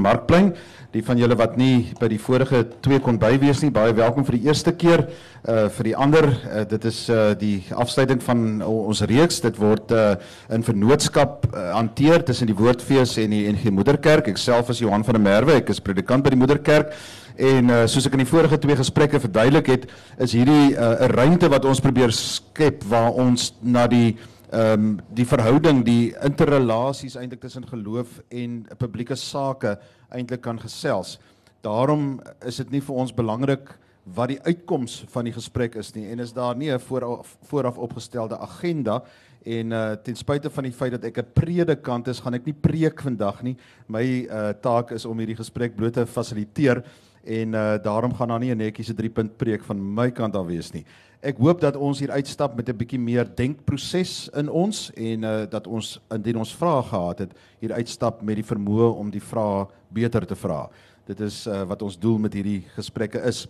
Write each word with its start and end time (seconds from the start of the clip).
Markplein. 0.00 0.52
Die 0.94 1.02
van 1.04 1.18
julle 1.20 1.36
wat 1.36 1.58
nie 1.60 1.90
by 2.00 2.08
die 2.08 2.20
vorige 2.20 2.62
twee 2.84 3.00
kon 3.04 3.18
bywees 3.20 3.60
nie, 3.60 3.72
baie 3.74 3.92
welkom 3.96 4.24
vir 4.24 4.38
die 4.38 4.46
eerste 4.48 4.72
keer. 4.72 5.02
Uh 5.44 5.66
vir 5.76 5.90
die 5.90 5.96
ander, 5.96 6.28
uh, 6.30 6.62
dit 6.68 6.86
is 6.88 7.02
uh 7.12 7.34
die 7.36 7.64
afsluiting 7.74 8.22
van 8.24 8.62
ons 8.64 9.02
reeks. 9.10 9.42
Dit 9.44 9.60
word 9.60 9.92
uh 9.92 10.14
in 10.54 10.64
vennootskap 10.64 11.48
uh, 11.50 11.66
hanteer 11.74 12.24
tussen 12.24 12.48
die 12.48 12.56
Woordfees 12.56 13.16
en 13.20 13.34
die 13.34 13.44
NG 13.50 13.70
Moederkerk. 13.74 14.30
Ek 14.32 14.40
self 14.40 14.72
is 14.72 14.80
Johan 14.80 15.04
van 15.04 15.18
der 15.18 15.26
Merwe, 15.26 15.58
ek 15.60 15.74
is 15.74 15.82
predikant 15.84 16.24
by 16.24 16.32
die 16.32 16.40
Moederkerk. 16.40 16.94
En 17.36 17.68
uh, 17.68 17.82
soos 17.90 18.06
ek 18.08 18.16
in 18.16 18.24
die 18.24 18.30
vorige 18.30 18.56
twee 18.62 18.78
gesprekke 18.78 19.20
verduidelik 19.20 19.68
het, 19.68 19.84
is 20.16 20.32
hierdie 20.32 20.72
'n 20.72 20.78
uh, 20.80 21.10
ruimte 21.12 21.50
wat 21.52 21.68
ons 21.68 21.84
probeer 21.84 22.12
skep 22.12 22.84
waar 22.88 23.12
ons 23.12 23.52
na 23.60 23.86
die 23.86 24.16
ehm 24.50 24.72
um, 24.72 25.00
die 25.10 25.26
verhouding, 25.26 25.82
die 25.84 26.14
interrelasies 26.22 27.16
eintlik 27.16 27.40
tussen 27.40 27.66
geloof 27.66 28.20
en 28.30 28.66
publieke 28.78 29.16
sake 29.16 29.78
eintlik 30.08 30.40
kan 30.40 30.60
gesels. 30.60 31.18
Daarom 31.60 32.20
is 32.46 32.56
dit 32.56 32.70
nie 32.70 32.80
vir 32.80 32.94
ons 32.94 33.14
belangrik 33.14 33.72
wat 34.14 34.30
die 34.30 34.40
uitkoms 34.46 35.00
van 35.10 35.26
die 35.26 35.34
gesprek 35.34 35.74
is 35.74 35.90
nie 35.96 36.06
en 36.12 36.22
is 36.22 36.32
daar 36.32 36.56
nie 36.56 36.70
'n 36.70 36.78
vooraf 36.78 37.36
vooraf 37.48 37.78
opgestelde 37.78 38.38
agenda 38.38 39.02
en 39.46 39.72
uh, 39.72 39.92
ten 40.02 40.16
spyte 40.16 40.50
van 40.50 40.64
die 40.64 40.72
feit 40.72 40.92
dat 40.92 41.04
ek 41.04 41.18
'n 41.18 41.32
predikant 41.34 42.08
is, 42.08 42.20
gaan 42.20 42.34
ek 42.34 42.46
nie 42.46 42.54
preek 42.54 43.02
vandag 43.02 43.42
nie. 43.42 43.56
My 43.88 44.26
uh, 44.26 44.50
taak 44.60 44.90
is 44.90 45.06
om 45.06 45.18
hierdie 45.18 45.36
gesprek 45.36 45.76
bloot 45.76 45.92
te 45.92 46.06
fasiliteer 46.06 46.82
en 47.26 47.52
uh, 47.54 47.74
daarom 47.82 48.14
gaan 48.14 48.28
daar 48.28 48.38
nie 48.38 48.54
'n 48.54 48.58
netjiese 48.58 48.94
3 48.94 49.10
punt 49.10 49.36
preek 49.36 49.64
van 49.64 49.94
my 49.94 50.10
kant 50.10 50.36
af 50.36 50.46
wees 50.46 50.72
nie. 50.72 50.84
Ek 51.20 51.38
hoop 51.38 51.60
dat 51.60 51.76
ons 51.76 51.98
hier 51.98 52.10
uitstap 52.10 52.56
met 52.56 52.68
'n 52.68 52.76
bietjie 52.76 52.98
meer 52.98 53.26
denkproses 53.34 54.28
in 54.34 54.48
ons 54.48 54.90
en 54.94 55.22
uh, 55.22 55.44
dat 55.50 55.66
ons 55.66 56.00
indien 56.10 56.36
ons 56.36 56.54
vrae 56.54 56.82
gehad 56.82 57.18
het, 57.18 57.32
hier 57.58 57.72
uitstap 57.72 58.22
met 58.22 58.36
die 58.36 58.44
vermoë 58.44 58.96
om 58.96 59.10
die 59.10 59.22
vrae 59.22 59.66
beter 59.88 60.26
te 60.26 60.34
vra. 60.34 60.68
Dit 61.06 61.20
is 61.20 61.46
uh, 61.46 61.62
wat 61.62 61.82
ons 61.82 61.98
doel 61.98 62.18
met 62.18 62.32
hierdie 62.34 62.64
gesprekke 62.74 63.22
is. 63.22 63.46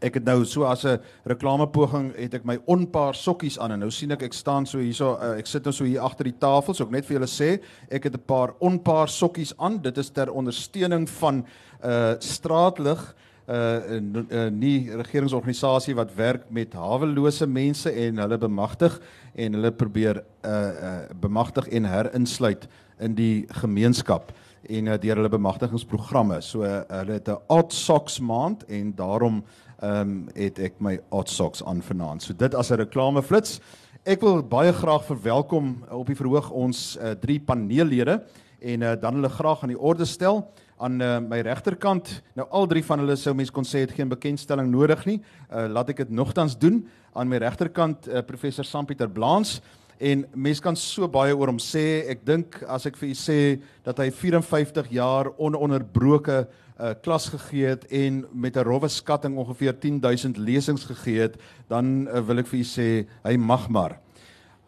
Ek 0.00 0.14
het 0.16 0.24
nou 0.24 0.44
so 0.44 0.64
as 0.64 0.84
'n 0.84 0.98
reklamepoging 1.24 2.14
het 2.16 2.34
ek 2.34 2.44
my 2.44 2.58
onpaar 2.66 3.14
sokkies 3.14 3.58
aan 3.58 3.72
en 3.72 3.78
nou 3.80 3.90
sien 3.90 4.10
ek 4.10 4.22
ek 4.22 4.32
staan 4.32 4.66
so 4.66 4.78
hierso 4.78 5.18
uh, 5.20 5.38
ek 5.38 5.46
sit 5.46 5.64
nou 5.64 5.72
so 5.72 5.84
hier 5.84 6.00
agter 6.00 6.24
die 6.24 6.38
tafel 6.38 6.74
so 6.74 6.84
ek 6.84 6.90
net 6.90 7.04
vir 7.04 7.18
julle 7.18 7.28
sê 7.28 7.60
ek 7.90 8.04
het 8.04 8.14
'n 8.14 8.26
paar 8.26 8.54
onpaar 8.60 9.08
sokkies 9.08 9.52
aan 9.58 9.82
dit 9.82 9.98
is 9.98 10.10
ter 10.10 10.32
ondersteuning 10.32 11.08
van 11.08 11.36
'n 11.36 11.44
uh, 11.84 12.14
straatlig 12.18 13.14
'n 13.50 14.16
uh, 14.16 14.24
uh, 14.30 14.50
nie 14.50 14.88
regeringsorganisasie 14.94 15.94
wat 15.94 16.14
werk 16.14 16.50
met 16.50 16.72
hawelose 16.72 17.46
mense 17.46 17.90
en 17.90 18.18
hulle 18.18 18.38
bemagtig 18.38 19.00
en 19.34 19.52
hulle 19.52 19.72
probeer 19.72 20.22
uh, 20.44 20.50
uh, 20.50 20.98
bemagtig 21.20 21.68
en 21.68 21.84
herinsluit 21.84 22.68
in 23.00 23.14
die 23.14 23.46
gemeenskap 23.48 24.32
en 24.68 24.86
uh, 24.86 24.98
deur 25.00 25.16
hulle 25.16 25.32
bemagtigingsprogramme. 25.32 26.40
So 26.44 26.62
uh, 26.62 26.82
hulle 26.88 27.18
het 27.18 27.28
'n 27.28 27.40
odd 27.48 27.72
socks 27.72 28.20
maand 28.20 28.64
en 28.68 28.94
daarom 28.94 29.44
ehm 29.80 30.00
um, 30.00 30.28
het 30.34 30.58
ek 30.58 30.80
my 30.80 30.98
hot 31.08 31.28
socks 31.28 31.64
aan 31.64 31.82
vanaand. 31.82 32.22
So 32.22 32.34
dit 32.36 32.54
as 32.54 32.70
'n 32.70 32.76
reklameflits. 32.76 33.60
Ek 34.04 34.20
wil 34.20 34.42
baie 34.42 34.72
graag 34.72 35.04
verwelkom 35.04 35.84
op 35.90 36.06
die 36.06 36.16
verhoog 36.16 36.50
ons 36.50 36.98
uh, 37.00 37.10
drie 37.10 37.40
paneellede 37.40 38.22
en 38.60 38.82
uh, 38.82 38.92
dan 39.00 39.14
hulle 39.14 39.28
graag 39.28 39.62
aan 39.62 39.72
die 39.72 39.80
orde 39.80 40.04
stel 40.04 40.52
aan 40.80 41.00
uh, 41.00 41.18
my 41.20 41.40
regterkant. 41.40 42.22
Nou 42.34 42.46
al 42.50 42.66
drie 42.66 42.84
van 42.84 42.98
hulle 42.98 43.16
sou 43.16 43.34
mense 43.34 43.52
kon 43.52 43.64
sê 43.64 43.84
het 43.84 43.92
geen 43.92 44.08
bekendstelling 44.08 44.70
nodig 44.70 45.04
nie. 45.04 45.18
Uh, 45.52 45.66
laat 45.68 45.92
ek 45.92 45.96
dit 45.96 46.10
nogtans 46.10 46.56
doen. 46.58 46.86
Aan 47.12 47.28
my 47.28 47.36
regterkant 47.36 48.08
uh, 48.08 48.22
professor 48.24 48.64
Sampieter 48.64 49.08
Blaans 49.08 49.60
en 50.00 50.24
mense 50.32 50.62
kan 50.64 50.76
so 50.76 51.08
baie 51.12 51.34
oor 51.36 51.52
hom 51.52 51.60
sê. 51.60 52.06
Ek 52.08 52.24
dink 52.24 52.62
as 52.68 52.86
ek 52.88 52.96
vir 53.00 53.12
u 53.12 53.16
sê 53.18 53.40
dat 53.84 54.00
hy 54.00 54.08
54 54.10 54.88
jaar 54.96 55.28
ononderbroke 55.36 56.38
uh, 56.80 56.94
klas 57.04 57.28
gegee 57.28 57.74
het 57.74 57.84
en 57.92 58.24
met 58.32 58.56
'n 58.56 58.64
rowwe 58.64 58.88
skatting 58.88 59.36
ongeveer 59.36 59.76
10000 59.76 60.36
lesings 60.38 60.84
gegee 60.84 61.20
het, 61.20 61.36
dan 61.68 62.08
uh, 62.08 62.20
wil 62.24 62.38
ek 62.38 62.48
vir 62.48 62.60
u 62.60 62.64
sê 62.64 62.88
hy 63.24 63.36
mag 63.36 63.68
maar. 63.68 63.98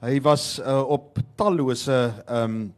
Hy 0.03 0.21
was 0.21 0.61
uh, 0.61 0.83
op 0.85 1.19
tallose 1.37 2.13
ehm 2.27 2.45
um, 2.45 2.73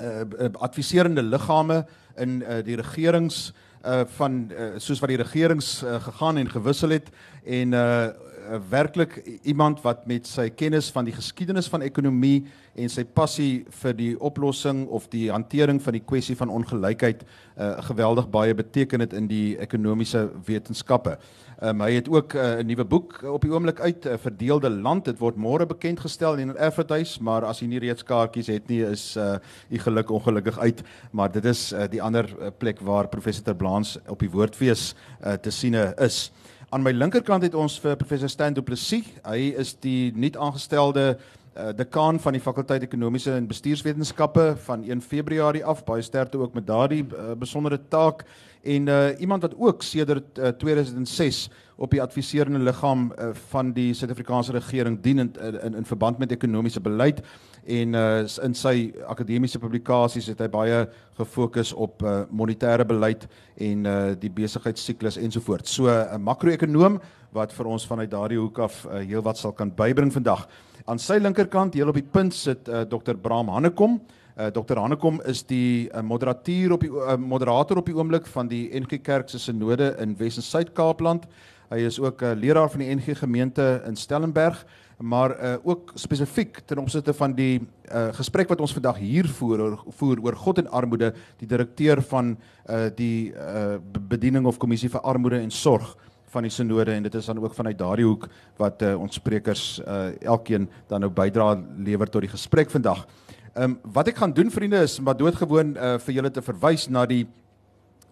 uh, 0.00 0.48
adviserende 0.58 1.22
liggame 1.22 1.84
in 2.16 2.42
uh, 2.42 2.62
die 2.64 2.76
regerings 2.76 3.52
uh, 3.84 4.02
van 4.16 4.50
uh, 4.50 4.74
soos 4.78 5.00
wat 5.02 5.12
die 5.12 5.20
regerings 5.20 5.82
uh, 5.82 6.00
gegaan 6.02 6.40
en 6.40 6.50
gewissel 6.50 6.96
het 6.96 7.10
en 7.44 7.72
uh, 7.72 8.08
uh, 8.44 8.58
werklik 8.70 9.16
iemand 9.42 9.80
wat 9.82 10.06
met 10.06 10.26
sy 10.26 10.48
kennis 10.50 10.90
van 10.92 11.04
die 11.04 11.14
geskiedenis 11.14 11.68
van 11.68 11.82
ekonomie 11.82 12.44
en 12.74 12.90
sy 12.90 13.04
passie 13.04 13.64
vir 13.82 13.94
die 13.96 14.12
oplossing 14.20 14.84
of 14.88 15.08
die 15.12 15.30
hantering 15.30 15.80
van 15.82 15.96
die 15.96 16.02
kwessie 16.04 16.36
van 16.36 16.52
ongelykheid 16.52 17.24
uh, 17.24 17.78
geweldig 17.88 18.28
baie 18.30 18.54
beteken 18.54 19.00
het 19.00 19.12
in 19.12 19.28
die 19.30 19.56
ekonomiese 19.58 20.28
wetenskappe. 20.46 21.18
Um, 21.62 21.80
hy 21.80 21.92
het 21.94 22.08
ook 22.08 22.34
'n 22.34 22.38
uh, 22.38 22.64
nuwe 22.64 22.84
boek 22.84 23.22
op 23.22 23.42
die 23.42 23.52
oomblik 23.52 23.80
uit, 23.80 24.04
'n 24.04 24.08
uh, 24.08 24.18
Verdeelde 24.18 24.70
Land. 24.70 25.04
Dit 25.04 25.18
word 25.18 25.36
môre 25.36 25.66
bekend 25.66 26.00
gestel 26.00 26.36
in 26.38 26.50
'n 26.50 26.58
advertise, 26.58 27.22
maar 27.22 27.44
as 27.44 27.60
jy 27.60 27.66
nie 27.66 27.78
reeds 27.78 28.02
kaartjies 28.02 28.46
het 28.46 28.68
nie, 28.68 28.82
is 28.82 29.16
uh 29.16 29.36
u 29.70 29.78
geluk 29.78 30.10
ongelukkig 30.10 30.58
uit, 30.58 30.82
maar 31.10 31.32
dit 31.32 31.44
is 31.44 31.72
uh, 31.72 31.84
die 31.90 32.02
ander 32.02 32.24
uh, 32.24 32.50
plek 32.58 32.80
waar 32.80 33.08
professor 33.08 33.44
Terblaans 33.44 33.98
op 34.08 34.18
die 34.18 34.30
woordfees 34.30 34.94
uh, 35.24 35.32
te 35.32 35.50
siene 35.50 35.94
is. 35.98 36.32
Aan 36.74 36.82
my 36.82 36.90
linkerkant 36.90 37.44
het 37.46 37.54
ons 37.54 37.76
vir 37.78 37.94
professor 37.94 38.26
Stan 38.26 38.54
Du 38.56 38.58
Plessis. 38.66 39.06
Hy 39.22 39.52
is 39.62 39.76
die 39.78 40.08
nuut 40.18 40.34
aangestelde 40.34 41.04
uh, 41.12 41.68
dekaan 41.78 42.18
van 42.18 42.34
die 42.34 42.42
fakulteit 42.42 42.82
ekonomiese 42.82 43.36
en 43.38 43.46
bestuurswetenskappe 43.46 44.48
van 44.64 44.82
1 44.82 45.04
Februarie 45.06 45.62
af. 45.62 45.84
Baie 45.86 46.02
sterkte 46.02 46.40
ook 46.42 46.56
met 46.58 46.66
daardie 46.66 47.04
uh, 47.04 47.36
besondere 47.38 47.78
taak 47.94 48.24
en 48.66 48.90
uh, 48.90 49.12
iemand 49.22 49.46
wat 49.46 49.54
ook 49.54 49.86
sedert 49.86 50.40
uh, 50.42 50.50
2006 50.64 51.44
op 51.78 51.94
die 51.94 52.02
adviserende 52.02 52.58
liggaam 52.66 53.12
uh, 53.12 53.30
van 53.54 53.70
die 53.76 53.92
Suid-Afrikaanse 53.94 54.58
regering 54.58 54.98
dien 55.04 55.22
in, 55.28 55.30
in 55.62 55.78
in 55.78 55.86
verband 55.86 56.18
met 56.18 56.34
ekonomiese 56.34 56.82
beleid 56.82 57.22
en 57.66 57.94
uh, 57.94 58.24
in 58.44 58.54
sy 58.54 58.92
akademiese 59.08 59.58
publikasies 59.58 60.26
het 60.32 60.40
hy 60.40 60.48
baie 60.52 60.80
gefokus 61.18 61.72
op 61.72 62.02
uh, 62.02 62.24
monetêre 62.30 62.84
beleid 62.84 63.26
en 63.56 63.86
uh, 63.86 63.96
die 64.20 64.30
besigheidssiklus 64.30 65.16
ensovoorts. 65.16 65.70
So 65.70 65.88
'n 65.88 66.14
uh, 66.14 66.18
makro-ekonoom 66.18 67.00
wat 67.32 67.52
vir 67.52 67.66
ons 67.66 67.86
vanuit 67.86 68.10
daardie 68.10 68.38
hoek 68.38 68.58
af 68.58 68.84
uh, 68.86 69.00
heelwat 69.00 69.38
sal 69.38 69.52
kan 69.52 69.70
bybring 69.70 70.12
vandag. 70.12 70.46
Aan 70.86 70.98
sy 70.98 71.16
linkerkant, 71.18 71.74
heel 71.74 71.88
op 71.88 71.94
die 71.94 72.04
punt 72.04 72.34
sit 72.34 72.68
uh, 72.68 72.84
Dr. 72.84 73.16
Bram 73.16 73.48
Hannekom. 73.48 74.00
Uh, 74.34 74.50
Dr. 74.50 74.76
Hannekom 74.76 75.20
is 75.24 75.42
die 75.46 75.88
uh, 75.88 76.02
moderateur 76.02 76.72
op 76.72 76.80
die 76.80 76.90
uh, 76.90 77.16
moderator 77.16 77.78
op 77.78 77.86
die 77.86 77.96
oomblik 77.96 78.26
van 78.26 78.48
die 78.50 78.68
NG 78.74 79.00
Kerk 79.02 79.30
se 79.30 79.38
sinode 79.38 79.94
in 80.02 80.16
Wes 80.18 80.36
en 80.36 80.42
Suid-Kaapland. 80.42 81.28
Hy 81.70 81.78
is 81.86 82.00
ook 82.00 82.22
'n 82.22 82.24
uh, 82.24 82.40
leraar 82.40 82.70
van 82.70 82.80
die 82.80 82.94
NG 82.94 83.18
gemeente 83.18 83.82
in 83.86 83.96
Stellenberg 83.96 84.66
maar 84.98 85.34
uh, 85.34 85.54
ook 85.62 85.92
spesifiek 85.94 86.60
ten 86.66 86.78
opsigte 86.78 87.14
van 87.14 87.34
die 87.34 87.60
uh, 87.60 88.08
gesprek 88.14 88.48
wat 88.48 88.60
ons 88.60 88.72
vandag 88.72 88.98
hier 89.02 89.28
voer 89.28 89.60
oor, 89.60 89.76
voer 89.98 90.22
oor 90.22 90.36
God 90.36 90.58
en 90.62 90.70
armoede, 90.70 91.12
die 91.38 91.48
direkteur 91.48 92.02
van 92.02 92.36
uh, 92.36 92.86
die 92.96 93.32
uh, 93.32 93.76
bediening 94.08 94.46
of 94.46 94.58
kommissie 94.58 94.90
vir 94.92 95.02
armoede 95.02 95.40
en 95.42 95.50
sorg 95.50 95.96
van 96.34 96.46
die 96.46 96.52
sinode 96.52 96.94
en 96.94 97.06
dit 97.06 97.14
is 97.14 97.26
dan 97.30 97.38
ook 97.42 97.54
vanuit 97.54 97.78
daardie 97.78 98.06
hoek 98.06 98.28
wat 98.58 98.82
uh, 98.82 98.94
ons 99.00 99.20
sprekers 99.20 99.80
uh, 99.84 100.10
elkeen 100.22 100.68
dan 100.90 101.04
nou 101.04 101.10
bydra 101.14 101.54
lewer 101.76 102.10
tot 102.10 102.26
die 102.26 102.32
gesprek 102.32 102.72
vandag. 102.74 103.06
Ehm 103.54 103.76
um, 103.76 103.92
wat 103.94 104.08
ek 104.10 104.18
gaan 104.18 104.32
doen 104.34 104.50
vriende 104.50 104.82
is 104.82 104.98
maar 105.00 105.16
doodgewoon 105.16 105.76
uh, 105.76 105.96
vir 106.02 106.14
julle 106.16 106.30
te 106.30 106.42
verwys 106.42 106.88
na 106.90 107.06
die 107.06 107.24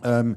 ehm 0.03 0.35
um, 0.35 0.37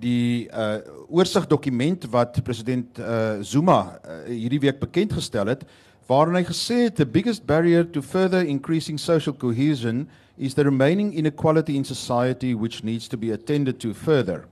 die 0.00 0.48
uh 0.50 0.80
oorsigdokument 1.08 2.06
wat 2.10 2.40
president 2.44 2.98
uh 2.98 3.40
Zuma 3.42 3.98
uh, 4.02 4.24
hierdie 4.26 4.60
week 4.60 4.80
bekend 4.80 5.12
gestel 5.12 5.46
het 5.52 5.62
waarin 6.08 6.36
hy 6.36 6.44
gesê 6.44 6.84
het 6.88 6.96
the 6.96 7.06
biggest 7.06 7.46
barrier 7.46 7.84
to 7.84 8.02
further 8.02 8.44
increasing 8.44 8.98
social 8.98 9.34
cohesion 9.34 10.08
is 10.36 10.54
the 10.54 10.64
remaining 10.64 11.14
inequality 11.14 11.76
in 11.76 11.84
society 11.84 12.54
which 12.54 12.82
needs 12.84 13.08
to 13.08 13.16
be 13.16 13.30
attended 13.30 13.78
to 13.80 13.94
further. 13.94 14.44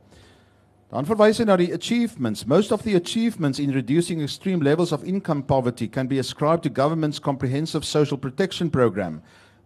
Dan 0.92 1.06
verwys 1.08 1.40
hy 1.40 1.46
na 1.48 1.56
die 1.56 1.72
achievements. 1.72 2.44
Most 2.46 2.72
of 2.72 2.82
the 2.84 2.94
achievements 2.94 3.58
in 3.58 3.72
reducing 3.72 4.20
extreme 4.20 4.60
levels 4.60 4.92
of 4.92 5.04
income 5.08 5.42
poverty 5.42 5.88
can 5.88 6.06
be 6.06 6.18
ascribed 6.20 6.62
to 6.64 6.70
government's 6.70 7.18
comprehensive 7.18 7.84
social 7.84 8.18
protection 8.18 8.70
program. 8.70 9.22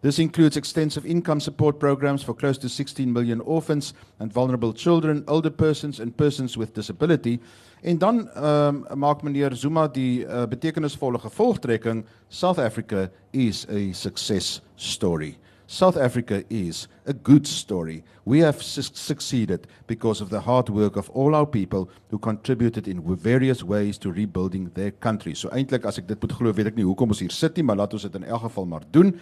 This 0.06 0.20
includes 0.20 0.56
extensive 0.56 1.05
income 1.05 1.41
support 1.41 1.81
programs 1.81 2.23
for 2.23 2.32
close 2.32 2.58
to 2.58 2.69
16 2.69 3.12
million 3.12 3.41
orphans 3.41 3.93
and 4.20 4.32
vulnerable 4.32 4.73
children, 4.73 5.25
older 5.26 5.50
persons 5.50 5.99
and 5.99 6.17
persons 6.17 6.56
with 6.56 6.75
disability. 6.75 7.41
En 7.82 7.99
dan 7.99 8.29
ehm 8.29 8.85
um, 8.91 8.99
maak 8.99 9.23
meneer 9.23 9.55
Zuma 9.55 9.88
die 9.88 10.23
uh, 10.25 10.47
betekenisvolle 10.47 11.19
gevolgtrekking 11.19 12.05
South 12.29 12.58
Africa 12.58 13.11
is 13.32 13.67
a 13.69 13.93
success 13.93 14.61
story. 14.76 15.37
South 15.66 15.96
Africa 15.96 16.44
is 16.48 16.88
a 17.06 17.12
good 17.12 17.46
story. 17.46 18.04
We 18.24 18.38
have 18.40 18.62
su 18.62 18.82
succeeded 18.82 19.66
because 19.86 20.20
of 20.20 20.30
the 20.30 20.40
hard 20.40 20.68
work 20.68 20.96
of 20.96 21.10
all 21.10 21.34
our 21.34 21.46
people 21.46 21.88
who 22.10 22.18
contributed 22.18 22.86
in 22.86 23.02
various 23.16 23.62
ways 23.62 23.98
to 23.98 24.12
rebuilding 24.12 24.70
their 24.74 24.92
country. 24.92 25.34
So 25.34 25.48
eintlik 25.48 25.84
as 25.84 25.98
ek 25.98 26.06
dit 26.06 26.22
moet 26.22 26.32
glo, 26.32 26.52
weet 26.52 26.70
ek 26.70 26.78
nie 26.78 26.86
hoekom 26.86 27.10
ons 27.10 27.20
hier 27.20 27.34
sit 27.34 27.56
nie, 27.56 27.66
maar 27.66 27.76
laat 27.76 27.92
ons 27.92 28.06
dit 28.06 28.14
in 28.14 28.24
elk 28.24 28.46
geval 28.46 28.66
maar 28.66 28.86
doen. 28.90 29.12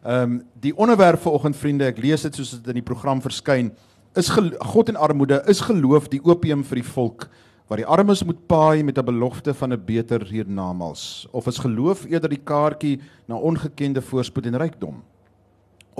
Ehm 0.00 0.22
um, 0.22 0.42
die 0.60 0.72
onderwerp 0.76 1.20
vir 1.20 1.32
oggend 1.32 1.56
vriende, 1.56 1.86
ek 1.92 2.00
lees 2.00 2.24
dit 2.24 2.34
soos 2.34 2.56
dit 2.56 2.72
in 2.72 2.80
die 2.80 2.88
program 2.90 3.20
verskyn, 3.20 3.72
Is 4.18 4.26
God 4.26 4.88
en 4.90 4.96
armoede 4.98 5.36
is 5.46 5.60
geloof 5.62 6.08
die 6.10 6.18
opium 6.26 6.64
vir 6.66 6.80
die 6.80 6.88
volk 6.88 7.28
wat 7.70 7.78
die 7.78 7.86
armes 7.86 8.24
moet 8.26 8.40
paai 8.50 8.82
met 8.82 8.98
'n 8.98 9.06
belofte 9.06 9.54
van 9.54 9.72
'n 9.72 9.84
beter 9.86 10.18
hiernamaals 10.26 11.28
of 11.30 11.46
is 11.46 11.58
geloof 11.58 12.04
eerder 12.10 12.30
die 12.30 12.42
kaartjie 12.44 12.98
na 13.28 13.36
ongekende 13.36 14.02
voorspoed 14.02 14.46
en 14.46 14.58
rykdom? 14.58 15.02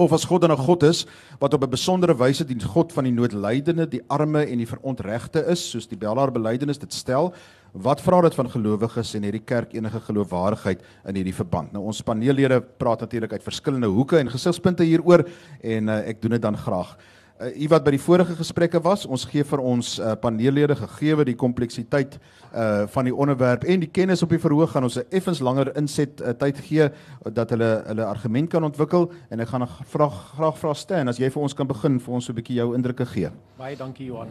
Of 0.00 0.14
as 0.16 0.24
God 0.24 0.40
dan 0.40 0.52
'n 0.52 0.56
God 0.56 0.82
is 0.82 1.06
wat 1.38 1.54
op 1.54 1.62
'n 1.64 1.70
besondere 1.70 2.16
wyse 2.16 2.44
die 2.44 2.58
God 2.58 2.92
van 2.92 3.04
die 3.04 3.12
noodlydende, 3.12 3.86
die 3.86 4.02
arme 4.08 4.46
en 4.46 4.58
die 4.58 4.66
verontregte 4.66 5.44
is, 5.46 5.70
soos 5.70 5.86
die 5.86 5.96
Bellaar 5.96 6.32
belydenis 6.32 6.78
dit 6.78 6.92
stel, 6.92 7.34
wat 7.72 8.00
vra 8.00 8.20
dit 8.22 8.34
van 8.34 8.50
gelowiges 8.50 9.14
en 9.14 9.22
hierdie 9.22 9.44
kerk 9.44 9.74
enige 9.74 10.00
geloofwaardigheid 10.00 10.80
in 11.06 11.14
hierdie 11.14 11.34
verband? 11.34 11.72
Nou 11.72 11.84
ons 11.84 11.98
spaneellede 11.98 12.60
praat 12.60 13.00
natuurlik 13.00 13.32
uit 13.32 13.42
verskillende 13.42 13.86
hoeke 13.86 14.18
en 14.18 14.30
gesigspunte 14.30 14.82
hieroor 14.82 15.28
en 15.62 15.88
uh, 15.88 16.08
ek 16.08 16.22
doen 16.22 16.30
dit 16.30 16.42
dan 16.42 16.56
graag 16.56 16.96
uh, 17.40 17.62
u 17.62 17.68
wat 17.68 17.84
by 17.84 17.90
die 17.90 18.02
vorige 18.02 18.36
gesprekke 18.36 18.80
was, 18.84 19.06
ons 19.06 19.24
gee 19.24 19.44
vir 19.44 19.62
ons 19.64 19.98
uh, 19.98 20.14
paneellede 20.20 20.76
gegee 20.76 21.24
die 21.24 21.36
kompleksiteit 21.36 22.18
uh 22.50 22.86
van 22.90 23.06
die 23.06 23.14
onderwerp 23.14 23.62
en 23.64 23.80
die 23.80 23.90
kennis 23.90 24.22
op 24.22 24.32
die 24.34 24.40
verhoog 24.42 24.72
gaan 24.72 24.82
ons 24.82 24.96
'n 24.98 25.06
effens 25.10 25.40
langer 25.40 25.70
inset 25.76 26.20
uh, 26.20 26.32
tyd 26.34 26.58
gee 26.58 26.88
dat 27.32 27.50
hulle 27.50 27.82
hulle 27.86 28.04
argument 28.04 28.50
kan 28.50 28.64
ontwikkel 28.64 29.12
en 29.30 29.40
ek 29.40 29.48
gaan 29.48 29.68
vra 29.92 30.08
graag 30.08 30.58
vra 30.58 30.74
Stan 30.74 31.08
as 31.08 31.18
jy 31.18 31.30
vir 31.30 31.42
ons 31.42 31.54
kan 31.54 31.66
begin 31.66 32.00
vir 32.00 32.14
ons 32.14 32.24
so 32.24 32.32
'n 32.32 32.36
bietjie 32.36 32.56
jou 32.56 32.74
indrukke 32.74 33.06
gee. 33.06 33.30
Baie 33.58 33.76
dankie 33.76 34.06
Johan. 34.06 34.28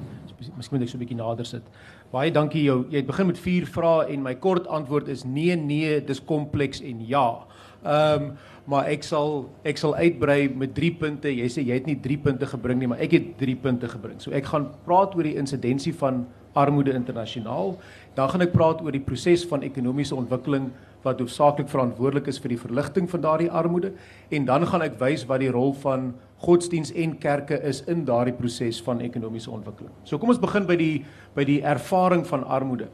Miskien 0.57 0.79
moet 0.79 0.81
ek 0.81 0.89
so 0.89 0.97
'n 0.97 1.05
bietjie 1.05 1.17
nader 1.17 1.45
sit. 1.45 1.63
Baie 2.11 2.31
dankie 2.31 2.63
jou. 2.63 2.85
Jy 2.89 2.97
het 2.97 3.07
begin 3.07 3.27
met 3.27 3.37
vier 3.37 3.65
vrae 3.65 4.09
en 4.13 4.23
my 4.23 4.35
kort 4.35 4.67
antwoord 4.67 5.07
is 5.07 5.23
nee 5.23 5.55
nee, 5.55 6.01
dis 6.01 6.19
kompleks 6.19 6.81
en 6.81 7.07
ja. 7.07 7.45
Ehm 7.83 8.23
um, 8.23 8.37
maar 8.69 8.89
ek 8.91 9.05
sal 9.07 9.47
ek 9.65 9.79
sal 9.81 9.95
uitbrei 9.97 10.43
met 10.53 10.75
3 10.77 10.91
punte. 11.01 11.31
Jy 11.33 11.47
sê 11.49 11.63
jy 11.65 11.79
het 11.79 11.87
nie 11.89 11.97
3 12.03 12.19
punte 12.27 12.49
gebring 12.51 12.81
nie, 12.81 12.89
maar 12.91 13.01
ek 13.01 13.15
het 13.17 13.31
3 13.39 13.55
punte 13.63 13.89
gebring. 13.89 14.19
So 14.21 14.35
ek 14.35 14.45
gaan 14.51 14.69
praat 14.85 15.15
oor 15.17 15.25
die 15.25 15.39
insidensie 15.41 15.93
van 15.97 16.27
armoede 16.57 16.93
internasionaal. 16.93 17.75
Dan 18.17 18.29
gaan 18.29 18.45
ek 18.45 18.53
praat 18.53 18.83
oor 18.85 18.93
die 18.93 19.03
proses 19.03 19.45
van 19.49 19.65
ekonomiese 19.65 20.17
ontwikkeling 20.17 20.69
wat 21.05 21.21
hoofsaaklik 21.21 21.69
verantwoordelik 21.71 22.27
is 22.27 22.41
vir 22.43 22.53
die 22.53 22.59
verligting 22.59 23.07
van 23.09 23.21
daardie 23.23 23.51
armoede 23.55 23.93
en 24.35 24.45
dan 24.45 24.65
gaan 24.67 24.83
ek 24.83 24.97
wys 24.99 25.23
wat 25.29 25.39
die 25.39 25.51
rol 25.53 25.71
van 25.85 26.09
godsdiens 26.43 26.91
en 26.91 27.15
kerke 27.23 27.55
is 27.63 27.79
in 27.87 28.03
daardie 28.07 28.35
proses 28.35 28.81
van 28.83 28.99
ekonomiese 29.03 29.51
ontwikkeling. 29.51 29.93
So 30.03 30.19
kom 30.19 30.33
ons 30.33 30.41
begin 30.41 30.67
by 30.67 30.75
die 30.79 31.05
by 31.37 31.45
die 31.47 31.61
ervaring 31.63 32.25
van 32.27 32.43
armoede. 32.43 32.91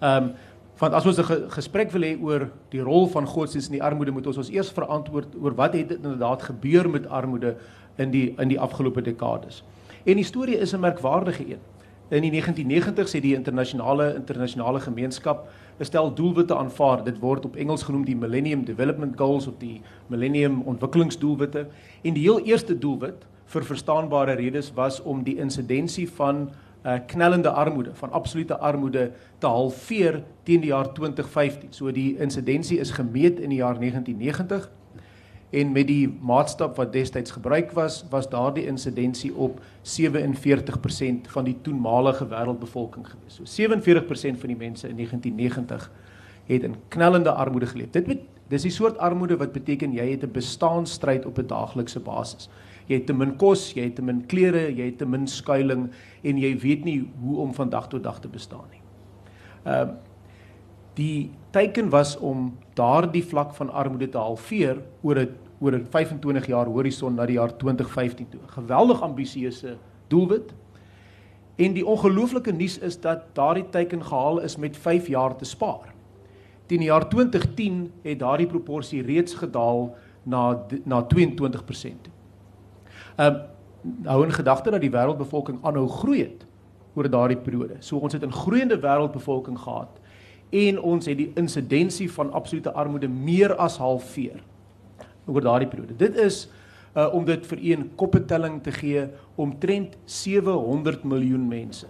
Ehm 0.00 0.30
um, 0.30 0.30
Want 0.80 0.94
as 0.94 1.06
ons 1.06 1.18
'n 1.18 1.50
gesprek 1.50 1.90
wil 1.92 2.02
hê 2.02 2.16
oor 2.22 2.50
die 2.70 2.80
rol 2.80 3.06
van 3.06 3.26
godsdienst 3.26 3.68
in 3.68 3.78
die 3.78 3.82
armoede, 3.82 4.12
moet 4.12 4.26
ons 4.26 4.36
ons 4.36 4.50
eers 4.50 4.72
verantwoord 4.72 5.36
oor 5.42 5.54
wat 5.54 5.74
het 5.74 5.90
inderdaad 5.92 6.42
gebeur 6.42 6.88
met 6.88 7.06
armoede 7.06 7.56
in 7.96 8.10
die 8.10 8.34
in 8.38 8.48
die 8.48 8.60
afgelope 8.60 9.02
dekades. 9.02 9.62
En 10.06 10.16
die 10.16 10.24
storie 10.24 10.56
is 10.56 10.72
'n 10.72 10.80
merkwaardige 10.80 11.44
een. 11.44 11.60
In 12.08 12.22
die 12.22 12.30
1990s 12.30 13.12
het 13.12 13.22
die 13.22 13.34
internasionale 13.34 14.14
internasionale 14.14 14.80
gemeenskap 14.80 15.48
'n 15.78 15.84
stel 15.84 16.14
doelwitte 16.14 16.56
aanvaar. 16.56 17.04
Dit 17.04 17.18
word 17.18 17.44
op 17.44 17.56
Engels 17.56 17.82
genoem 17.82 18.04
die 18.04 18.16
Millennium 18.16 18.64
Development 18.64 19.18
Goals 19.18 19.46
of 19.46 19.54
die 19.58 19.82
Millennium 20.06 20.62
Ontwikkelingsdoelwitte. 20.62 21.66
En 22.02 22.14
die 22.14 22.22
heel 22.22 22.40
eerste 22.40 22.78
doelwit 22.78 23.26
vir 23.44 23.64
verstaanbare 23.64 24.32
redes 24.32 24.72
was 24.74 25.02
om 25.02 25.22
die 25.22 25.36
insidensie 25.36 26.10
van 26.10 26.50
uh, 26.82 26.98
knellende 27.06 27.50
armoede, 27.50 27.94
van 27.94 28.12
absolute 28.12 28.58
armoede 28.58 29.10
te 29.38 29.46
halveer 29.46 30.22
teen 30.42 30.60
die 30.60 30.72
jaar 30.72 30.92
2015. 30.92 31.72
So 31.76 31.92
die 31.92 32.16
insidensie 32.18 32.78
is 32.78 32.90
gemeet 32.90 33.40
in 33.40 33.48
die 33.48 33.60
jaar 33.60 33.78
1990 33.78 34.70
en 35.50 35.72
met 35.72 35.86
die 35.86 36.06
maatstaf 36.22 36.76
wat 36.78 36.92
destyds 36.92 37.30
gebruik 37.34 37.72
was, 37.74 38.04
was 38.10 38.28
daardie 38.30 38.66
insidensie 38.70 39.34
op 39.34 39.60
47% 39.82 41.26
van 41.34 41.44
die 41.44 41.56
toenmalige 41.62 42.28
wêreldbevolking 42.30 43.06
gewees. 43.06 43.40
So 43.40 43.62
47% 43.62 44.38
van 44.38 44.52
die 44.52 44.56
mense 44.56 44.88
in 44.88 44.96
1990 44.96 45.90
het 46.46 46.62
in 46.62 46.76
knellende 46.88 47.32
armoede 47.32 47.66
geleef. 47.66 47.90
Dit 47.90 48.06
met, 48.06 48.22
dis 48.48 48.62
die 48.62 48.74
soort 48.74 48.98
armoede 48.98 49.36
wat 49.36 49.52
beteken 49.52 49.92
jy 49.92 50.10
het 50.10 50.22
'n 50.24 50.32
bestaanstryd 50.32 51.26
op 51.26 51.38
'n 51.38 51.46
daaglikse 51.46 52.00
basis 52.00 52.48
jy 52.90 52.98
het 52.98 53.06
te 53.06 53.14
min 53.14 53.36
kos, 53.38 53.68
jy 53.76 53.86
het 53.86 53.98
te 54.00 54.02
min 54.02 54.24
klere, 54.26 54.66
jy 54.74 54.88
het 54.90 54.98
te 54.98 55.06
min 55.06 55.28
skuilings 55.30 55.94
en 56.26 56.38
jy 56.42 56.50
weet 56.58 56.84
nie 56.84 56.98
hoe 57.22 57.36
om 57.44 57.52
van 57.54 57.70
dag 57.70 57.86
tot 57.88 58.02
dag 58.02 58.18
te 58.20 58.28
bestaan 58.28 58.66
nie. 58.70 58.82
Ehm 59.64 59.88
uh, 59.88 59.98
die 60.98 61.30
teiken 61.54 61.86
was 61.88 62.16
om 62.18 62.50
daardie 62.76 63.22
vlak 63.24 63.54
van 63.54 63.70
armoede 63.70 64.08
te 64.10 64.18
halveer 64.18 64.82
oor 65.02 65.20
'n 65.20 65.36
oor 65.60 65.72
'n 65.72 65.86
25 65.86 66.46
jaar 66.46 66.66
horison 66.66 67.14
na 67.14 67.26
die 67.26 67.38
jaar 67.38 67.56
2015 67.56 68.28
toe. 68.28 68.40
Geweldig 68.46 69.02
ambisieuse 69.02 69.76
doelwit. 70.08 70.52
En 71.56 71.72
die 71.72 71.86
ongelooflike 71.86 72.52
nuus 72.52 72.78
is 72.78 73.00
dat 73.00 73.34
daardie 73.34 73.68
teiken 73.70 74.04
gehaal 74.04 74.40
is 74.40 74.56
met 74.56 74.76
5 74.76 75.06
jaar 75.08 75.36
te 75.36 75.44
spaar. 75.44 75.94
Teen 76.66 76.78
die 76.78 76.88
jaar 76.88 77.08
2010 77.08 77.92
het 78.02 78.18
daardie 78.18 78.46
proporsie 78.46 79.02
reeds 79.02 79.34
gedaal 79.34 79.94
na 80.22 80.66
na 80.84 81.06
22% 81.06 82.02
toe. 82.02 82.12
Ehm 83.20 83.34
uh, 83.34 83.48
hou 84.04 84.24
in 84.24 84.32
gedagte 84.32 84.70
dat 84.70 84.82
die 84.84 84.92
wêreldbevolking 84.92 85.62
aanhou 85.64 85.86
groei 85.88 86.18
het 86.20 86.44
oor 86.94 87.08
daardie 87.08 87.38
periode. 87.40 87.78
So 87.80 87.96
ons 87.96 88.12
het 88.12 88.24
'n 88.24 88.32
groeiende 88.32 88.76
wêreldbevolking 88.80 89.58
gehad 89.58 90.00
en 90.50 90.80
ons 90.80 91.06
het 91.06 91.16
die 91.16 91.32
insidensie 91.34 92.12
van 92.12 92.32
absolute 92.32 92.72
armoede 92.72 93.08
meer 93.08 93.56
as 93.56 93.78
halveer 93.78 94.42
oor 95.26 95.40
daardie 95.40 95.68
periode. 95.68 95.96
Dit 95.96 96.16
is 96.16 96.48
uh, 96.96 97.14
om 97.14 97.24
dit 97.24 97.46
vir 97.46 97.58
een 97.62 97.90
koppetelling 97.94 98.62
te 98.62 98.72
gee 98.72 99.08
omtrent 99.34 99.96
700 100.04 101.04
miljoen 101.04 101.48
mense 101.48 101.86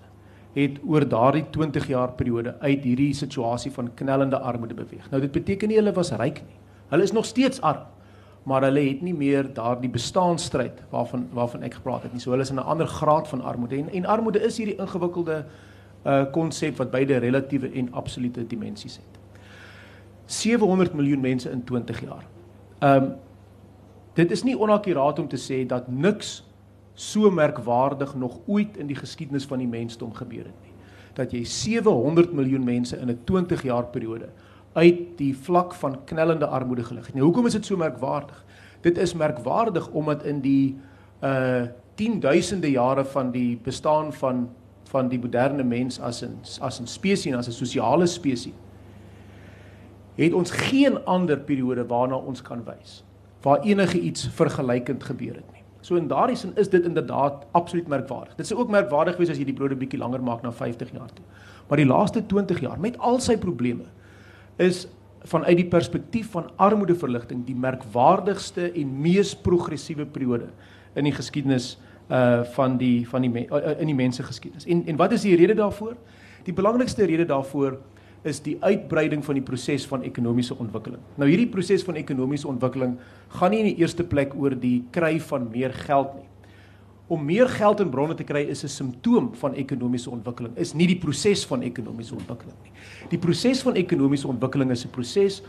het 0.52 0.78
oor 0.86 1.08
daardie 1.08 1.44
20 1.50 1.86
jaar 1.86 2.12
periode 2.12 2.56
uit 2.60 2.84
hierdie 2.84 3.14
situasie 3.14 3.72
van 3.72 3.94
knellende 3.94 4.38
armoede 4.38 4.74
beweeg. 4.74 5.10
Nou 5.10 5.20
dit 5.20 5.32
beteken 5.32 5.68
nie 5.68 5.76
hulle 5.76 5.92
was 5.92 6.10
ryk 6.10 6.42
nie. 6.46 6.58
Hulle 6.88 7.02
is 7.02 7.12
nog 7.12 7.24
steeds 7.24 7.60
arm 7.60 7.86
maar 8.50 8.64
hulle 8.66 8.82
het 8.82 9.02
nie 9.06 9.14
meer 9.14 9.46
daardie 9.54 9.90
bestaanstryd 9.90 10.82
waarvan 10.90 11.28
waarvan 11.32 11.62
ek 11.62 11.76
gepraat 11.78 12.02
het 12.02 12.12
nie. 12.12 12.20
So 12.20 12.34
hulle 12.34 12.42
is 12.42 12.50
in 12.50 12.58
'n 12.58 12.70
ander 12.72 12.86
graad 12.86 13.28
van 13.28 13.40
armoede 13.40 13.76
en 13.76 13.90
en 13.90 14.06
armoede 14.06 14.42
is 14.42 14.56
hierdie 14.56 14.76
ingewikkelde 14.76 15.44
uh 16.06 16.24
konsep 16.32 16.76
wat 16.76 16.90
beide 16.90 17.16
relatiewe 17.16 17.70
en 17.72 17.92
absolute 17.92 18.46
dimensies 18.46 18.96
het. 18.96 19.20
700 20.26 20.94
miljoen 20.94 21.20
mense 21.20 21.50
in 21.50 21.64
20 21.64 22.00
jaar. 22.00 22.24
Um 22.80 23.14
dit 24.14 24.30
is 24.30 24.42
nie 24.42 24.58
onakkuraat 24.58 25.18
om 25.18 25.28
te 25.28 25.38
sê 25.38 25.66
dat 25.66 25.88
niks 25.88 26.44
so 26.94 27.30
merkwaardig 27.30 28.14
nog 28.14 28.38
ooit 28.46 28.76
in 28.76 28.86
die 28.86 28.96
geskiedenis 28.96 29.44
van 29.44 29.58
die 29.58 29.68
mensdom 29.68 30.14
gebeur 30.14 30.44
het 30.44 30.60
nie. 30.62 30.72
Dat 31.14 31.30
jy 31.32 31.44
700 31.44 32.32
miljoen 32.32 32.64
mense 32.64 32.96
in 32.96 33.10
'n 33.10 33.20
20 33.24 33.62
jaar 33.62 33.84
periode 33.84 34.28
uit 34.72 35.02
die 35.16 35.36
vlak 35.36 35.74
van 35.74 35.98
knellende 36.04 36.46
armoede 36.46 36.84
gelig 36.84 37.06
het. 37.06 37.14
Nou 37.14 37.26
hoekom 37.26 37.46
is 37.46 37.52
dit 37.58 37.66
so 37.66 37.76
merkwaardig? 37.76 38.44
Dit 38.80 38.98
is 38.98 39.14
merkwaardig 39.14 39.88
omdat 39.88 40.24
in 40.24 40.40
die 40.40 40.78
uh 41.24 41.66
tienduisende 42.00 42.70
jare 42.70 43.04
van 43.04 43.30
die 43.30 43.58
bestaan 43.62 44.12
van 44.12 44.48
van 44.88 45.08
die 45.08 45.18
moderne 45.18 45.62
mens 45.62 46.00
as 46.00 46.22
'n 46.22 46.38
as 46.60 46.80
'n 46.80 46.86
spesies 46.86 47.32
en 47.32 47.38
as 47.38 47.48
'n 47.48 47.52
sosiale 47.52 48.06
spesies 48.06 48.54
het 50.14 50.32
ons 50.32 50.50
geen 50.50 51.04
ander 51.04 51.38
periode 51.38 51.86
waarna 51.86 52.16
ons 52.16 52.42
kan 52.42 52.64
wys 52.64 53.04
waar 53.42 53.62
enige 53.64 54.00
iets 54.00 54.28
vergelykend 54.28 55.04
gebeur 55.04 55.34
het 55.34 55.52
nie. 55.52 55.62
So 55.80 55.96
in 55.96 56.08
daardie 56.08 56.36
sin 56.36 56.52
is 56.60 56.68
dit 56.68 56.84
inderdaad 56.84 57.46
absoluut 57.56 57.88
merkwaardig. 57.88 58.34
Dit 58.34 58.46
sou 58.46 58.60
ook 58.60 58.68
merkwaardig 58.70 59.16
wees 59.16 59.30
as 59.32 59.38
jy 59.38 59.44
die 59.44 59.54
periode 59.54 59.78
bietjie 59.80 59.98
langer 59.98 60.22
maak 60.22 60.42
na 60.42 60.52
50 60.52 60.92
jaar 60.92 61.08
toe. 61.08 61.24
Maar 61.68 61.80
die 61.80 61.86
laaste 61.86 62.26
20 62.26 62.60
jaar 62.60 62.80
met 62.80 62.98
al 62.98 63.20
sy 63.20 63.36
probleme 63.40 63.84
is 64.60 64.86
vanuit 65.28 65.58
die 65.58 65.68
perspektief 65.68 66.30
van 66.32 66.48
armoedeverligting 66.56 67.42
die 67.44 67.56
merkwaardigste 67.56 68.70
en 68.70 68.92
mees 69.02 69.34
progressiewe 69.36 70.06
periode 70.08 70.48
in 70.96 71.08
die 71.08 71.14
geskiedenis 71.16 71.74
uh 72.10 72.42
van 72.56 72.78
die 72.80 73.06
van 73.06 73.22
die 73.22 73.44
uh, 73.46 73.76
in 73.78 73.86
die 73.86 73.94
mense 73.94 74.22
geskiedenis. 74.26 74.66
En 74.66 74.82
en 74.86 74.96
wat 74.98 75.12
is 75.12 75.22
die 75.22 75.36
rede 75.36 75.54
daarvoor? 75.54 75.94
Die 76.44 76.54
belangrikste 76.56 77.06
rede 77.06 77.24
daarvoor 77.24 77.78
is 78.22 78.40
die 78.44 78.56
uitbreiding 78.60 79.24
van 79.24 79.38
die 79.38 79.44
proses 79.44 79.86
van 79.86 80.02
ekonomiese 80.02 80.56
ontwikkeling. 80.58 81.00
Nou 81.16 81.28
hierdie 81.28 81.48
proses 81.48 81.84
van 81.84 81.96
ekonomiese 81.96 82.48
ontwikkeling 82.48 82.98
gaan 83.28 83.50
nie 83.50 83.60
in 83.62 83.70
die 83.70 83.78
eerste 83.84 84.04
plek 84.04 84.34
oor 84.36 84.56
die 84.58 84.84
kry 84.90 85.20
van 85.20 85.48
meer 85.52 85.72
geld 85.86 86.16
nie 86.18 86.28
om 87.10 87.24
meer 87.26 87.48
geld 87.50 87.80
in 87.82 87.90
bronne 87.90 88.14
te 88.14 88.24
kry 88.24 88.44
is 88.52 88.62
'n 88.64 88.68
simptoom 88.68 89.34
van 89.34 89.54
ekonomiese 89.54 90.10
ontwikkeling, 90.10 90.56
is 90.56 90.74
nie 90.74 90.86
die 90.86 90.98
proses 90.98 91.44
van 91.44 91.62
ekonomiese 91.62 92.14
ontwikkeling 92.14 92.56
nie. 92.62 92.72
Die 93.10 93.18
proses 93.18 93.62
van 93.62 93.74
ekonomiese 93.74 94.28
ontwikkeling 94.28 94.70
is 94.70 94.84
'n 94.84 94.90
proses 94.90 95.42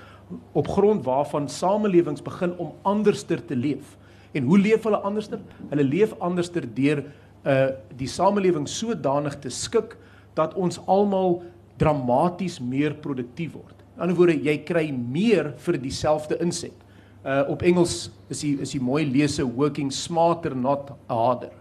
op 0.54 0.68
grond 0.68 1.06
waarvan 1.06 1.50
samelewings 1.50 2.22
begin 2.22 2.58
om 2.58 2.74
anderster 2.82 3.46
te 3.46 3.56
leef. 3.56 3.98
En 4.32 4.44
hoe 4.44 4.60
leef 4.60 4.84
hulle 4.84 4.98
anderster? 4.98 5.40
Hulle 5.70 5.84
leef 5.84 6.14
anderster 6.20 6.74
deur 6.74 7.04
uh 7.46 7.70
die 7.98 8.08
samelewing 8.08 8.68
sodanig 8.68 9.40
te 9.40 9.50
skik 9.50 9.98
dat 10.34 10.54
ons 10.54 10.80
almal 10.86 11.44
dramaties 11.78 12.60
meer 12.60 12.94
produktief 12.94 13.52
word. 13.52 13.76
In 13.96 14.02
ander 14.02 14.16
woorde, 14.16 14.44
jy 14.44 14.58
kry 14.64 14.92
meer 14.92 15.54
vir 15.58 15.78
dieselfde 15.78 16.38
inset. 16.40 16.74
Uh 17.22 17.44
op 17.54 17.62
Engels 17.62 18.10
is 18.34 18.40
die 18.42 18.56
is 18.62 18.72
die 18.74 18.82
mooi 18.82 19.06
lese 19.06 19.46
working 19.46 19.92
smarter 19.94 20.56
not 20.56 20.92
harder. 21.08 21.52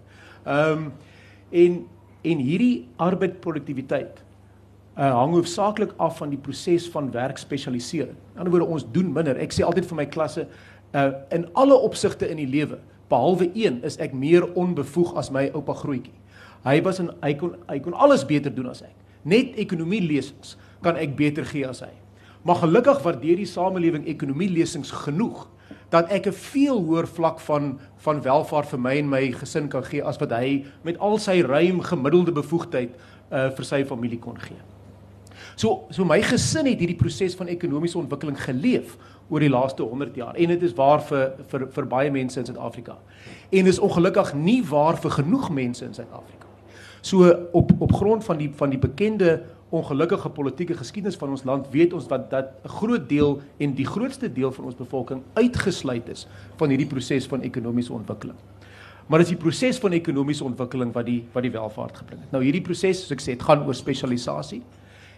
Ehm 0.45 0.73
um, 0.73 0.93
en 1.51 1.87
en 2.23 2.39
hierdie 2.39 2.89
arbeidsproduktiwiteit 2.97 4.23
uh, 5.01 5.13
hang 5.17 5.33
hoofsaaklik 5.33 5.93
af 5.97 6.19
van 6.21 6.33
die 6.33 6.39
proses 6.39 6.89
van 6.93 7.11
werkspesialisering. 7.13 8.17
In 8.33 8.39
ander 8.39 8.53
woorde, 8.53 8.73
ons 8.73 8.87
doen 8.93 9.13
minder. 9.13 9.39
Ek 9.41 9.53
sê 9.53 9.65
altyd 9.65 9.89
vir 9.89 10.01
my 10.03 10.07
klasse 10.11 10.47
uh 10.97 11.11
in 11.31 11.47
alle 11.55 11.77
opsigte 11.77 12.27
in 12.27 12.41
die 12.41 12.49
lewe, 12.51 12.81
behalwe 13.11 13.51
een, 13.55 13.79
is 13.87 13.99
ek 14.03 14.17
meer 14.17 14.49
onbevoeg 14.59 15.15
as 15.19 15.31
my 15.31 15.49
oupa 15.55 15.77
grootjie. 15.79 16.17
Hy 16.65 16.81
was 16.85 17.01
in 17.01 17.13
hy 17.23 17.35
kon 17.39 17.55
hy 17.69 17.79
kon 17.85 17.95
alles 17.95 18.25
beter 18.27 18.53
doen 18.55 18.73
as 18.73 18.83
ek. 18.85 18.97
Net 19.25 19.57
ekonomie 19.61 20.03
lesings 20.03 20.57
kan 20.83 20.97
ek 20.97 21.17
beter 21.17 21.45
gee 21.45 21.69
as 21.69 21.85
hy. 21.85 21.93
Maar 22.43 22.57
gelukkig 22.57 23.03
waardeer 23.03 23.37
die 23.37 23.49
samelewing 23.49 24.07
ekonomie 24.09 24.51
lesings 24.51 24.91
genoeg 24.91 25.49
dat 25.91 26.09
ek 26.09 26.27
'n 26.27 26.33
veel 26.33 26.83
hoër 26.83 27.07
vlak 27.07 27.41
van 27.41 27.79
van 27.97 28.23
welvaart 28.23 28.69
vir 28.69 28.81
my 28.81 28.97
en 28.97 29.09
my 29.09 29.33
gesin 29.33 29.69
kan 29.69 29.85
gee 29.85 30.05
as 30.05 30.19
wat 30.19 30.31
hy 30.31 30.65
met 30.83 30.99
al 30.99 31.19
sy 31.19 31.43
ruim 31.43 31.81
gemiddelde 31.81 32.33
bevoegdheid 32.33 32.91
uh 33.31 33.51
vir 33.51 33.65
sy 33.65 33.85
familie 33.85 34.19
kon 34.19 34.39
gee. 34.39 34.57
So 35.57 35.87
so 35.91 36.05
my 36.05 36.23
gesin 36.23 36.67
het 36.67 36.79
hierdie 36.79 36.97
proses 36.97 37.35
van 37.35 37.49
ekonomiese 37.49 37.99
ontwikkeling 37.99 38.39
geleef 38.41 38.97
oor 39.29 39.41
die 39.41 39.51
laaste 39.51 39.83
100 39.83 40.17
jaar 40.17 40.35
en 40.37 40.49
dit 40.49 40.63
is 40.63 40.75
waar 40.75 41.03
vir 41.03 41.33
vir 41.49 41.67
vir 41.71 41.87
baie 41.87 42.11
mense 42.11 42.41
in 42.41 42.47
Suid-Afrika. 42.47 42.97
En 43.51 43.67
is 43.67 43.79
ongelukkig 43.79 44.35
nie 44.35 44.63
waar 44.63 44.97
vir 44.97 45.11
genoeg 45.11 45.51
mense 45.51 45.85
in 45.85 45.95
Suid-Afrika 45.95 46.47
nie. 46.47 46.75
So 47.01 47.31
op 47.53 47.73
op 47.79 47.93
grond 47.93 48.25
van 48.25 48.37
die 48.37 48.51
van 48.55 48.71
die 48.71 48.79
bekende 48.79 49.43
ongelukkige 49.71 50.29
politieke 50.35 50.75
geskiedenis 50.75 51.17
van 51.17 51.31
ons 51.31 51.45
land 51.47 51.69
weet 51.71 51.93
ons 51.93 52.09
dat 52.09 52.31
dat 52.31 52.53
'n 52.65 52.69
groot 52.69 53.09
deel 53.09 53.41
en 53.59 53.75
die 53.75 53.87
grootste 53.87 54.33
deel 54.33 54.53
van 54.53 54.65
ons 54.65 54.75
bevolking 54.75 55.23
uitgesluit 55.35 56.09
is 56.09 56.27
van 56.57 56.69
hierdie 56.69 56.87
proses 56.87 57.27
van 57.27 57.41
ekonomiese 57.41 57.93
ontwikkeling. 57.93 58.37
Maar 59.07 59.19
dit 59.19 59.29
is 59.29 59.35
die 59.35 59.43
proses 59.43 59.79
van 59.79 59.93
ekonomiese 59.93 60.45
ontwikkeling 60.45 60.93
wat 60.93 61.07
die 61.07 61.25
wat 61.33 61.43
die 61.43 61.51
welvaart 61.51 61.97
gebring 61.97 62.21
het. 62.21 62.31
Nou 62.31 62.45
hierdie 62.45 62.63
proses, 62.63 63.01
soos 63.01 63.11
ek 63.11 63.21
sê, 63.21 63.35
dit 63.35 63.43
gaan 63.43 63.67
oor 63.67 63.75
spesialisasie. 63.75 64.63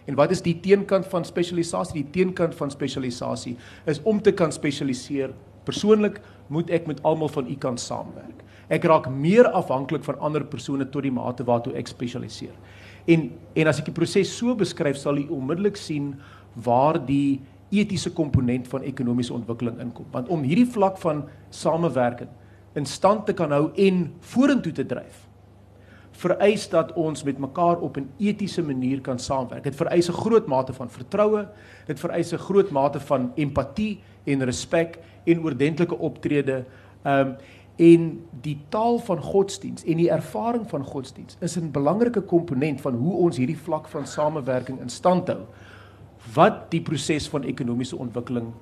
En 0.05 0.15
wat 0.15 0.31
is 0.31 0.41
die 0.41 0.59
teenkant 0.59 1.05
van 1.07 1.25
spesialisasie? 1.25 2.03
Die 2.03 2.11
teenkant 2.11 2.55
van 2.55 2.71
spesialisasie 2.71 3.57
is 3.85 4.01
om 4.03 4.21
te 4.21 4.31
kan 4.31 4.51
spesialiseer. 4.51 5.31
Persoonlik 5.63 6.19
moet 6.47 6.69
ek 6.69 6.87
met 6.87 7.03
almal 7.03 7.29
van 7.31 7.47
u 7.47 7.55
kan 7.55 7.77
saamwerk. 7.77 8.41
Ek 8.73 8.83
raak 8.83 9.09
meer 9.09 9.47
afhanklik 9.51 10.03
van 10.03 10.19
ander 10.19 10.43
persone 10.43 10.89
tot 10.89 11.05
die 11.05 11.13
mate 11.13 11.45
waartoe 11.47 11.75
ek 11.77 11.87
spesialiseer. 11.87 12.55
En 13.05 13.31
en 13.53 13.67
as 13.69 13.79
ek 13.79 13.85
die 13.91 13.93
proses 13.93 14.31
so 14.33 14.55
beskryf, 14.57 14.97
sal 14.97 15.19
u 15.21 15.27
onmiddellik 15.29 15.77
sien 15.77 16.15
waar 16.65 16.97
die 17.05 17.41
etiese 17.73 18.09
komponent 18.13 18.67
van 18.69 18.85
ekonomiese 18.85 19.33
ontwikkeling 19.33 19.77
inkom. 19.81 20.07
Want 20.13 20.31
om 20.33 20.41
hierdie 20.41 20.69
vlak 20.69 20.97
van 21.01 21.27
samewerking 21.53 22.31
in 22.77 22.87
stand 22.89 23.27
te 23.27 23.35
kan 23.37 23.53
hou 23.53 23.67
en 23.77 24.07
vorentoe 24.33 24.73
te 24.73 24.85
dryf, 24.89 25.27
vereis 26.17 26.65
dat 26.69 26.93
ons 26.97 27.23
met 27.25 27.37
mekaar 27.41 27.81
op 27.81 27.97
'n 27.97 28.09
etiese 28.17 28.61
manier 28.61 29.01
kan 29.01 29.19
saamwerk. 29.19 29.63
Dit 29.63 29.75
vereis 29.75 30.09
'n 30.09 30.13
groot 30.13 30.47
mate 30.47 30.73
van 30.73 30.89
vertroue, 30.89 31.47
dit 31.85 31.99
vereis 31.99 32.33
'n 32.33 32.37
groot 32.37 32.69
mate 32.71 32.99
van 32.99 33.31
empatie 33.35 34.01
en 34.25 34.45
respek 34.45 34.99
en 35.25 35.43
oordentlike 35.43 35.97
optrede. 35.97 36.65
Ehm 37.03 37.27
um, 37.27 37.35
en 37.75 38.21
die 38.41 38.57
taal 38.69 38.99
van 38.99 39.21
godsdiens 39.21 39.83
en 39.83 39.97
die 39.97 40.09
ervaring 40.13 40.65
van 40.69 40.83
godsdiens 40.85 41.37
is 41.39 41.57
'n 41.57 41.71
belangrike 41.71 42.21
komponent 42.21 42.81
van 42.81 42.93
hoe 42.93 43.13
ons 43.13 43.37
hierdie 43.37 43.57
vlak 43.57 43.87
van 43.87 44.07
samewerking 44.07 44.79
in 44.79 44.89
stand 44.89 45.27
hou 45.27 45.45
wat 46.33 46.71
die 46.71 46.81
proses 46.81 47.27
van 47.27 47.43
ekonomiese 47.43 47.97
ontwikkeling 47.97 48.53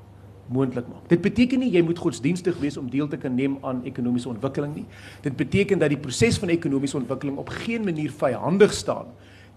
moontlik 0.51 0.87
maak. 0.87 1.07
Dit 1.09 1.21
beteken 1.21 1.59
nie 1.59 1.71
jy 1.71 1.81
moet 1.81 1.99
godsdienstig 1.99 2.57
wees 2.59 2.77
om 2.77 2.89
deel 2.89 3.07
te 3.07 3.17
kan 3.17 3.35
neem 3.35 3.57
aan 3.61 3.83
ekonomiese 3.83 4.29
ontwikkeling 4.29 4.75
nie. 4.75 4.85
Dit 5.21 5.35
beteken 5.35 5.79
dat 5.79 5.89
die 5.89 5.99
proses 5.99 6.37
van 6.37 6.49
ekonomiese 6.49 6.97
ontwikkeling 6.97 7.37
op 7.37 7.49
geen 7.49 7.83
manier 7.83 8.11
vyandig 8.11 8.73
staan 8.73 9.05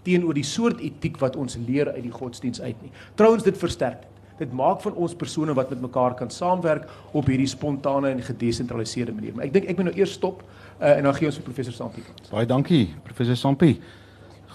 teenoor 0.05 0.33
die 0.37 0.45
soort 0.45 0.79
etiek 0.85 1.17
wat 1.17 1.35
ons 1.35 1.57
leer 1.67 1.89
uit 1.91 2.03
die 2.05 2.13
godsdiens 2.13 2.61
uit 2.61 2.81
nie. 2.81 2.91
Trouwens 3.15 3.43
dit 3.43 3.57
versterk 3.57 4.01
dit. 4.01 4.14
Dit 4.39 4.51
maak 4.51 4.81
van 4.83 4.97
ons 4.99 5.15
persone 5.15 5.53
wat 5.55 5.69
met 5.71 5.81
mekaar 5.81 6.15
kan 6.19 6.29
saamwerk 6.29 6.89
op 7.15 7.29
hierdie 7.31 7.47
spontane 7.47 8.11
en 8.11 8.23
gedesentraliseerde 8.23 9.13
manier. 9.15 9.35
Maar 9.35 9.47
ek 9.47 9.53
dink 9.53 9.69
ek 9.71 9.79
moet 9.79 9.91
nou 9.91 9.95
eers 9.95 10.15
stop 10.17 10.43
uh, 10.43 10.97
en 10.97 11.07
dan 11.07 11.15
gee 11.15 11.29
ons 11.31 11.39
vir 11.39 11.47
professor 11.47 11.75
Sampie. 11.75 12.03
Baie 12.31 12.49
dankie 12.49 12.89
professor 13.03 13.39
Sampie. 13.39 13.77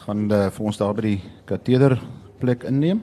Gaan 0.05 0.29
uh, 0.29 0.49
vir 0.53 0.69
ons 0.69 0.81
daar 0.81 0.93
by 0.97 1.07
die 1.09 1.19
kateder 1.49 1.97
plek 2.41 2.69
inneem. 2.69 3.01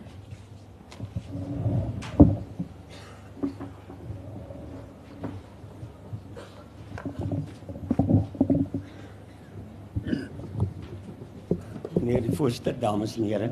meneer 12.08 12.24
die 12.24 12.36
voorsitter, 12.36 12.76
dames 12.80 13.18
en 13.18 13.28
here. 13.28 13.50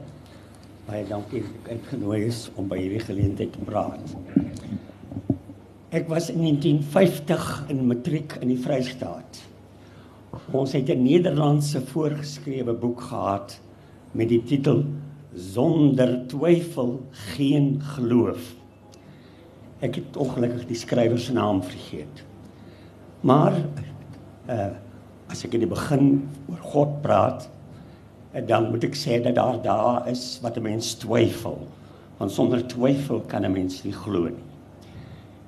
Baie 0.85 1.01
dankie 1.09 1.39
dat 1.41 1.53
ek 1.63 1.69
uitgenooi 1.79 2.19
is 2.27 2.43
om 2.61 2.67
by 2.69 2.77
hierdie 2.77 3.01
geleentheid 3.01 3.55
te 3.55 3.63
praat. 3.65 4.11
Ek 5.97 6.05
was 6.11 6.27
in 6.29 6.43
1950 6.43 7.71
in 7.73 7.79
matriek 7.89 8.35
in 8.37 8.51
die 8.51 8.59
Vrystaat. 8.61 9.39
Ons 10.53 10.75
het 10.77 10.91
'n 10.93 11.01
Nederlandse 11.01 11.81
voorgeskrewe 11.81 12.73
boek 12.77 13.01
gehad 13.01 13.57
met 14.13 14.29
die 14.29 14.43
titel 14.43 14.83
Sonder 15.33 16.27
twyfel 16.27 17.01
geen 17.33 17.81
geloof. 17.81 18.53
Ek 19.81 19.95
het 19.95 20.17
ongelukkig 20.17 20.67
die 20.67 20.77
skrywer 20.77 21.19
se 21.19 21.33
naam 21.33 21.63
vergeet. 21.63 22.23
Maar 23.21 23.53
uh 24.49 24.73
as 25.27 25.43
ek 25.43 25.53
in 25.53 25.59
die 25.59 25.67
begin 25.67 26.29
oor 26.47 26.61
God 26.61 27.01
praat, 27.01 27.49
En 28.35 28.45
dan 28.45 28.67
moet 28.69 28.83
ek 28.83 28.97
sê 28.99 29.21
dat 29.23 29.37
daar 29.37 29.61
daar 29.63 30.07
is 30.11 30.39
wat 30.43 30.57
'n 30.57 30.67
mens 30.67 30.93
twyfel. 30.99 31.67
Want 32.17 32.31
sonder 32.31 32.65
twyfel 32.67 33.21
kan 33.27 33.45
'n 33.45 33.51
mens 33.51 33.83
nie 33.83 33.93
glo 33.93 34.23
nie. 34.27 34.45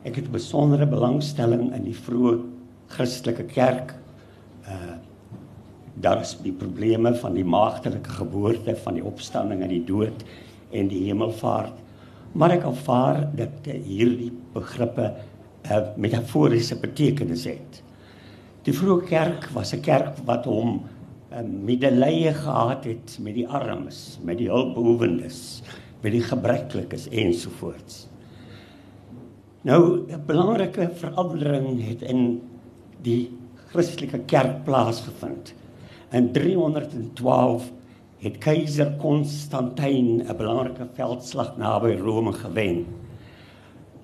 Ek 0.04 0.16
het 0.16 0.28
'n 0.28 0.32
besondere 0.32 0.88
belangstelling 0.88 1.74
in 1.74 1.84
die 1.84 1.96
vroeë 1.96 2.40
Christelike 2.88 3.44
kerk. 3.44 3.96
Uh 4.68 4.96
daar 6.00 6.20
is 6.22 6.38
die 6.44 6.52
probleme 6.52 7.16
van 7.16 7.34
die 7.34 7.46
maagtelike 7.46 8.10
geboorte, 8.10 8.76
van 8.76 8.94
die 8.94 9.04
opstanding 9.04 9.62
uit 9.62 9.70
die 9.70 9.86
dood 9.86 10.24
en 10.70 10.88
die 10.88 11.04
hemelvaart. 11.08 11.74
Maar 12.32 12.52
ek 12.52 12.64
aanvaar 12.64 13.30
dat 13.36 13.66
hierdie 13.66 14.32
begrippe 14.54 15.14
'n 15.64 15.74
uh, 15.74 15.88
metaforiese 15.96 16.76
betekenis 16.76 17.44
het. 17.44 17.82
Die 18.64 18.74
vroeë 18.74 19.08
kerk 19.08 19.50
was 19.54 19.74
'n 19.74 19.82
kerk 19.82 20.18
wat 20.26 20.46
hom 20.46 20.82
medelee 21.46 22.34
gehad 22.34 22.84
het 22.84 23.18
met 23.22 23.36
die 23.36 23.48
armes, 23.48 24.18
met 24.24 24.38
die 24.38 24.50
hulpbehoewendes, 24.50 25.62
met 26.02 26.12
die 26.12 26.24
gebreklikes 26.24 27.08
ensovoorts. 27.10 28.08
Nou 29.62 30.08
'n 30.08 30.24
belangrike 30.26 30.90
verandering 30.94 31.88
het 31.88 32.02
in 32.02 32.42
die 33.02 33.30
Christelike 33.70 34.20
kerk 34.20 34.64
plaasgevind. 34.64 35.54
In 36.12 36.32
312 36.32 37.72
het 38.18 38.38
keiser 38.38 38.96
Konstantin 38.98 40.24
'n 40.24 40.38
belangrike 40.38 40.88
veldslag 40.94 41.58
naby 41.58 41.98
Rome 42.00 42.34
gewen. 42.34 42.86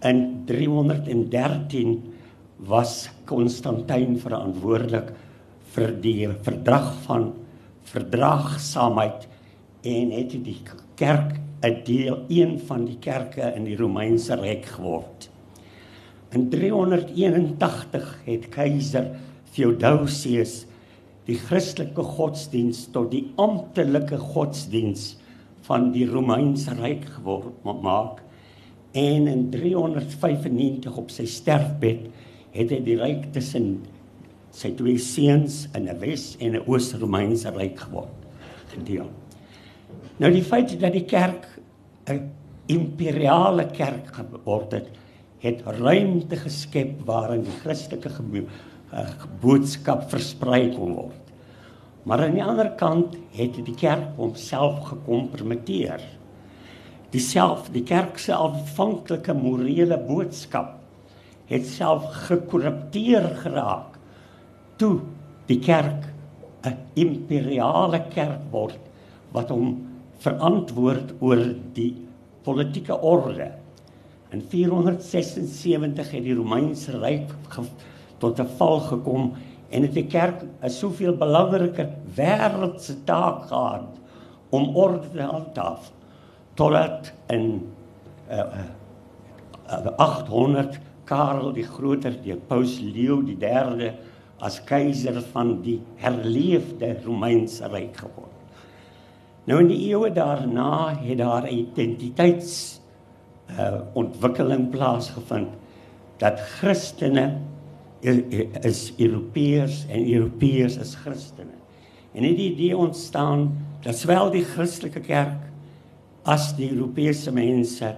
In 0.02 0.44
313 0.46 2.14
was 2.58 3.10
Konstantin 3.26 4.20
verantwoordelik 4.20 5.14
vir 5.74 5.94
die 6.04 6.28
verdrag 6.46 6.92
van 7.08 7.32
verdraagsaamheid 7.90 9.28
en 9.90 10.12
het 10.14 10.36
die 10.46 10.60
kerk 11.00 11.40
'n 11.64 11.84
deel 11.86 12.26
een 12.28 12.60
van 12.60 12.86
die 12.86 12.98
kerke 13.00 13.54
in 13.56 13.64
die 13.64 13.78
Romeinse 13.78 14.36
ryk 14.36 14.66
geword. 14.66 15.30
In 16.32 16.50
381 16.50 18.22
het 18.26 18.50
keiser 18.50 19.16
Theodosius 19.54 20.66
die 21.26 21.38
Christelike 21.38 22.04
godsdiens 22.04 22.88
tot 22.92 23.12
die 23.12 23.32
amptelike 23.36 24.18
godsdiens 24.18 25.18
van 25.62 25.92
die 25.94 26.06
Romeinse 26.10 26.74
ryk 26.82 27.06
geword 27.06 27.64
maak 27.64 28.20
en 28.92 29.28
in 29.28 29.50
395 29.50 30.98
op 30.98 31.12
sy 31.12 31.26
sterfbed 31.26 32.10
het 32.54 32.70
hy 32.70 32.82
die 32.84 32.98
ryk 33.00 33.32
tussen 33.34 33.80
sy 34.54 34.72
twee 34.78 34.98
seuns 35.02 35.68
in 35.74 35.90
'n 35.90 36.00
Wes- 36.00 36.38
en 36.40 36.56
'n 36.56 36.64
Oos-Romeinse 36.68 37.50
ryk 37.50 37.80
geword 37.80 38.20
gedeel. 38.74 39.10
Nou 40.18 40.32
die 40.32 40.44
feit 40.44 40.80
dat 40.80 40.94
die 40.94 41.06
kerk 41.06 41.48
'n 42.08 42.32
imperiale 42.68 43.66
kerk 43.72 44.14
geword 44.14 44.72
het, 44.72 44.88
het 45.40 45.62
ruimte 45.66 46.36
geskep 46.36 47.02
waarin 47.06 47.44
die 47.44 47.60
Christelike 47.64 48.10
eh, 48.94 49.10
boodskap 49.42 50.10
versprei 50.10 50.72
kon 50.76 50.94
word. 50.94 51.24
Maar 52.04 52.26
aan 52.26 52.36
die 52.36 52.44
ander 52.44 52.70
kant 52.78 53.16
het 53.32 53.66
die 53.66 53.76
kerk 53.76 54.16
homself 54.18 54.84
gekompromiteer. 54.84 56.02
Dieself, 57.10 57.70
die 57.72 57.84
kerk 57.84 58.18
se 58.18 58.34
aanvanklike 58.34 59.34
morele 59.34 59.98
boodskap 59.98 60.80
het 61.46 61.66
self 61.68 62.06
gekorrupteer 62.28 63.28
geraak 63.44 63.93
toe 64.78 65.00
die 65.48 65.60
kerk 65.60 66.10
'n 66.64 66.78
imperiale 66.96 68.00
kerk 68.10 68.46
word 68.52 68.80
wat 69.34 69.50
hom 69.50 69.82
verantwoord 70.24 71.14
oor 71.20 71.42
die 71.74 71.94
politieke 72.44 72.96
orde. 73.02 73.52
In 74.32 74.42
476 74.42 76.12
het 76.12 76.24
die 76.24 76.36
Romeinse 76.36 76.96
ryk 76.98 77.34
tot 78.20 78.40
'n 78.40 78.48
val 78.58 78.80
gekom 78.80 79.34
en 79.70 79.82
dit 79.82 79.94
die 79.94 80.08
kerk 80.08 80.44
'n 80.44 80.70
soveel 80.70 81.16
belangriker 81.18 81.90
wêreldse 82.16 82.96
taak 83.06 83.48
gehad 83.50 84.00
om 84.50 84.76
orde 84.76 85.10
te 85.12 85.22
handhaaf 85.22 85.92
totdat 86.56 87.12
in 87.28 87.68
uh, 88.30 88.46
uh, 89.70 89.88
800 89.98 90.80
Karel 91.06 91.54
die 91.54 91.68
Groter 91.68 92.16
die 92.24 92.36
Paus 92.36 92.80
Leo 92.80 93.22
die 93.22 93.38
3de 93.38 93.94
as 94.44 94.60
keiser 94.68 95.22
van 95.32 95.56
die 95.64 95.80
herleefde 96.02 96.98
Romeinse 97.06 97.68
ryk 97.72 97.98
geword. 98.04 98.30
Nou 99.48 99.60
in 99.64 99.72
die 99.72 99.82
eeue 99.90 100.12
daarna 100.14 100.96
het 101.00 101.18
daar 101.18 101.48
'n 101.48 101.68
identiteits 101.68 102.80
uh 103.60 103.82
ontwikkeling 103.94 104.70
plaasgevind 104.72 105.52
dat 106.18 106.40
Christene 106.60 107.38
is 108.64 108.94
Europeërs 108.98 109.86
en 109.90 110.14
Europeërs 110.14 110.78
is 110.78 110.96
Christene. 110.96 111.58
En 112.14 112.24
het 112.24 112.38
die 112.38 112.52
idee 112.52 112.78
ontstaan 112.78 113.52
dat 113.82 113.96
sowel 113.96 114.32
die 114.32 114.44
Christelike 114.44 115.00
kerk 115.00 115.40
as 116.24 116.56
die 116.56 116.72
Europese 116.72 117.32
mense 117.32 117.96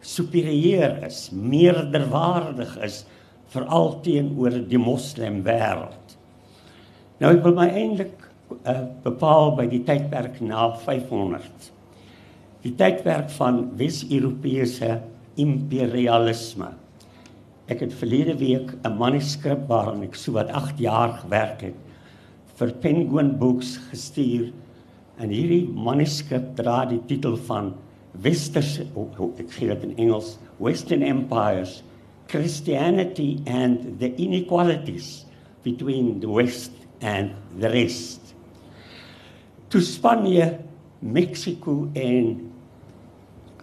superieur 0.00 1.02
is, 1.06 1.30
meerderwaardig 1.32 2.76
is 2.84 3.04
veral 3.54 3.98
teenoor 4.04 4.58
die 4.68 4.80
moslim 4.80 5.42
wêreld. 5.46 6.16
Nou 7.22 7.30
ek 7.36 7.44
wil 7.46 7.56
my 7.56 7.68
eintlik 7.70 8.24
uh, 8.66 8.84
bepaal 9.04 9.54
by 9.58 9.68
die 9.70 9.82
tydperk 9.86 10.40
na 10.42 10.68
500. 10.84 11.70
Die 12.64 12.72
tydperk 12.78 13.30
van 13.36 13.62
Wes-Europese 13.78 14.98
imperialisme. 15.40 16.72
Ek 17.70 17.80
het 17.80 17.94
verlede 17.96 18.34
week 18.40 18.74
'n 18.84 18.98
manuskrip 18.98 19.68
waaraan 19.68 20.02
ek 20.04 20.14
so 20.14 20.32
wat 20.32 20.50
8 20.50 20.78
jaar 20.78 21.16
gewerk 21.22 21.62
het 21.70 21.80
vir 22.58 22.70
Penguin 22.82 23.38
Books 23.38 23.78
gestuur 23.90 24.52
en 25.18 25.30
hierdie 25.30 25.66
manuskrip 25.68 26.54
dra 26.58 26.84
die 26.86 27.00
titel 27.08 27.36
van 27.48 27.72
Westerse 28.22 28.86
oh, 28.94 29.08
oh, 29.18 29.32
ek 29.38 29.50
sê 29.50 29.66
dit 29.72 29.88
in 29.88 29.96
Engels 30.06 30.36
Western 30.62 31.02
Empires 31.02 31.82
Christianity 32.28 33.42
and 33.46 33.98
the 33.98 34.14
inequalities 34.16 35.24
between 35.62 36.20
the 36.20 36.28
west 36.28 36.72
and 37.00 37.34
the 37.58 37.70
rest. 37.70 38.20
Toe 39.68 39.80
Spanje, 39.80 40.58
Mexico 41.00 41.90
en 41.94 42.50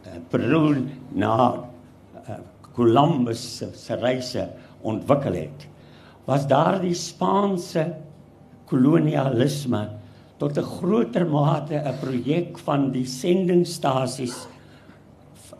uh, 0.05 0.19
Peru 0.29 0.87
na 1.13 1.53
uh, 1.55 2.37
Columbus 2.73 3.63
se 3.73 3.95
reise 3.95 4.47
ontwikkel 4.83 5.33
het, 5.33 5.67
was 6.25 6.45
daardie 6.49 6.95
Spaanse 6.95 7.85
kolonialisme 8.69 9.81
tot 10.37 10.57
'n 10.57 10.71
groter 10.77 11.25
mate 11.25 11.75
'n 11.75 11.99
projek 12.01 12.57
van 12.65 12.91
die 12.91 13.05
sendingstasies 13.05 14.47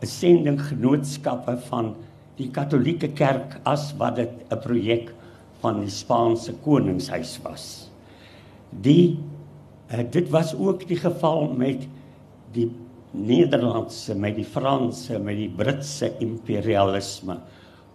'n 0.02 0.06
sendinggenootskappe 0.06 1.56
van 1.68 1.94
die 2.38 2.48
Katolieke 2.50 3.12
Kerk 3.12 3.60
as 3.68 3.92
wat 3.98 4.16
dit 4.16 4.32
'n 4.50 4.60
projek 4.60 5.12
van 5.60 5.80
die 5.80 5.90
Spaanse 5.90 6.52
koningshuis 6.64 7.38
was. 7.42 7.90
Die 8.70 9.18
uh, 9.92 10.04
dit 10.10 10.30
was 10.30 10.54
ook 10.54 10.86
die 10.88 10.96
geval 10.96 11.52
met 11.52 11.86
die 12.52 12.70
Nederlandse, 13.12 14.14
met 14.14 14.36
die 14.36 14.44
Franse, 14.44 15.18
met 15.18 15.36
die 15.36 15.50
Britse 15.52 16.14
imperialisme. 16.18 17.36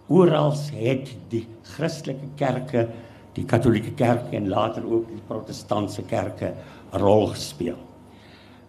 Oral 0.08 0.54
het 0.72 1.10
die 1.28 1.44
Christelike 1.74 2.30
kerke, 2.36 2.86
die 3.34 3.44
Katolieke 3.44 3.92
kerk 3.98 4.32
en 4.32 4.48
later 4.48 4.86
ook 4.86 5.08
die 5.10 5.22
Protestantse 5.26 6.02
kerke 6.02 6.54
'n 6.92 6.98
rol 6.98 7.26
gespeel. 7.26 7.76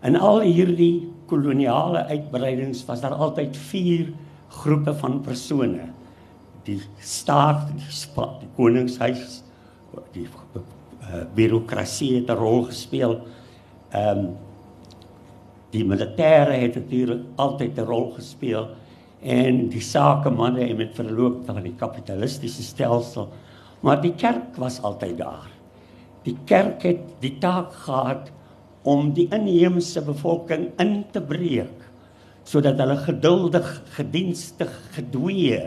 In 0.04 0.16
al 0.16 0.42
hierdie 0.42 1.12
koloniale 1.28 2.06
uitbreidings 2.06 2.86
was 2.86 3.02
daar 3.02 3.14
altyd 3.14 3.58
vier 3.58 4.14
groepe 4.50 4.94
van 4.94 5.22
persone. 5.22 5.90
Die 6.64 6.82
staat, 7.00 7.68
die, 7.72 7.92
spa, 7.94 8.40
die 8.40 8.50
koningshuis, 8.56 9.44
die 10.14 10.28
uh, 10.28 11.24
bureaukrasie 11.36 12.16
het 12.20 12.30
'n 12.30 12.38
rol 12.38 12.64
gespeel. 12.64 13.20
Ehm 13.92 14.18
um, 14.18 14.38
die 15.74 15.86
militêre 15.86 16.58
het 16.64 16.76
natuurlik 16.76 17.26
altyd 17.36 17.78
'n 17.78 17.86
rol 17.86 18.12
gespeel 18.16 18.70
en 19.22 19.70
die 19.70 19.82
sakemanne 19.82 20.62
en 20.66 20.78
met 20.78 20.96
verloop 20.96 21.46
van 21.46 21.62
die 21.64 21.76
kapitalistiese 21.76 22.64
stelsel 22.64 23.30
maar 23.82 24.02
die 24.02 24.14
kerk 24.16 24.58
was 24.58 24.82
altyd 24.82 25.18
daar 25.18 25.50
die 26.24 26.38
kerk 26.46 26.84
het 26.84 27.04
die 27.20 27.38
taak 27.38 27.74
gehad 27.74 28.32
om 28.84 29.14
die 29.14 29.28
inheemse 29.30 30.02
bevolking 30.02 30.72
in 30.80 31.06
te 31.12 31.22
breek 31.22 31.89
sodat 32.50 32.80
hulle 32.82 32.98
geduldig 33.06 33.68
gedienstig 33.98 34.72
gedwee 34.96 35.60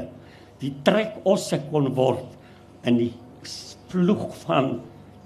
die 0.62 0.72
trekosse 0.86 1.60
kon 1.70 1.90
word 1.94 2.86
in 2.88 2.98
die 2.98 3.12
ploeg 3.92 4.32
van 4.42 4.74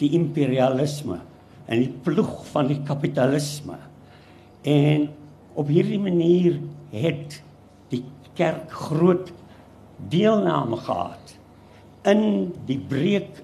die 0.01 0.11
imperialisme 0.19 1.21
en 1.67 1.83
die 1.83 1.93
ploeg 2.05 2.45
van 2.53 2.69
die 2.71 2.79
kapitalisme. 2.87 3.79
En 4.67 5.09
op 5.57 5.71
hierdie 5.73 6.01
manier 6.01 6.59
het 6.93 7.41
die 7.91 8.05
kerk 8.39 8.71
groot 8.87 9.33
deelname 10.13 10.79
gehad 10.85 11.33
in 12.07 12.53
die 12.69 12.79
breek 12.91 13.41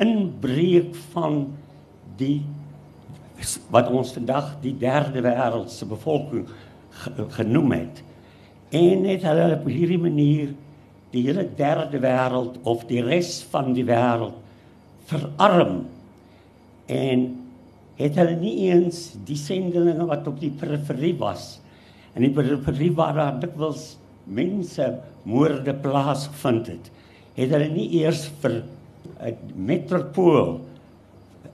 inbreek 0.00 0.94
van 1.12 1.42
die 2.20 2.40
wat 3.72 3.88
ons 3.92 4.12
vandag 4.16 4.54
die 4.64 4.74
derde 4.76 5.22
wêreld 5.24 5.70
se 5.72 5.86
bevolking 5.88 6.48
genoem 7.36 7.72
het. 7.72 8.02
En 8.70 9.04
het 9.04 9.22
hulle 9.26 9.54
op 9.56 9.66
hierdie 9.66 9.98
manier 9.98 10.52
die 11.10 11.24
hele 11.26 11.46
derde 11.58 11.98
wêreld 12.02 12.58
of 12.68 12.84
die 12.90 13.02
res 13.02 13.40
van 13.50 13.72
die 13.74 13.84
wêreld 13.86 14.36
verarm 15.10 15.82
en 16.90 17.24
het 17.98 18.16
hulle 18.18 18.36
nie 18.38 18.70
eens 18.70 19.10
die 19.26 19.38
sendelinge 19.38 20.06
wat 20.08 20.28
op 20.30 20.38
die 20.40 20.52
periferie 20.54 21.16
was 21.18 21.58
en 22.14 22.24
die 22.24 22.34
periferie 22.34 22.92
waar 22.96 23.16
daar 23.18 23.40
dikwels 23.42 23.96
mense 24.30 24.86
moorde 25.26 25.74
plaasgevind 25.82 26.70
het 26.70 26.90
het 27.38 27.54
hulle 27.56 27.70
nie 27.74 27.88
eers 28.00 28.28
vir 28.42 28.62
'n 29.26 29.36
metropool 29.56 30.60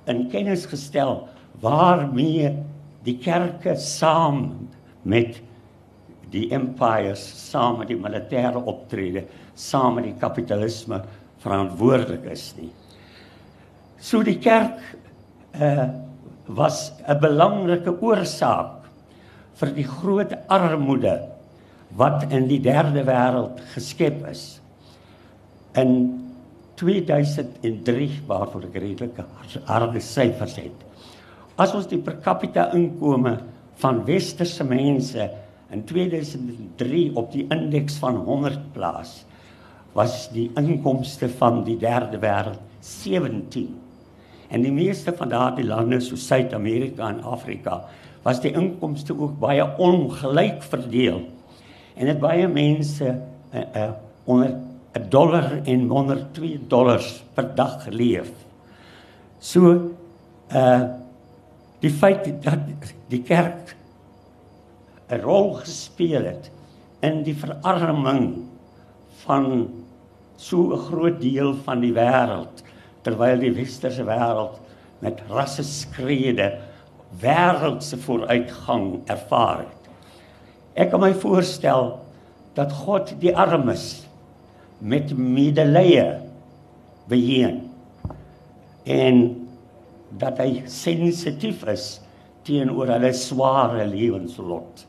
in 0.07 0.29
kennis 0.31 0.67
gestel 0.69 1.29
waarmee 1.61 2.53
die 3.05 3.17
kerke 3.19 3.77
saam 3.77 4.69
met 5.07 5.39
die 6.33 6.49
empires 6.55 7.23
saam 7.47 7.79
met 7.81 7.93
die 7.93 8.01
militêre 8.01 8.59
optrede 8.59 9.25
saam 9.55 9.99
met 9.99 10.09
die 10.11 10.19
kapitalisme 10.21 11.01
verantwoordelik 11.45 12.27
is 12.35 12.49
nie 12.59 12.73
so 14.03 14.25
die 14.27 14.39
kerk 14.43 14.83
uh 15.55 15.87
was 16.47 16.93
'n 17.09 17.19
belangrike 17.19 17.91
oorsaak 17.91 18.87
vir 19.59 19.73
die 19.75 19.87
groot 19.87 20.33
armoede 20.47 21.17
wat 21.97 22.27
in 22.33 22.49
die 22.51 22.61
derde 22.61 23.05
wêreld 23.07 23.61
geskep 23.75 24.27
is. 24.31 24.61
In 25.77 26.23
2003 26.77 28.09
waarvoor 28.29 28.69
ek 28.69 28.81
redelike 28.83 29.25
harde 29.65 30.01
syfers 30.01 30.57
het. 30.61 30.85
As 31.57 31.73
ons 31.75 31.89
die 31.89 31.99
per 31.99 32.19
capita 32.21 32.69
inkome 32.77 33.39
van 33.77 34.05
westerse 34.05 34.65
mense 34.65 35.31
in 35.71 35.85
2003 35.85 37.17
op 37.17 37.33
die 37.33 37.47
indeks 37.49 37.99
van 38.03 38.17
100 38.17 38.73
plaas, 38.73 39.25
was 39.93 40.29
die 40.33 40.51
inkomste 40.57 41.29
van 41.29 41.65
die 41.65 41.77
derde 41.81 42.21
wêreld 42.23 42.63
17 42.81 43.75
En 44.49 44.63
die 44.63 44.73
meeste 44.73 45.13
van 45.17 45.31
daardie 45.33 45.67
lande 45.67 45.99
soos 46.01 46.27
Suid-Amerika 46.27 47.09
en 47.11 47.23
Afrika 47.27 47.83
was 48.27 48.41
die 48.43 48.53
inkomste 48.59 49.15
ook 49.15 49.37
baie 49.39 49.65
ongelyk 49.83 50.63
verdeel. 50.67 51.21
En 51.95 52.11
dit 52.11 52.19
baie 52.19 52.49
mense 52.51 53.07
uh, 53.07 53.61
uh, 53.63 53.91
onder 54.27 54.55
'n 54.97 55.09
dollar 55.09 55.61
en 55.65 55.91
onder 55.91 56.27
2 56.33 56.61
dollars 56.69 57.23
per 57.35 57.55
dag 57.55 57.85
geleef. 57.85 58.31
So 59.39 59.91
uh 60.51 60.83
die 61.81 61.93
feit 61.93 62.29
dat 62.45 62.93
die 63.11 63.23
kerk 63.23 63.77
'n 65.11 65.21
rol 65.23 65.55
gespeel 65.55 66.25
het 66.25 66.51
in 67.01 67.23
die 67.23 67.37
verarming 67.37 68.49
van 69.25 69.69
so 70.37 70.73
'n 70.73 70.79
groot 70.79 71.21
deel 71.21 71.55
van 71.65 71.81
die 71.81 71.93
wêreld 71.93 72.63
terwyl 73.03 73.39
die 73.39 73.55
westerse 73.55 74.05
wêreld 74.05 74.59
met 74.99 75.23
rasseskrede 75.29 76.59
wêreldse 77.21 77.97
vooruitgang 77.97 79.01
ervaar 79.07 79.59
het. 79.59 79.83
Ek 80.75 80.91
kan 80.91 81.01
my 81.01 81.15
voorstel 81.15 82.01
dat 82.55 82.73
God 82.73 83.15
die 83.21 83.37
armes 83.37 84.07
met 84.79 85.17
medelee 85.17 86.19
beheen 87.09 87.71
en 88.85 89.46
dat 90.11 90.39
hy 90.39 90.63
sensitief 90.71 91.65
is 91.71 91.87
teenoor 92.47 92.93
hulle 92.95 93.13
sware 93.17 93.87
lewenslot. 93.91 94.85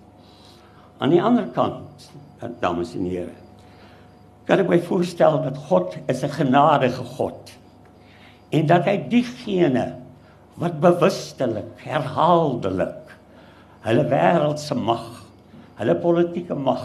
Aan 1.01 1.13
die 1.13 1.21
ander 1.21 1.47
kant, 1.55 2.09
dames 2.61 2.93
en 2.97 3.05
here, 3.09 3.33
kan 4.47 4.61
ek 4.63 4.69
my 4.71 4.79
voorstel 4.85 5.41
dat 5.43 5.57
God 5.67 5.97
is 6.07 6.23
'n 6.23 6.31
genadige 6.31 7.03
God 7.17 7.51
en 8.51 8.67
dat 8.67 8.85
hy 8.85 8.97
diegene 9.09 9.97
wat 10.55 10.79
bewustelik, 10.79 11.75
herhaaldelik 11.83 13.11
hulle 13.83 14.03
wêreldse 14.07 14.75
mag, 14.75 15.23
hulle 15.77 15.95
politieke 15.95 16.55
mag, 16.55 16.81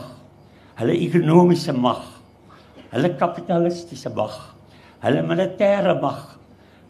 hulle 0.76 0.92
ekonomiese 0.92 1.72
mag, 1.72 2.02
hulle 2.90 3.14
kapitalistiese 3.16 4.10
mag, 4.10 4.34
hulle 5.00 5.22
militêre 5.22 5.94
mag 6.00 6.31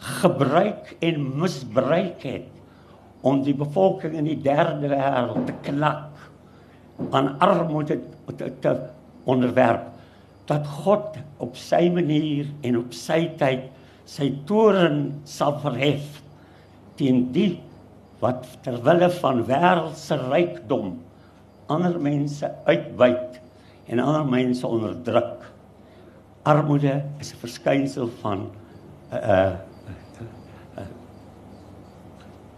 gebruik 0.03 0.97
en 1.01 1.23
misbruik 1.39 2.25
het 2.27 2.49
om 3.23 3.43
die 3.47 3.55
bevolking 3.55 4.17
in 4.19 4.27
die 4.27 4.39
derde 4.43 4.91
wêreld 4.91 5.47
te 5.47 5.55
knak 5.69 6.09
aan 7.15 7.37
armoede 7.43 8.01
te, 8.37 8.51
te 8.61 8.73
onderwerp 9.31 9.87
dat 10.51 10.67
God 10.83 11.21
op 11.43 11.55
sy 11.59 11.87
manier 11.95 12.51
en 12.67 12.81
op 12.81 12.95
sy 12.97 13.29
tyd 13.39 13.69
sy 14.11 14.33
toren 14.49 15.05
sal 15.29 15.55
verhef 15.63 16.19
teen 16.99 17.29
die 17.35 17.55
wat 18.23 18.47
ter 18.67 18.81
wille 18.87 19.09
van 19.21 19.45
wêreldse 19.47 20.19
rykdom 20.27 20.97
ander 21.71 21.95
mense 22.03 22.51
uitbuit 22.67 23.39
en 23.87 24.03
ander 24.03 24.27
mense 24.29 24.67
onderdruk. 24.67 25.47
Armoede 26.43 27.03
is 27.21 27.33
'n 27.33 27.39
verskynsel 27.39 28.11
van 28.21 28.39
'n 28.39 29.15
uh, 29.15 29.19
uh, 29.19 29.47
uh, 29.47 29.72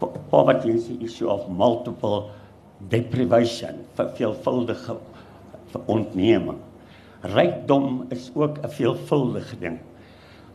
poverty 0.06 0.70
is 0.70 0.88
the 0.88 0.98
issue 1.04 1.28
of 1.28 1.48
multiple 1.48 2.30
deprivation, 2.88 3.84
veelvuldige 3.96 4.96
ontneming. 5.86 6.60
Rykdom 7.24 8.04
is 8.10 8.30
ook 8.34 8.58
'n 8.58 8.68
veelvuldige 8.68 9.58
ding. 9.58 9.78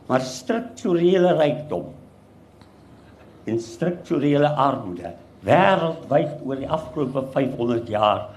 Maar 0.06 0.20
strukturele 0.20 1.32
rykdom 1.36 1.84
en 3.44 3.60
strukturele 3.60 4.48
armoede 4.48 5.14
wêreldwyd 5.40 6.42
oor 6.44 6.56
die 6.56 6.68
afgelope 6.68 7.22
500 7.32 7.88
jaar 7.88 8.28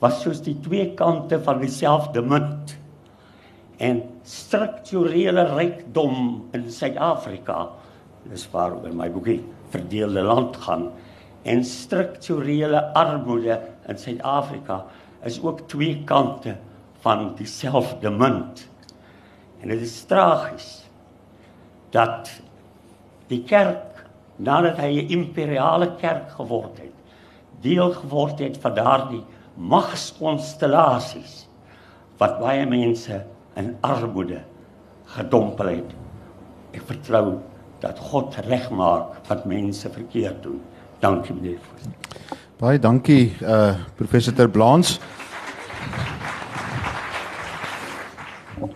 was 0.00 0.22
soos 0.22 0.40
die 0.40 0.56
twee 0.60 0.94
kante 0.94 1.40
van 1.42 1.60
dieselfde 1.60 2.22
munt. 2.22 2.76
En 3.76 4.02
strukturele 4.22 5.44
rykdom 5.54 6.48
in 6.52 6.70
Suid-Afrika, 6.70 7.68
dis 8.30 8.48
waaroor 8.50 8.94
my 8.94 9.10
boekie 9.10 9.42
verdeelde 9.68 10.22
land 10.22 10.56
gaan 10.56 10.90
en 11.42 11.64
strukturele 11.64 12.94
armoede 12.94 13.60
in 13.86 13.98
Suid-Afrika 13.98 14.84
is 15.24 15.40
ook 15.42 15.60
twee 15.68 16.02
kante 16.04 16.56
van 17.00 17.32
dieselfde 17.34 18.10
munt. 18.10 18.68
En 19.60 19.68
dit 19.68 19.80
is 19.80 20.02
tragies 20.04 20.84
dat 21.90 22.30
die 23.26 23.42
kerk 23.44 24.04
nadat 24.36 24.78
hy 24.78 25.02
'n 25.02 25.08
imperiale 25.08 25.94
kerk 25.96 26.30
geword 26.30 26.78
het, 26.78 26.94
deel 27.60 27.90
geword 27.92 28.38
het 28.38 28.58
van 28.58 28.74
daardie 28.74 29.24
magskonstellasies 29.54 31.48
wat 32.18 32.38
baie 32.38 32.66
mense 32.66 33.24
in 33.56 33.76
armoede 33.80 34.42
gedompel 35.04 35.66
het. 35.66 35.94
Ek 36.72 36.82
vertrou 36.86 37.38
dat 37.80 37.98
God 37.98 38.34
regmaak 38.46 39.28
wat 39.28 39.44
mense 39.46 39.90
verkeerd 39.90 40.42
doen. 40.42 40.60
Dankie 40.98 41.34
meneer. 41.34 41.58
Baie 42.58 42.78
dankie 42.78 43.36
uh 43.42 43.74
professor 43.94 44.34
Terblans. 44.34 44.98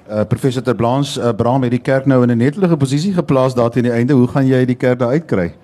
Uh 0.07 0.25
professor 0.29 0.63
Terblans, 0.63 1.17
uh, 1.19 1.33
Bram 1.35 1.63
het 1.63 1.75
die 1.75 1.83
kerk 1.83 2.07
nou 2.07 2.23
in 2.23 2.31
'n 2.31 2.39
netelige 2.39 2.77
posisie 2.77 3.13
geplaas 3.13 3.55
daar 3.55 3.71
teen 3.71 3.83
die 3.83 3.93
einde. 3.93 4.15
Hoe 4.15 4.29
gaan 4.29 4.47
jy 4.47 4.65
die 4.65 4.79
kerk 4.79 4.99
daar 4.99 5.11
uitkry? 5.11 5.55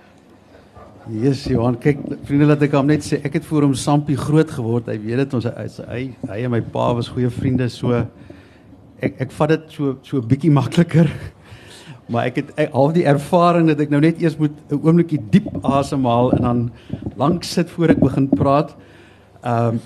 Jesus 1.09 1.45
Johan, 1.45 1.79
kyk 1.79 1.99
vriende 2.25 2.47
laat 2.47 2.63
ek 2.63 2.75
hom 2.77 2.87
net 2.87 3.01
sê, 3.01 3.17
ek 3.25 3.39
het 3.39 3.45
voor 3.45 3.63
hom 3.63 3.75
Sampie 3.75 4.17
groot 4.17 4.51
geword. 4.51 4.87
Hy 4.87 4.99
weet 5.01 5.17
dit 5.17 5.35
ons 5.35 5.45
hy 5.45 5.69
hy, 5.89 6.03
hy 6.29 6.45
en 6.45 6.51
my 6.51 6.61
pa 6.61 6.93
was 6.93 7.09
goeie 7.09 7.31
vriende 7.31 7.69
so 7.69 8.05
ek 9.01 9.21
ek 9.21 9.31
vat 9.31 9.49
dit 9.49 9.71
so 9.73 9.97
so 10.03 10.21
bietjie 10.21 10.51
makliker. 10.51 11.09
Maar 12.09 12.31
ek 12.31 12.41
het 12.41 12.73
al 12.73 12.93
die 12.97 13.05
ervaring 13.05 13.69
dat 13.69 13.81
ek 13.85 13.91
nou 13.93 14.01
net 14.01 14.21
eers 14.23 14.39
moet 14.41 14.57
'n 14.71 14.81
oombliekie 14.81 15.21
diep 15.31 15.49
asemhaal 15.63 16.33
en 16.33 16.43
dan 16.43 16.71
lank 17.17 17.45
sit 17.45 17.71
voor 17.71 17.89
ek 17.89 18.01
begin 18.01 18.29
praat. 18.29 18.77
Ehm 19.43 19.75
um, 19.75 19.81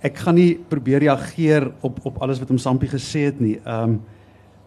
ek 0.00 0.18
gaan 0.22 0.34
nie 0.34 0.58
probeer 0.68 1.00
reageer 1.00 1.72
op 1.80 1.98
op 2.04 2.22
alles 2.22 2.38
wat 2.38 2.48
hom 2.48 2.58
Sampie 2.58 2.88
gesê 2.88 3.26
het 3.28 3.40
nie. 3.40 3.60
Ehm 3.64 3.82
um, 3.82 4.00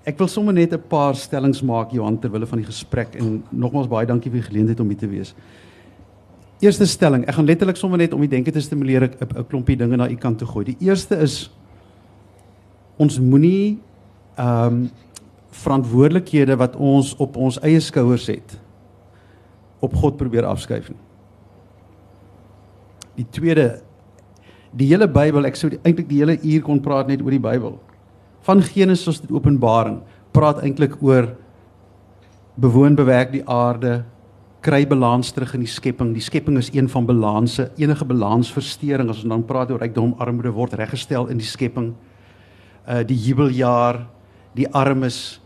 ek 0.06 0.18
wil 0.18 0.28
sommer 0.28 0.54
net 0.54 0.74
'n 0.74 0.88
paar 0.88 1.16
stellings 1.16 1.62
maak 1.62 1.92
Johan 1.92 2.20
terwyl 2.20 2.46
van 2.46 2.58
die 2.58 2.66
gesprek 2.66 3.16
en 3.16 3.44
nogmaals 3.50 3.88
baie 3.88 4.06
dankie 4.06 4.32
vir 4.32 4.42
die 4.42 4.50
geleentheid 4.50 4.80
om 4.80 4.88
hier 4.88 4.98
te 4.98 5.08
wees. 5.08 5.36
Eerste 6.60 6.86
stelling, 6.86 7.26
ek 7.26 7.36
gaan 7.36 7.46
letterlik 7.46 7.78
sommer 7.78 7.98
net 7.98 8.14
om 8.14 8.20
die 8.20 8.30
denke 8.30 8.52
te 8.52 8.62
stimuleer 8.62 9.04
'n 9.04 9.46
klompie 9.48 9.78
dinge 9.78 9.98
na 9.98 10.10
u 10.10 10.16
kant 10.16 10.38
toe 10.38 10.48
gooi. 10.48 10.66
Die 10.66 10.78
eerste 10.80 11.16
is 11.16 11.52
ons 12.98 13.20
moenie 13.20 13.80
ehm 14.38 14.74
um, 14.74 14.90
verantwoordelikhede 15.50 16.58
wat 16.60 16.76
ons 16.76 17.16
op 17.18 17.38
ons 17.38 17.58
eie 17.66 17.80
skouers 17.82 18.28
het 18.30 18.58
op 19.80 19.96
God 19.96 20.18
probeer 20.20 20.46
afskuif 20.46 20.90
nie. 20.92 21.00
Die 23.20 23.28
tweede 23.32 23.80
die 24.70 24.86
hele 24.92 25.08
Bybel, 25.10 25.48
ek 25.50 25.58
sou 25.58 25.72
eintlik 25.82 26.06
die 26.12 26.20
hele 26.22 26.36
uur 26.38 26.62
kon 26.66 26.82
praat 26.84 27.08
net 27.10 27.24
oor 27.26 27.34
die 27.34 27.42
Bybel. 27.42 27.80
Van 28.46 28.62
Genesis 28.62 29.18
tot 29.24 29.32
Openbaring 29.34 29.98
praat 30.36 30.62
eintlik 30.62 31.00
oor 31.02 31.32
bewoon 32.60 32.96
bewerk 32.96 33.32
die 33.34 33.42
aarde, 33.50 34.04
kry 34.62 34.84
balans 34.86 35.32
terug 35.34 35.56
in 35.56 35.64
die 35.64 35.72
skepping. 35.72 36.12
Die 36.14 36.24
skepping 36.24 36.60
is 36.60 36.70
een 36.76 36.90
van 36.92 37.08
balanse, 37.08 37.70
enige 37.80 38.06
balansversteuring 38.06 39.10
as 39.10 39.24
ons 39.24 39.32
dan 39.32 39.46
praat 39.48 39.72
oor 39.72 39.82
rykdom, 39.82 40.14
armoede 40.20 40.52
word 40.54 40.76
reggestel 40.78 41.30
in 41.32 41.40
die 41.40 41.48
skepping. 41.48 41.94
Uh 42.86 43.02
die 43.08 43.18
jubeljaar, 43.18 44.04
die 44.54 44.68
armes 44.74 45.42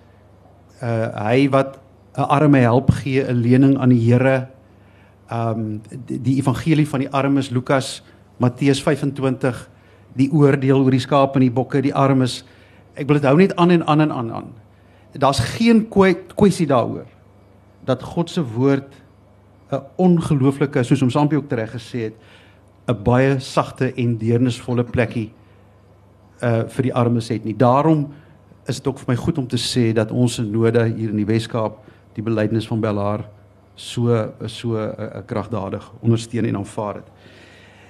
uh 0.83 1.09
hy 1.29 1.49
wat 1.49 1.79
'n 2.17 2.27
arme 2.29 2.59
help 2.59 2.91
gee 2.91 3.23
'n 3.23 3.41
lening 3.41 3.77
aan 3.77 3.89
die 3.89 4.11
Here. 4.11 4.47
Um 5.31 5.81
die, 6.05 6.21
die 6.21 6.37
evangelie 6.37 6.87
van 6.87 6.99
die 6.99 7.09
armes 7.09 7.49
Lukas 7.49 8.03
Matteus 8.37 8.83
25 8.83 9.69
die 10.13 10.29
oordeel 10.31 10.83
oor 10.83 10.91
die 10.91 10.99
skape 10.99 11.39
en 11.39 11.45
die 11.47 11.53
bokke, 11.53 11.81
die 11.81 11.95
armes. 11.95 12.43
Ek 12.95 13.07
wil 13.07 13.17
dit 13.17 13.25
hou 13.25 13.37
net 13.37 13.55
aan 13.55 13.71
en 13.71 13.87
aan 13.87 14.01
en 14.01 14.11
aan 14.11 14.31
aan. 14.31 14.53
Daar's 15.13 15.39
geen 15.39 15.87
kwessie 16.35 16.67
daaroor 16.67 17.07
dat 17.85 18.03
God 18.03 18.29
se 18.29 18.41
woord 18.41 18.93
'n 19.71 19.81
ongelooflike 19.95 20.83
soos 20.83 21.01
om 21.01 21.09
Sampie 21.09 21.37
ook 21.37 21.51
reg 21.51 21.71
gesê 21.71 21.99
het 21.99 22.15
'n 22.87 23.03
baie 23.03 23.39
sagte 23.39 23.93
en 23.93 24.17
deernisvolle 24.17 24.83
plekkie 24.83 25.31
uh 26.41 26.67
vir 26.67 26.83
die 26.83 26.93
armes 26.93 27.29
het 27.29 27.43
nie. 27.43 27.55
Daarom 27.55 28.13
is 28.67 28.79
dit 28.79 28.87
ook 28.87 28.99
vir 28.99 29.11
my 29.13 29.15
goed 29.19 29.37
om 29.37 29.47
te 29.47 29.59
sê 29.59 29.91
dat 29.95 30.11
ons 30.11 30.39
in 30.39 30.51
Noorde 30.51 30.85
hier 30.85 31.11
in 31.11 31.19
die 31.19 31.27
Wes-Kaap 31.27 31.79
die 32.15 32.23
belydenis 32.23 32.67
van 32.69 32.81
Bellaar 32.81 33.25
so 33.75 34.33
so 34.45 34.77
'n 34.77 34.95
uh, 34.99 35.21
kragdadig 35.25 35.91
ondersteun 36.01 36.45
en 36.45 36.57
aanvaar 36.57 36.95
het. 36.95 37.07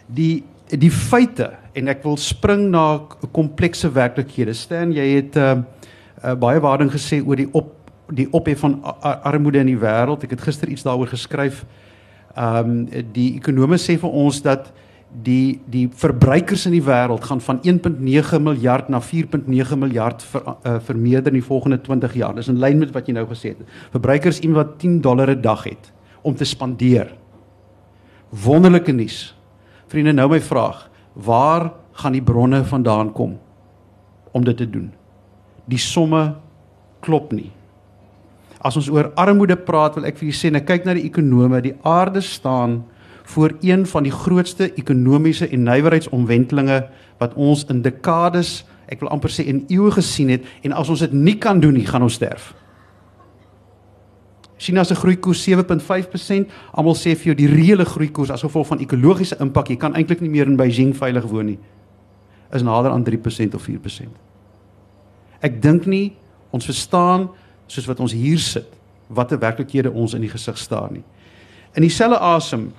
Die 0.07 0.43
die 0.67 0.91
feite 0.91 1.51
en 1.73 1.87
ek 1.87 2.03
wil 2.03 2.17
spring 2.17 2.69
na 2.71 3.01
komplekse 3.31 3.91
werklikhede. 3.91 4.53
Stan, 4.53 4.91
jy 4.91 5.15
het 5.15 5.35
uh, 5.35 5.61
uh, 6.23 6.33
baie 6.33 6.59
waarding 6.59 6.91
gesê 6.91 7.21
oor 7.25 7.35
die 7.35 7.49
op 7.51 7.75
die 8.07 8.27
ophef 8.31 8.59
van 8.59 8.81
armoede 9.23 9.59
in 9.59 9.65
die 9.65 9.79
wêreld. 9.79 10.23
Ek 10.23 10.29
het 10.29 10.41
gister 10.41 10.69
iets 10.69 10.83
daaroor 10.83 11.07
geskryf. 11.07 11.65
Ehm 12.35 12.69
um, 12.69 12.87
die 13.13 13.35
ekonome 13.37 13.77
sê 13.77 13.97
vir 13.97 14.09
ons 14.09 14.41
dat 14.41 14.73
die 15.21 15.61
die 15.69 15.85
verbruikers 15.93 16.65
in 16.65 16.73
die 16.73 16.83
wêreld 16.83 17.25
gaan 17.27 17.41
van 17.41 17.59
1.9 17.61 18.39
miljard 18.41 18.89
na 18.89 19.01
4.9 19.01 19.77
miljard 19.77 20.23
ver, 20.23 20.41
uh, 20.47 20.79
vermeerder 20.81 21.33
in 21.33 21.39
die 21.39 21.45
volgende 21.45 21.81
20 21.81 22.13
jaar. 22.17 22.33
Dis 22.35 22.49
in 22.49 22.57
lyn 22.59 22.79
met 22.81 22.93
wat 22.95 23.07
jy 23.07 23.13
nou 23.13 23.25
gesê 23.29 23.53
het. 23.53 23.61
Verbruikers 23.93 24.39
iemand 24.39 24.57
wat 24.63 24.79
10 24.81 25.01
dollar 25.01 25.29
'n 25.29 25.41
dag 25.41 25.63
het 25.63 25.91
om 26.21 26.35
te 26.35 26.45
spandeer. 26.45 27.13
Wonderlike 28.29 28.91
nuus. 28.91 29.35
Vriende, 29.87 30.13
nou 30.13 30.29
my 30.29 30.41
vraag, 30.41 30.89
waar 31.13 31.71
gaan 31.91 32.11
die 32.11 32.23
bronne 32.23 32.63
vandaan 32.63 33.11
kom 33.11 33.39
om 34.31 34.43
dit 34.43 34.57
te 34.57 34.69
doen? 34.69 34.91
Die 35.65 35.77
somme 35.77 36.35
klop 36.99 37.31
nie. 37.31 37.51
As 38.59 38.75
ons 38.75 38.89
oor 38.89 39.11
armoede 39.15 39.55
praat, 39.55 39.95
wil 39.95 40.05
ek 40.05 40.17
vir 40.17 40.29
julle 40.29 40.39
sê, 40.39 40.51
net 40.51 40.65
kyk 40.65 40.85
na 40.85 40.93
die 40.93 41.05
ekonome, 41.05 41.61
die 41.61 41.75
aarde 41.83 42.21
staan 42.21 42.83
voor 43.23 43.53
een 43.61 43.85
van 43.87 44.03
die 44.03 44.11
grootste 44.11 44.73
ekonomiese 44.73 45.47
en 45.47 45.63
nywerheidsomwentelinge 45.63 46.83
wat 47.17 47.33
ons 47.33 47.65
in 47.71 47.81
dekades, 47.81 48.63
ek 48.91 48.99
wil 48.99 49.13
amper 49.15 49.31
sê 49.31 49.45
in 49.47 49.63
eeue 49.71 49.91
gesien 49.95 50.33
het 50.33 50.45
en 50.63 50.75
as 50.75 50.89
ons 50.91 51.05
dit 51.05 51.13
nie 51.15 51.37
kan 51.39 51.59
doen 51.63 51.73
nie, 51.73 51.87
gaan 51.87 52.03
ons 52.03 52.19
sterf. 52.19 52.51
China 54.63 54.83
se 54.83 54.95
groeikoers 54.95 55.41
7.5%. 55.49 56.51
Almal 56.71 56.95
sê 56.95 57.15
vir 57.17 57.31
jou 57.31 57.35
die 57.35 57.49
reële 57.51 57.85
groeikoers 57.87 58.31
as 58.31 58.43
gevolg 58.45 58.69
van 58.69 58.83
ekologiese 58.83 59.39
impak, 59.43 59.73
jy 59.73 59.79
kan 59.81 59.95
eintlik 59.97 60.21
nie 60.23 60.31
meer 60.31 60.47
in 60.47 60.59
Beijing 60.59 60.93
veilig 60.95 61.25
woon 61.27 61.49
nie. 61.51 61.57
Is 62.53 62.63
nader 62.63 62.93
aan 62.93 63.03
3% 63.03 63.57
of 63.57 63.65
4%. 63.67 64.13
Ek 65.43 65.59
dink 65.61 65.87
nie 65.89 66.13
ons 66.55 66.69
verstaan 66.69 67.27
soos 67.67 67.89
wat 67.89 67.99
ons 68.03 68.15
hier 68.15 68.39
sit 68.39 68.69
watter 69.13 69.39
werklikhede 69.41 69.91
ons 69.91 70.13
in 70.15 70.23
die 70.23 70.31
gesig 70.31 70.57
staar 70.57 70.91
nie. 70.93 71.03
In 71.75 71.83
dieselfde 71.83 72.19
asem 72.23 72.69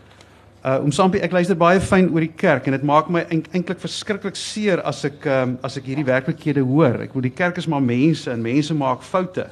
uh 0.65 0.81
om 0.81 0.93
Sampie 0.93 1.21
ek 1.21 1.35
luister 1.37 1.57
baie 1.61 1.81
fyn 1.81 2.09
oor 2.09 2.25
die 2.25 2.33
kerk 2.41 2.65
en 2.67 2.73
dit 2.73 2.87
maak 2.89 3.11
my 3.13 3.21
eintlik 3.29 3.83
verskriklik 3.83 4.39
seer 4.41 4.81
as 4.89 5.03
ek 5.05 5.27
um, 5.29 5.59
as 5.67 5.77
ek 5.77 5.91
hierdie 5.91 6.07
werklikhede 6.09 6.65
hoor. 6.65 7.03
Ek 7.05 7.13
wil 7.13 7.27
die 7.27 7.35
kerk 7.35 7.61
is 7.61 7.69
maar 7.69 7.85
mense 7.85 8.33
en 8.33 8.43
mense 8.43 8.75
maak 8.75 9.05
foute. 9.05 9.49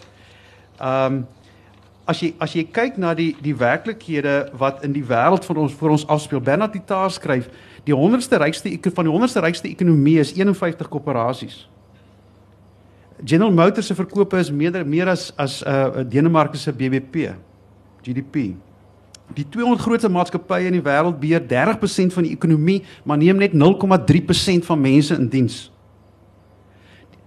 Um 0.81 1.27
as 2.09 2.19
jy 2.19 2.33
as 2.43 2.55
jy 2.57 2.65
kyk 2.65 2.97
na 2.99 3.13
die 3.15 3.35
die 3.45 3.55
werklikhede 3.55 4.55
wat 4.59 4.81
in 4.87 4.97
die 4.97 5.05
wêreld 5.07 5.45
van 5.47 5.61
ons 5.67 5.77
vir 5.77 5.93
ons 5.95 6.07
afspeel, 6.11 6.41
Bernard 6.41 6.73
Titaar 6.75 7.13
skryf, 7.13 7.47
die 7.85 7.95
100ste 7.95 8.41
rykste 8.41 8.73
van 8.97 9.07
die 9.07 9.13
100ste 9.13 9.45
rykste 9.45 9.69
ekonomie 9.69 10.19
is 10.23 10.33
51 10.35 10.91
koöperasies. 10.91 11.61
General 13.23 13.53
Motors 13.53 13.87
se 13.87 13.95
verkope 13.95 14.41
is 14.41 14.51
meer 14.51 14.83
meer 14.87 15.09
as 15.09 15.33
as 15.37 15.63
'n 15.63 15.69
uh, 15.69 16.05
Denemarke 16.09 16.57
se 16.57 16.73
BBP, 16.73 17.37
GDP. 18.03 18.57
Die 19.35 19.47
200 19.49 19.81
grootste 19.81 20.09
maatskappye 20.13 20.67
in 20.69 20.77
die 20.77 20.85
wêreld 20.85 21.21
beheer 21.21 21.43
30% 21.49 22.13
van 22.13 22.27
die 22.27 22.33
ekonomie, 22.33 22.83
maar 23.05 23.17
neem 23.21 23.37
net 23.41 23.55
0,3% 23.55 24.67
van 24.67 24.81
mense 24.81 25.15
in 25.15 25.29
diens. 25.29 25.71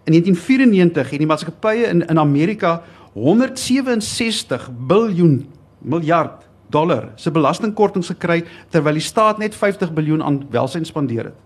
In 0.06 0.14
1994 0.14 1.10
het 1.10 1.20
die 1.20 1.28
maatskappye 1.28 1.88
in 1.90 2.06
in 2.06 2.20
Amerika 2.20 2.82
167 3.14 4.70
biljoen 4.88 5.48
miljard 5.82 6.44
dollar 6.70 7.10
se 7.16 7.32
belastingkortings 7.32 8.12
gekry 8.14 8.44
terwyl 8.70 9.00
die 9.00 9.04
staat 9.04 9.40
net 9.42 9.56
50 9.56 9.94
biljoen 9.94 10.24
aan 10.24 10.44
welsyn 10.52 10.86
spandeer 10.86 11.32
het. 11.32 11.40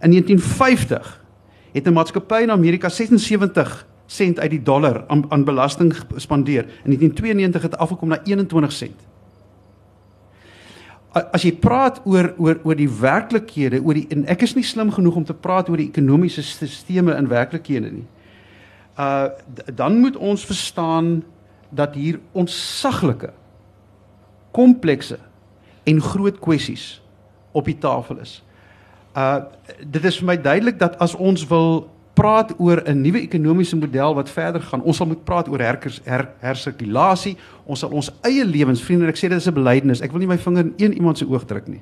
In 0.00 0.10
1950 0.10 1.24
het 1.72 1.86
'n 1.86 1.92
maatskappy 1.92 2.42
in 2.42 2.50
Amerika 2.50 2.88
76 2.88 3.86
sent 4.06 4.40
uit 4.40 4.50
die 4.50 4.62
dollar 4.62 5.04
aan, 5.06 5.24
aan 5.28 5.44
belasting 5.44 5.94
spandeer. 6.16 6.64
In 6.84 6.90
1992 6.90 7.62
het 7.62 7.70
dit 7.70 7.80
afgekom 7.80 8.08
na 8.08 8.22
21 8.24 8.72
sent. 8.72 9.09
As 11.12 11.42
jy 11.42 11.50
praat 11.58 11.98
oor 12.06 12.34
oor 12.38 12.60
oor 12.62 12.78
die 12.78 12.90
werklikhede, 13.00 13.80
oor 13.82 13.98
die 13.98 14.06
en 14.14 14.26
ek 14.30 14.44
is 14.46 14.54
nie 14.54 14.66
slim 14.66 14.92
genoeg 14.94 15.16
om 15.16 15.24
te 15.26 15.34
praat 15.34 15.68
oor 15.68 15.80
die 15.80 15.88
ekonomiese 15.90 16.42
stelsels 16.46 17.16
in 17.16 17.30
werklikhede 17.30 17.90
nie 17.90 18.06
uh 19.00 19.24
dan 19.74 19.98
moet 19.98 20.16
ons 20.16 20.44
verstaan 20.44 21.24
dat 21.68 21.94
hier 21.94 22.20
ontsaglike 22.32 23.32
komplekse 24.50 25.18
en 25.82 26.00
groot 26.02 26.38
kwessies 26.38 27.02
op 27.52 27.64
die 27.64 27.78
tafel 27.78 28.18
is. 28.18 28.42
Uh 29.16 29.40
dit 29.80 30.04
is 30.04 30.18
vir 30.18 30.26
my 30.26 30.36
duidelik 30.40 30.78
dat 30.78 30.98
as 30.98 31.14
ons 31.14 31.46
wil 31.46 31.88
praat 32.20 32.52
oor 32.60 32.82
'n 32.84 33.00
nuwe 33.00 33.22
ekonomiese 33.24 33.76
model 33.76 34.14
wat 34.14 34.28
verder 34.28 34.60
gaan, 34.60 34.82
ons 34.82 34.96
sal 34.96 35.06
moet 35.06 35.24
praat 35.24 35.48
oor 35.48 35.60
herkers 35.60 36.00
her, 36.04 36.28
hersirkulasie, 36.40 37.36
ons 37.64 37.80
sal 37.80 37.90
ons 37.90 38.10
eie 38.22 38.44
lewens, 38.44 38.82
vriende, 38.82 39.08
ek 39.08 39.16
sê 39.16 39.28
dit 39.28 39.38
is 39.38 39.48
'n 39.48 39.54
belydenis. 39.54 40.02
Ek 40.02 40.12
wil 40.12 40.20
nie 40.20 40.26
my 40.26 40.38
vinger 40.38 40.64
in 40.64 40.74
een 40.76 40.92
iemand 40.92 41.18
se 41.18 41.24
oog 41.24 41.44
druk 41.44 41.68
nie. 41.68 41.80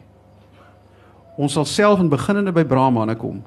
Ons 1.36 1.52
sal 1.52 1.64
self 1.64 2.00
in 2.00 2.08
beginnende 2.08 2.52
by 2.52 2.64
Brahmane 2.64 3.16
kom. 3.16 3.42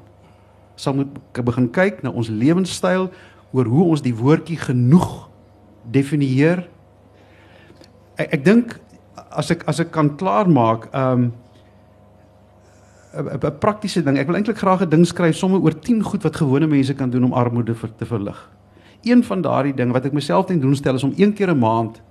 Sal 0.75 0.93
moet 0.93 1.07
begin 1.45 1.69
kyk 1.71 2.03
na 2.03 2.09
ons 2.09 2.29
lewenstyl, 2.29 3.09
oor 3.51 3.65
hoe 3.65 3.83
ons 3.83 4.01
die 4.01 4.15
woordjie 4.15 4.57
genoeg 4.57 5.29
definieer. 5.91 6.67
Ek, 8.17 8.33
ek 8.33 8.43
dink 8.43 8.79
as 9.31 9.51
ek 9.51 9.63
as 9.67 9.79
ek 9.79 9.91
kan 9.91 10.17
klaarmaak, 10.17 10.89
ehm 10.93 11.23
um, 11.23 11.31
'n 13.13 13.57
praktiese 13.59 14.03
ding. 14.03 14.17
Ek 14.17 14.27
wil 14.27 14.35
eintlik 14.35 14.57
graag 14.57 14.81
'n 14.81 14.89
ding 14.89 15.05
skryf 15.05 15.35
sommer 15.35 15.59
oor 15.59 15.79
10 15.79 16.03
goed 16.03 16.23
wat 16.23 16.35
gewone 16.35 16.67
mense 16.67 16.93
kan 16.93 17.09
doen 17.09 17.23
om 17.23 17.33
armoede 17.33 17.75
vir 17.75 17.89
te 17.95 18.05
verlig. 18.05 18.49
Een 19.03 19.23
van 19.23 19.41
daardie 19.41 19.73
dinge 19.73 19.93
wat 19.93 20.05
ek 20.05 20.13
myself 20.13 20.45
ten 20.45 20.59
doen 20.59 20.75
stel 20.75 20.95
is 20.95 21.03
om 21.03 21.13
een 21.17 21.33
keer 21.33 21.49
'n 21.49 21.59
maand 21.59 22.01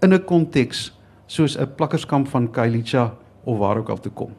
in 0.00 0.12
'n 0.12 0.24
konteks 0.24 0.98
soos 1.26 1.56
'n 1.58 1.74
plakkerskamp 1.76 2.28
van 2.28 2.50
Kailicha 2.50 3.14
of 3.44 3.58
waar 3.58 3.76
ook 3.76 3.88
al 3.88 4.00
te 4.00 4.10
kom. 4.10 4.34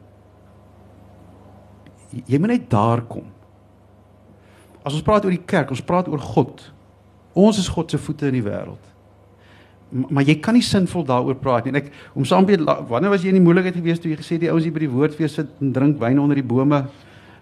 Jy 2.26 2.38
moet 2.38 2.48
net 2.48 2.70
daar 2.70 3.02
kom. 3.02 3.24
As 4.82 4.92
ons 4.92 5.02
praat 5.02 5.24
oor 5.24 5.30
die 5.30 5.44
kerk, 5.44 5.70
ons 5.70 5.82
praat 5.82 6.08
oor 6.08 6.18
God. 6.18 6.72
Ons 7.32 7.58
is 7.58 7.68
God 7.68 7.90
se 7.90 7.98
voete 7.98 8.26
in 8.26 8.32
die 8.32 8.42
wêreld. 8.42 8.93
Maar 9.90 10.22
jy 10.26 10.38
kan 10.42 10.54
nie 10.54 10.62
sinvol 10.62 11.04
daaroor 11.06 11.36
praat 11.38 11.64
nie. 11.64 11.74
En 11.74 11.82
ek 11.82 11.92
om 12.14 12.24
saam 12.24 12.46
met 12.48 12.62
wanneer 12.88 13.10
was 13.10 13.22
jy 13.22 13.28
in 13.28 13.38
die 13.38 13.44
moeilikheid 13.44 13.76
geweest 13.76 14.02
toe 14.02 14.10
jy 14.10 14.18
gesê 14.18 14.38
die 14.38 14.50
ouens 14.50 14.64
hier 14.64 14.72
by 14.74 14.82
die 14.82 14.90
woordfees 14.90 15.36
sit 15.38 15.50
en 15.60 15.72
drink 15.72 16.00
wyn 16.00 16.18
onder 16.18 16.40
die 16.40 16.46
bome 16.46 16.84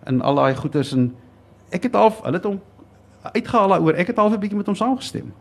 en 0.04 0.20
al 0.20 0.34
daai 0.34 0.54
goeters 0.58 0.92
en 0.92 1.14
ek 1.72 1.88
het 1.88 1.96
half 1.96 2.20
hulle 2.26 2.36
het 2.36 2.44
hom 2.44 2.60
uitgehaal 3.22 3.76
daaroor. 3.76 3.96
Ek 3.96 4.12
het 4.12 4.16
half 4.16 4.32
'n 4.32 4.40
bietjie 4.40 4.58
met 4.58 4.66
hom 4.66 4.76
saamgestem. 4.76 5.32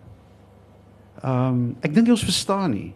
Ehm 1.24 1.48
um, 1.48 1.76
ek 1.82 1.94
dink 1.94 2.08
jy 2.08 2.12
ons 2.12 2.24
verstaan 2.24 2.72
nie 2.72 2.94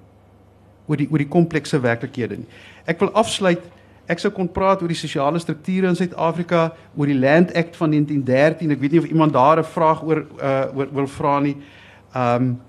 oor 0.88 0.98
die 0.98 1.08
oor 1.12 1.18
die 1.18 1.34
komplekse 1.38 1.80
werklikhede 1.80 2.38
nie. 2.38 2.48
Ek 2.86 3.00
wil 3.00 3.12
afsluit 3.12 3.62
Ek 4.06 4.22
sou 4.22 4.30
kon 4.30 4.46
praat 4.54 4.84
oor 4.84 4.92
die 4.92 4.98
sosiale 4.98 5.40
strukture 5.42 5.90
in 5.90 5.98
Suid-Afrika, 5.98 6.68
oor 6.94 7.10
die 7.10 7.18
Land 7.18 7.56
Act 7.58 7.78
van 7.80 7.90
1913. 7.90 8.76
Ek 8.76 8.82
weet 8.84 8.94
nie 8.94 9.02
of 9.02 9.08
iemand 9.10 9.34
daar 9.34 9.58
'n 9.58 9.66
vraag 9.66 10.04
oor 10.04 10.26
uh 10.38 10.78
oor 10.78 10.88
wil 10.94 11.08
vra 11.08 11.40
nie. 11.40 11.58
Um 12.14 12.62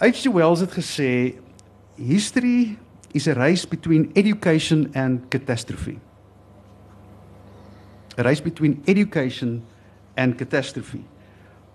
H.G. 0.00 0.32
Wells 0.32 0.60
het 0.64 0.72
gesê 0.72 1.36
history 1.96 2.78
is 3.12 3.28
a 3.28 3.34
race 3.36 3.68
between 3.68 4.10
education 4.14 4.88
and 4.94 5.28
catastrophe. 5.28 5.98
A 8.18 8.22
race 8.22 8.42
between 8.42 8.82
education 8.86 9.62
and 10.16 10.36
catastrophe. 10.36 11.02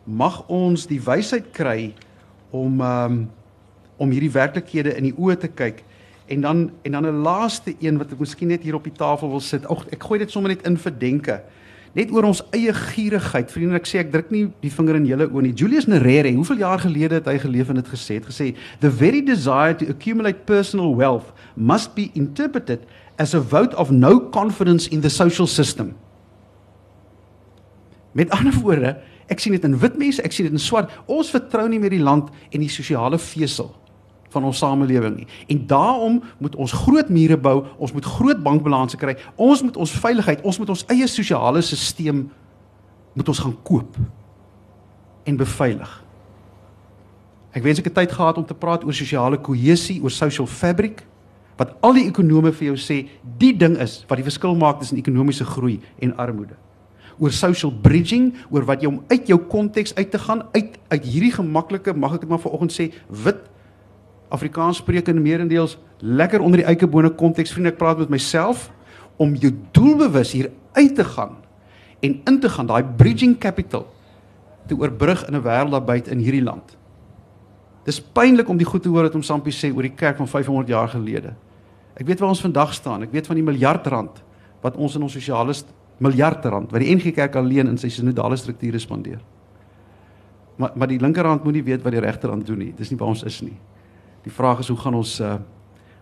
Mag 0.04 0.44
ons 0.50 0.88
die 0.90 1.02
wysheid 1.02 1.54
kry 1.54 1.94
om 2.52 2.82
um 2.82 3.26
om 3.96 4.12
hierdie 4.12 4.34
werklikhede 4.34 4.92
in 5.00 5.06
die 5.08 5.16
oë 5.16 5.38
te 5.40 5.48
kyk 5.48 5.78
En 6.26 6.42
dan 6.42 6.72
en 6.82 6.92
dan 6.92 7.06
'n 7.06 7.22
laaste 7.22 7.76
een 7.80 7.98
wat 7.98 8.12
ek 8.12 8.20
miskien 8.20 8.48
net 8.48 8.64
hier 8.64 8.76
op 8.76 8.84
die 8.84 8.94
tafel 8.94 9.30
wil 9.30 9.40
sit. 9.40 9.68
Ag, 9.68 9.86
ek 9.90 10.04
gooi 10.04 10.20
dit 10.20 10.32
sommer 10.32 10.52
net 10.52 10.66
in 10.66 10.78
vir 10.78 10.98
denke. 10.98 11.42
Net 11.96 12.12
oor 12.12 12.28
ons 12.28 12.42
eie 12.56 12.74
gierigheid. 12.76 13.52
Vriende, 13.52 13.78
ek 13.80 13.88
sê 13.88 14.02
ek 14.02 14.12
druk 14.12 14.32
nie 14.34 14.44
die 14.64 14.72
vinger 14.74 14.98
in 15.00 15.08
julle 15.08 15.30
oë 15.30 15.46
nie. 15.46 15.54
Julius 15.56 15.88
Nyerere, 15.88 16.34
hoeveel 16.36 16.60
jaar 16.66 16.82
gelede 16.84 17.22
het 17.22 17.30
hy 17.32 17.38
geleef 17.40 17.72
en 17.72 17.80
dit 17.80 17.92
gesê 17.92 18.20
het 18.20 18.28
gesê 18.28 18.50
the 18.84 18.92
very 18.92 19.22
desire 19.24 19.78
to 19.80 19.88
accumulate 19.92 20.44
personal 20.50 20.92
wealth 21.00 21.32
must 21.56 21.96
be 21.96 22.10
interpreted 22.20 22.84
as 23.18 23.34
a 23.34 23.40
vote 23.40 23.76
of 23.80 23.94
no 23.96 24.20
confidence 24.20 24.92
in 24.92 25.02
the 25.02 25.10
social 25.10 25.48
system. 25.48 25.96
Met 28.12 28.32
ander 28.36 28.56
woorde, 28.60 28.98
ek 29.32 29.40
sien 29.40 29.56
dit 29.56 29.64
in 29.64 29.80
wit 29.80 29.96
mense, 30.00 30.24
ek 30.24 30.36
sien 30.36 30.48
dit 30.50 30.56
in 30.56 30.62
swart. 30.62 30.92
Ons 31.08 31.32
vertrou 31.32 31.66
nie 31.72 31.80
meer 31.80 31.96
die 31.96 32.04
land 32.04 32.28
en 32.52 32.64
die 32.64 32.72
sosiale 32.72 33.20
vesel 33.20 33.72
van 34.36 34.48
ons 34.50 34.62
samelewing 34.62 35.16
nie. 35.22 35.28
En 35.52 35.64
daarom 35.70 36.20
moet 36.44 36.56
ons 36.60 36.78
groot 36.84 37.10
mure 37.10 37.38
bou, 37.40 37.56
ons 37.78 37.94
moet 37.96 38.06
groot 38.18 38.42
bankbalanse 38.44 39.00
kry. 39.00 39.16
Ons 39.36 39.64
moet 39.66 39.78
ons 39.80 39.98
veiligheid, 40.04 40.44
ons 40.44 40.60
moet 40.62 40.74
ons 40.76 40.86
eie 40.94 41.08
sosiale 41.12 41.64
stelsel 41.66 42.26
moet 43.16 43.30
ons 43.32 43.40
gaan 43.40 43.56
koop 43.64 43.96
en 45.24 45.38
beveilig. 45.40 45.92
Ek 47.56 47.64
wens 47.64 47.80
ek 47.80 47.88
het 47.88 47.96
tyd 48.02 48.12
gehad 48.12 48.38
om 48.42 48.46
te 48.46 48.58
praat 48.58 48.84
oor 48.84 48.96
sosiale 48.96 49.40
kohesie, 49.40 50.02
oor 50.04 50.12
social 50.12 50.50
fabric 50.52 51.06
wat 51.56 51.72
al 51.88 51.96
die 51.96 52.10
ekonome 52.10 52.52
vir 52.52 52.74
jou 52.74 52.76
sê, 52.84 52.98
die 53.40 53.54
ding 53.56 53.78
is 53.80 54.02
wat 54.10 54.20
die 54.20 54.28
verskil 54.28 54.58
maak 54.60 54.82
tussen 54.82 55.00
ekonomiese 55.00 55.48
groei 55.48 55.78
en 56.04 56.12
armoede 56.20 56.60
oor 57.20 57.32
social 57.32 57.72
bridging, 57.72 58.34
oor 58.52 58.66
wat 58.68 58.84
jy 58.84 58.90
om 58.90 59.02
uit 59.12 59.30
jou 59.32 59.38
konteks 59.50 59.96
uit 59.96 60.10
te 60.12 60.20
gaan, 60.20 60.44
uit 60.56 60.74
uit 60.92 61.06
hierdie 61.08 61.34
gemaklike, 61.36 61.96
mag 61.98 62.18
ek 62.18 62.26
dit 62.26 62.32
maar 62.32 62.42
vanoggend 62.44 62.76
sê, 62.76 62.90
wit 63.24 63.40
Afrikaans 64.30 64.78
spreek 64.78 65.08
in 65.08 65.22
meerendeels 65.22 65.78
lekker 66.00 66.42
onder 66.42 66.62
die 66.62 66.68
eikebone 66.68 67.10
konteks. 67.10 67.54
Vriende, 67.54 67.74
ek 67.74 67.78
praat 67.78 67.98
met 67.98 68.10
myself 68.10 68.70
om 69.22 69.36
jou 69.40 69.52
doelbewus 69.72 70.34
hier 70.36 70.52
uit 70.74 70.96
te 70.96 71.04
gaan 71.04 71.38
en 72.04 72.22
in 72.26 72.40
te 72.40 72.50
gaan 72.50 72.68
daai 72.68 72.84
bridging 72.84 73.38
capital 73.40 73.86
te 74.68 74.76
oorbrug 74.76 75.28
in 75.28 75.36
'n 75.36 75.44
wêreld 75.44 75.72
daar 75.72 75.84
buite 75.84 76.12
in 76.12 76.20
hierdie 76.20 76.44
land. 76.44 76.78
Dis 77.86 78.02
pynlik 78.02 78.50
om 78.50 78.58
die 78.58 78.66
goed 78.66 78.84
te 78.84 78.90
hoor 78.90 79.04
wat 79.04 79.16
om 79.16 79.22
Sampie 79.22 79.54
sê 79.54 79.74
oor 79.76 79.82
die 79.82 79.96
kerk 79.96 80.18
van 80.18 80.28
500 80.28 80.68
jaar 80.68 80.90
gelede. 80.90 81.36
Ek 81.96 82.08
weet 82.08 82.20
waar 82.20 82.30
ons 82.30 82.42
vandag 82.42 82.74
staan. 82.74 83.04
Ek 83.04 83.12
weet 83.12 83.28
van 83.28 83.36
die 83.36 83.46
miljard 83.46 83.88
rand 83.88 84.24
wat 84.62 84.76
ons 84.76 84.96
in 84.96 85.02
ons 85.02 85.14
sosiale 85.14 85.54
miljard 85.98 86.46
rand 86.46 86.72
wat 86.72 86.82
die 86.82 86.96
NG 86.96 87.14
Kerk 87.16 87.36
alleen 87.36 87.68
in 87.72 87.78
sy 87.78 87.90
sinodale 87.90 88.36
strukture 88.36 88.80
spandeer. 88.80 89.22
Maar 90.58 90.72
maar 90.76 90.88
die 90.88 91.00
linkerhand 91.00 91.44
moet 91.44 91.54
nie 91.54 91.64
weet 91.64 91.84
wat 91.84 91.92
die 91.92 92.02
regterhand 92.02 92.48
doen 92.48 92.58
nie. 92.58 92.74
Dis 92.76 92.90
nie 92.90 93.00
waar 93.00 93.08
ons 93.08 93.24
is 93.24 93.42
nie. 93.42 93.58
Die 94.26 94.34
vraag 94.34 94.60
is 94.66 94.72
hoe 94.74 94.78
gaan 94.78 94.98
ons 95.04 95.20
uh 95.22 95.36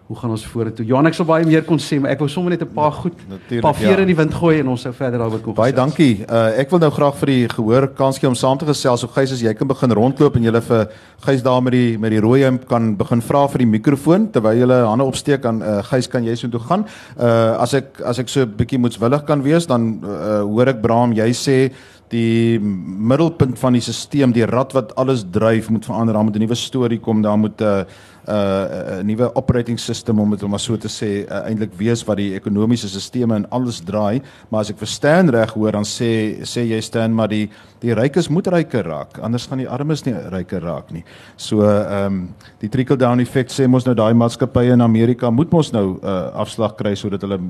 hoe 0.03 0.17
gaan 0.19 0.33
ons 0.35 0.43
vorentoe? 0.45 0.83
Johan 0.85 1.07
ek 1.07 1.15
sou 1.15 1.23
baie 1.25 1.45
meer 1.47 1.63
kon 1.63 1.79
sê, 1.79 1.95
maar 2.03 2.11
ek 2.11 2.19
wou 2.19 2.27
sommer 2.29 2.51
net 2.51 2.61
'n 2.61 2.73
paar 2.75 2.91
goed 2.91 3.15
Natuurlijk, 3.23 3.61
paar 3.63 3.73
vere 3.73 3.95
ja. 3.95 4.03
in 4.03 4.07
die 4.11 4.15
wind 4.15 4.33
gooi 4.35 4.59
en 4.59 4.67
ons 4.67 4.81
sou 4.81 4.91
verder 4.93 5.17
daaroor 5.17 5.39
kon 5.39 5.53
Baie 5.55 5.71
gesels. 5.71 5.85
dankie. 5.85 6.25
Uh 6.27 6.59
ek 6.59 6.69
wil 6.69 6.79
nou 6.79 6.91
graag 6.91 7.15
vir 7.15 7.25
die 7.31 7.47
gehoor 7.47 7.87
kans 7.95 8.19
gee 8.19 8.27
om 8.27 8.35
saam 8.35 8.57
te 8.57 8.65
gesels. 8.65 8.99
So 8.99 9.07
Gys 9.07 9.31
as 9.31 9.41
jy 9.41 9.53
kan 9.53 9.67
begin 9.67 9.91
rondloop 9.91 10.35
en 10.35 10.43
jy 10.43 10.61
vir 10.61 10.89
Gys 11.25 11.41
daar 11.41 11.61
met 11.63 11.71
die 11.73 11.97
met 11.97 12.11
die 12.11 12.19
rooi 12.19 12.43
hemp 12.43 12.67
kan 12.67 12.95
begin 12.97 13.21
vra 13.21 13.47
vir 13.47 13.59
die 13.59 13.65
mikrofoon 13.67 14.29
terwyl 14.31 14.53
jy 14.53 14.67
hande 14.67 15.03
opsteek 15.03 15.45
aan 15.45 15.61
uh, 15.61 15.81
Gys 15.81 16.07
kan 16.07 16.23
jy 16.23 16.35
so 16.35 16.47
toe 16.49 16.59
gaan. 16.59 16.85
Uh 17.17 17.55
as 17.63 17.73
ek 17.73 18.01
as 18.03 18.19
ek 18.19 18.27
so 18.29 18.41
'n 18.41 18.53
bietjie 18.57 18.79
moetswillig 18.79 19.25
kan 19.25 19.41
wees 19.41 19.65
dan 19.67 20.01
uh, 20.03 20.41
hoor 20.43 20.67
ek 20.67 20.81
Braam 20.81 21.13
jy 21.13 21.31
sê 21.31 21.71
die 22.13 22.59
middelpunt 22.59 23.59
van 23.59 23.77
die 23.77 23.81
stelsel, 23.81 24.33
die 24.35 24.47
rad 24.49 24.73
wat 24.77 24.93
alles 25.01 25.25
dryf 25.33 25.69
moet 25.73 25.85
verander. 25.85 26.13
Daar 26.13 26.23
moet 26.23 26.35
'n 26.35 26.45
nuwe 26.45 26.55
storie 26.55 26.99
kom, 26.99 27.21
daar 27.21 27.37
moet 27.37 27.61
'n 27.61 27.63
uh, 27.63 27.83
'n 28.23 28.31
uh, 28.31 29.03
nuwe 29.03 29.35
operating 29.35 29.79
system 29.79 30.19
om 30.19 30.29
dit 30.29 30.43
om 30.43 30.49
maar 30.49 30.59
so 30.59 30.77
te 30.77 30.87
sê 30.87 31.25
uh, 31.27 31.43
eintlik 31.43 31.73
wees 31.77 32.05
wat 32.07 32.17
die 32.17 32.33
ekonomiese 32.37 32.87
stelsels 32.87 33.35
en 33.35 33.49
alles 33.51 33.81
draai, 33.83 34.21
maar 34.49 34.61
as 34.61 34.71
ek 34.71 34.79
verstaan 34.79 35.29
reg 35.29 35.51
hoor 35.57 35.75
dan 35.75 35.83
sê 35.83 36.39
sê 36.47 36.63
jy 36.63 36.79
staan 36.81 37.13
maar 37.13 37.27
die 37.27 37.49
die 37.83 37.91
rykes 37.91 38.29
moet 38.31 38.47
ryker 38.47 38.85
raak, 38.87 39.17
anders 39.19 39.49
gaan 39.51 39.59
die 39.59 39.67
armes 39.67 40.05
nie 40.05 40.13
ryker 40.31 40.63
raak 40.63 40.91
nie. 40.95 41.03
So 41.35 41.67
ehm 41.67 42.05
um, 42.05 42.21
die 42.61 42.69
trickle 42.71 42.95
down 42.97 43.19
effek 43.19 43.51
sê 43.51 43.67
mos 43.67 43.83
nou 43.85 43.95
daai 43.95 44.13
maatskappye 44.15 44.71
in 44.71 44.81
Amerika 44.81 45.29
moet 45.29 45.51
mos 45.51 45.73
nou 45.75 45.99
uh, 45.99 46.31
afslag 46.39 46.77
kry 46.79 46.95
sodat 46.95 47.25
hulle 47.27 47.41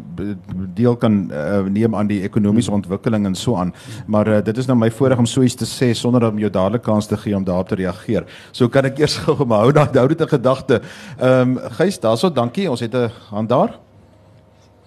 deel 0.74 0.98
kan 0.98 1.30
uh, 1.30 1.62
neem 1.70 1.94
aan 1.94 2.10
die 2.10 2.24
ekonomiese 2.26 2.74
ontwikkeling 2.74 3.28
en 3.30 3.36
so 3.36 3.56
aan. 3.62 3.76
Maar 4.08 4.28
uh, 4.28 4.42
dit 4.42 4.53
is 4.58 4.68
nou 4.68 4.76
my 4.78 4.90
voorreg 4.92 5.20
om 5.20 5.28
so 5.30 5.44
iets 5.44 5.56
te 5.56 5.66
sê 5.66 5.94
sonder 5.96 6.26
om 6.28 6.40
jou 6.40 6.50
dadelik 6.50 6.84
kans 6.84 7.08
te 7.08 7.18
gee 7.18 7.36
om 7.36 7.44
daarop 7.44 7.70
te 7.70 7.76
reageer. 7.76 8.26
So 8.52 8.70
kan 8.70 8.86
ek 8.86 9.00
eers 9.00 9.18
gou 9.24 9.36
hou 9.38 9.72
daai 9.72 9.98
hou 9.98 10.08
dit 10.08 10.22
in 10.22 10.34
gedagte. 10.36 10.82
Ehm 11.20 11.58
um, 11.58 11.72
Gys, 11.78 12.00
daarso 12.00 12.30
dankie. 12.30 12.70
Ons 12.70 12.82
het 12.82 12.94
'n 12.94 13.12
hand 13.32 13.50
daar. 13.50 13.80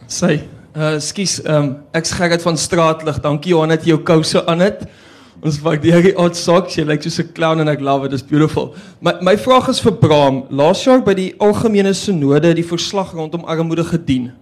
Sy, 0.06 0.42
uh 0.76 0.98
skus, 0.98 1.40
ehm 1.42 1.62
um, 1.62 1.76
ek's 1.92 2.12
Gerrit 2.12 2.42
van 2.42 2.56
Straatlig. 2.56 3.20
Dankie 3.20 3.50
Johan 3.50 3.68
dat 3.68 3.84
jy 3.84 3.94
jou 3.94 4.02
kouse 4.02 4.46
aan 4.46 4.60
het. 4.60 4.86
Ons 5.44 5.60
waardeer 5.60 6.02
die 6.02 6.16
odd 6.16 6.36
socks. 6.36 6.76
Jy 6.76 6.84
lyk 6.84 7.02
soos 7.02 7.18
'n 7.18 7.32
clown 7.32 7.60
en 7.60 7.68
ek 7.68 7.80
love 7.80 8.06
it. 8.06 8.12
It's 8.12 8.22
beautiful. 8.22 8.74
My 9.00 9.12
my 9.20 9.36
vraag 9.36 9.68
is 9.68 9.80
vir 9.80 9.92
Braam. 9.92 10.44
Laas 10.50 10.84
jaar 10.84 11.02
by 11.02 11.14
die 11.14 11.34
algemene 11.38 11.92
sinode 11.94 12.54
die 12.54 12.64
verslag 12.64 13.12
rondom 13.12 13.44
armoede 13.44 13.84
gedien. 13.84 14.32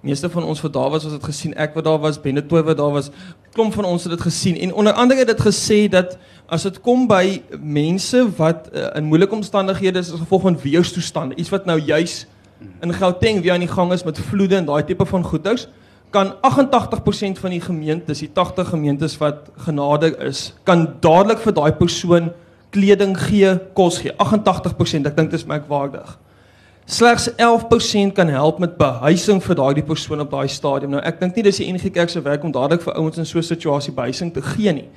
Meeste 0.00 0.30
van 0.30 0.44
ons 0.44 0.60
wat 0.62 0.72
daar 0.72 0.90
was, 0.90 1.04
was 1.04 1.12
dit 1.12 1.24
gesien. 1.24 1.54
Ek 1.58 1.74
wat 1.74 1.84
daar 1.84 1.98
was, 1.98 2.20
Benetoy 2.22 2.62
wat 2.62 2.78
daar 2.78 2.92
was, 2.94 3.10
klomp 3.52 3.74
van 3.74 3.84
ons 3.88 4.04
het 4.06 4.12
dit 4.14 4.20
gesien 4.22 4.58
en 4.62 4.74
onder 4.74 4.92
andere 4.92 5.24
het 5.24 5.32
dit 5.32 5.40
gesê 5.42 5.78
dat 5.90 6.18
as 6.46 6.62
dit 6.62 6.80
kom 6.84 7.06
by 7.10 7.40
mense 7.58 8.20
wat 8.38 8.68
uh, 8.70 8.86
in 8.96 9.08
moeilike 9.10 9.34
omstandighede 9.34 9.98
is 9.98 10.12
as 10.12 10.22
gevolg 10.22 10.44
van 10.46 10.58
weerstoestande, 10.62 11.34
iets 11.34 11.50
wat 11.50 11.66
nou 11.66 11.80
juis 11.80 12.26
in 12.82 12.94
Gauteng 12.94 13.42
weer 13.42 13.52
aan 13.52 13.64
die 13.66 13.70
gang 13.70 13.92
is 13.92 14.04
met 14.06 14.18
vloede 14.30 14.56
en 14.56 14.68
daai 14.68 14.84
tipe 14.84 15.06
van 15.06 15.24
goeders, 15.24 15.66
kan 16.10 16.32
88% 16.46 17.40
van 17.42 17.52
die 17.52 17.60
gemeentes, 17.60 18.22
die 18.22 18.30
80 18.32 18.68
gemeentes 18.68 19.18
wat 19.20 19.50
genade 19.66 20.14
is, 20.24 20.52
kan 20.64 20.86
dadelik 21.04 21.42
vir 21.44 21.54
daai 21.58 21.72
persoon 21.76 22.30
kleding 22.74 23.14
gee, 23.18 23.52
kos 23.76 24.00
gee. 24.02 24.14
88%, 24.16 25.08
ek 25.08 25.16
dink 25.16 25.32
dit 25.32 25.40
is 25.40 25.46
merkwaardig. 25.48 26.16
Slegs 26.88 27.30
11% 27.30 28.12
kan 28.14 28.28
help 28.28 28.58
met 28.58 28.78
behuising 28.80 29.42
vir 29.44 29.56
daardie 29.58 29.82
persoon 29.84 30.22
op 30.24 30.30
daai 30.32 30.48
stadium. 30.48 30.94
Nou 30.94 31.02
ek 31.04 31.18
dink 31.20 31.36
nie 31.36 31.42
dis 31.44 31.58
die 31.60 31.66
NG 31.68 31.90
Kerk 31.92 32.08
se 32.08 32.22
werk 32.24 32.46
om 32.48 32.54
dadelik 32.54 32.80
vir 32.86 32.96
ouens 32.96 33.18
in 33.20 33.28
so 33.28 33.38
'n 33.38 33.44
situasie 33.44 33.92
behuising 33.92 34.32
te 34.32 34.40
gee 34.40 34.72
nie. 34.72 34.88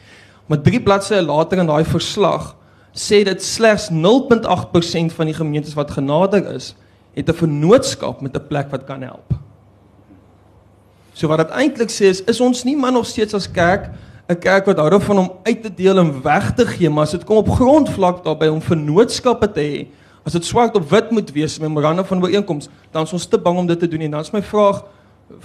Maar 0.47 0.61
drie 0.61 0.79
bladsye 0.79 1.21
later 1.21 1.59
in 1.59 1.67
daai 1.67 1.83
verslag 1.83 2.55
sê 2.95 3.25
dit 3.25 3.43
slegs 3.43 3.89
0.8% 3.91 5.11
van 5.11 5.25
die 5.25 5.35
gemeentes 5.35 5.73
wat 5.73 5.91
genadig 5.91 6.47
is, 6.55 6.75
het 7.13 7.27
'n 7.29 7.33
vennootskap 7.33 8.21
met 8.21 8.37
'n 8.37 8.47
plek 8.47 8.71
wat 8.71 8.85
kan 8.85 9.01
help. 9.01 9.33
So 11.13 11.27
wat 11.27 11.37
dit 11.37 11.49
eintlik 11.49 11.91
sê 11.91 12.05
is 12.05 12.23
is 12.23 12.41
ons 12.41 12.63
nie 12.63 12.77
maar 12.77 12.91
nog 12.91 13.05
steeds 13.05 13.33
as 13.33 13.51
kerk 13.51 13.91
'n 14.29 14.39
kerk 14.39 14.65
wat 14.65 14.77
hou 14.77 14.89
daarvan 14.89 15.17
om 15.17 15.31
uit 15.43 15.63
te 15.63 15.73
deel 15.73 15.97
en 15.97 16.23
weg 16.23 16.55
te 16.55 16.65
gee, 16.65 16.89
maar 16.89 17.03
as 17.03 17.11
dit 17.11 17.23
kom 17.23 17.37
op 17.37 17.49
grondvlak 17.49 18.23
daarby 18.23 18.47
om 18.47 18.61
vennootskappe 18.61 19.51
te 19.51 19.59
hê, 19.61 20.00
as 20.25 20.33
dit 20.37 20.45
swart 20.45 20.75
op 20.75 20.89
wit 20.89 21.11
moet 21.11 21.31
wees, 21.31 21.59
memorandum 21.59 22.05
van 22.05 22.23
ooreenkoms, 22.23 22.69
dan 22.91 23.07
is 23.07 23.13
ons 23.13 23.25
te 23.25 23.37
bang 23.37 23.57
om 23.57 23.67
dit 23.67 23.79
te 23.79 23.87
doen 23.87 24.01
en 24.01 24.17
dan 24.17 24.27
is 24.27 24.33
my 24.33 24.41
vraag 24.41 24.83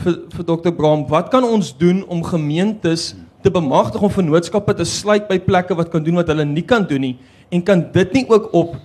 vir 0.02 0.18
vir 0.34 0.44
Dr. 0.44 0.72
Braam, 0.74 1.06
wat 1.08 1.30
kan 1.30 1.44
ons 1.44 1.70
doen 1.78 2.02
om 2.10 2.24
gemeentes 2.26 3.14
te 3.42 3.50
bemagtig 3.50 4.02
om 4.02 4.10
vennootskappe 4.10 4.74
te 4.74 4.84
sluit 4.84 5.28
by 5.28 5.38
plekke 5.38 5.76
wat 5.78 5.92
kan 5.92 6.02
doen 6.04 6.18
wat 6.18 6.28
hulle 6.32 6.44
nie 6.44 6.64
kan 6.66 6.86
doen 6.88 7.00
nie 7.00 7.16
en 7.54 7.62
kan 7.62 7.84
dit 7.94 8.12
nie 8.12 8.26
ook 8.28 8.50
op 8.52 8.76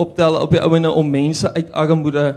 optel 0.00 0.36
op 0.40 0.52
die 0.52 0.60
ouene 0.60 0.90
om 0.90 1.10
mense 1.10 1.48
uit 1.54 1.72
armoede 1.72 2.28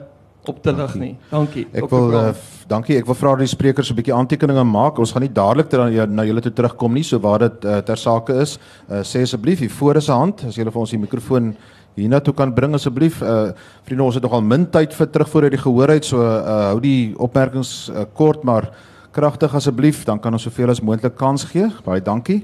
op 0.50 0.60
te 0.64 0.74
lig 0.76 0.96
nie. 1.00 1.14
Dankie. 1.32 1.64
Ek 1.72 1.86
Dr. 1.86 1.94
wil 1.94 2.16
uh, 2.20 2.24
dankie. 2.68 2.98
Ek 3.00 3.08
wil 3.08 3.16
vra 3.16 3.36
dat 3.38 3.46
die 3.46 3.54
sprekers 3.54 3.92
'n 3.92 3.96
bietjie 3.96 4.16
aantekeninge 4.16 4.64
maak. 4.68 5.00
Ons 5.00 5.14
gaan 5.16 5.24
nie 5.24 5.32
dadelik 5.32 5.70
ter, 5.72 5.86
ja, 5.92 6.06
na 6.06 6.26
julle 6.28 6.42
toe 6.42 6.52
terugkom 6.52 6.94
nie, 6.94 7.04
so 7.04 7.20
waar 7.20 7.40
dit 7.40 7.66
uh, 7.66 7.78
ter 7.80 7.98
sake 7.98 8.36
is. 8.42 8.58
Uh, 8.90 9.00
sê 9.08 9.24
asseblief 9.24 9.60
hier 9.60 9.72
voor 9.72 9.96
is 9.96 10.10
'n 10.10 10.20
hand 10.20 10.44
as 10.48 10.56
julle 10.56 10.72
vir 10.72 10.82
ons 10.82 10.92
die 10.92 11.00
mikrofoon 11.00 11.56
hiernatoe 11.96 12.34
kan 12.34 12.54
bring 12.54 12.74
asseblief. 12.74 13.22
Uh 13.22 13.52
vriende, 13.84 14.04
ons 14.04 14.16
het 14.16 14.24
nogal 14.24 14.42
min 14.42 14.66
tyd 14.70 14.94
vir 14.94 15.08
terugvoer 15.08 15.44
uit 15.44 15.52
die 15.52 15.62
gehoor 15.62 15.90
uit, 15.90 16.06
so 16.06 16.18
uh 16.22 16.72
hou 16.72 16.80
die 16.80 17.14
opmerkings 17.18 17.90
uh, 17.90 18.06
kort 18.14 18.44
maar 18.44 18.72
kragtig 19.12 19.54
asseblief, 19.56 20.06
dan 20.06 20.20
kan 20.20 20.34
ons 20.34 20.44
soveel 20.44 20.70
as 20.70 20.82
moontlik 20.82 21.16
kans 21.16 21.44
gee. 21.44 21.70
Baie 21.86 22.02
dankie. 22.02 22.44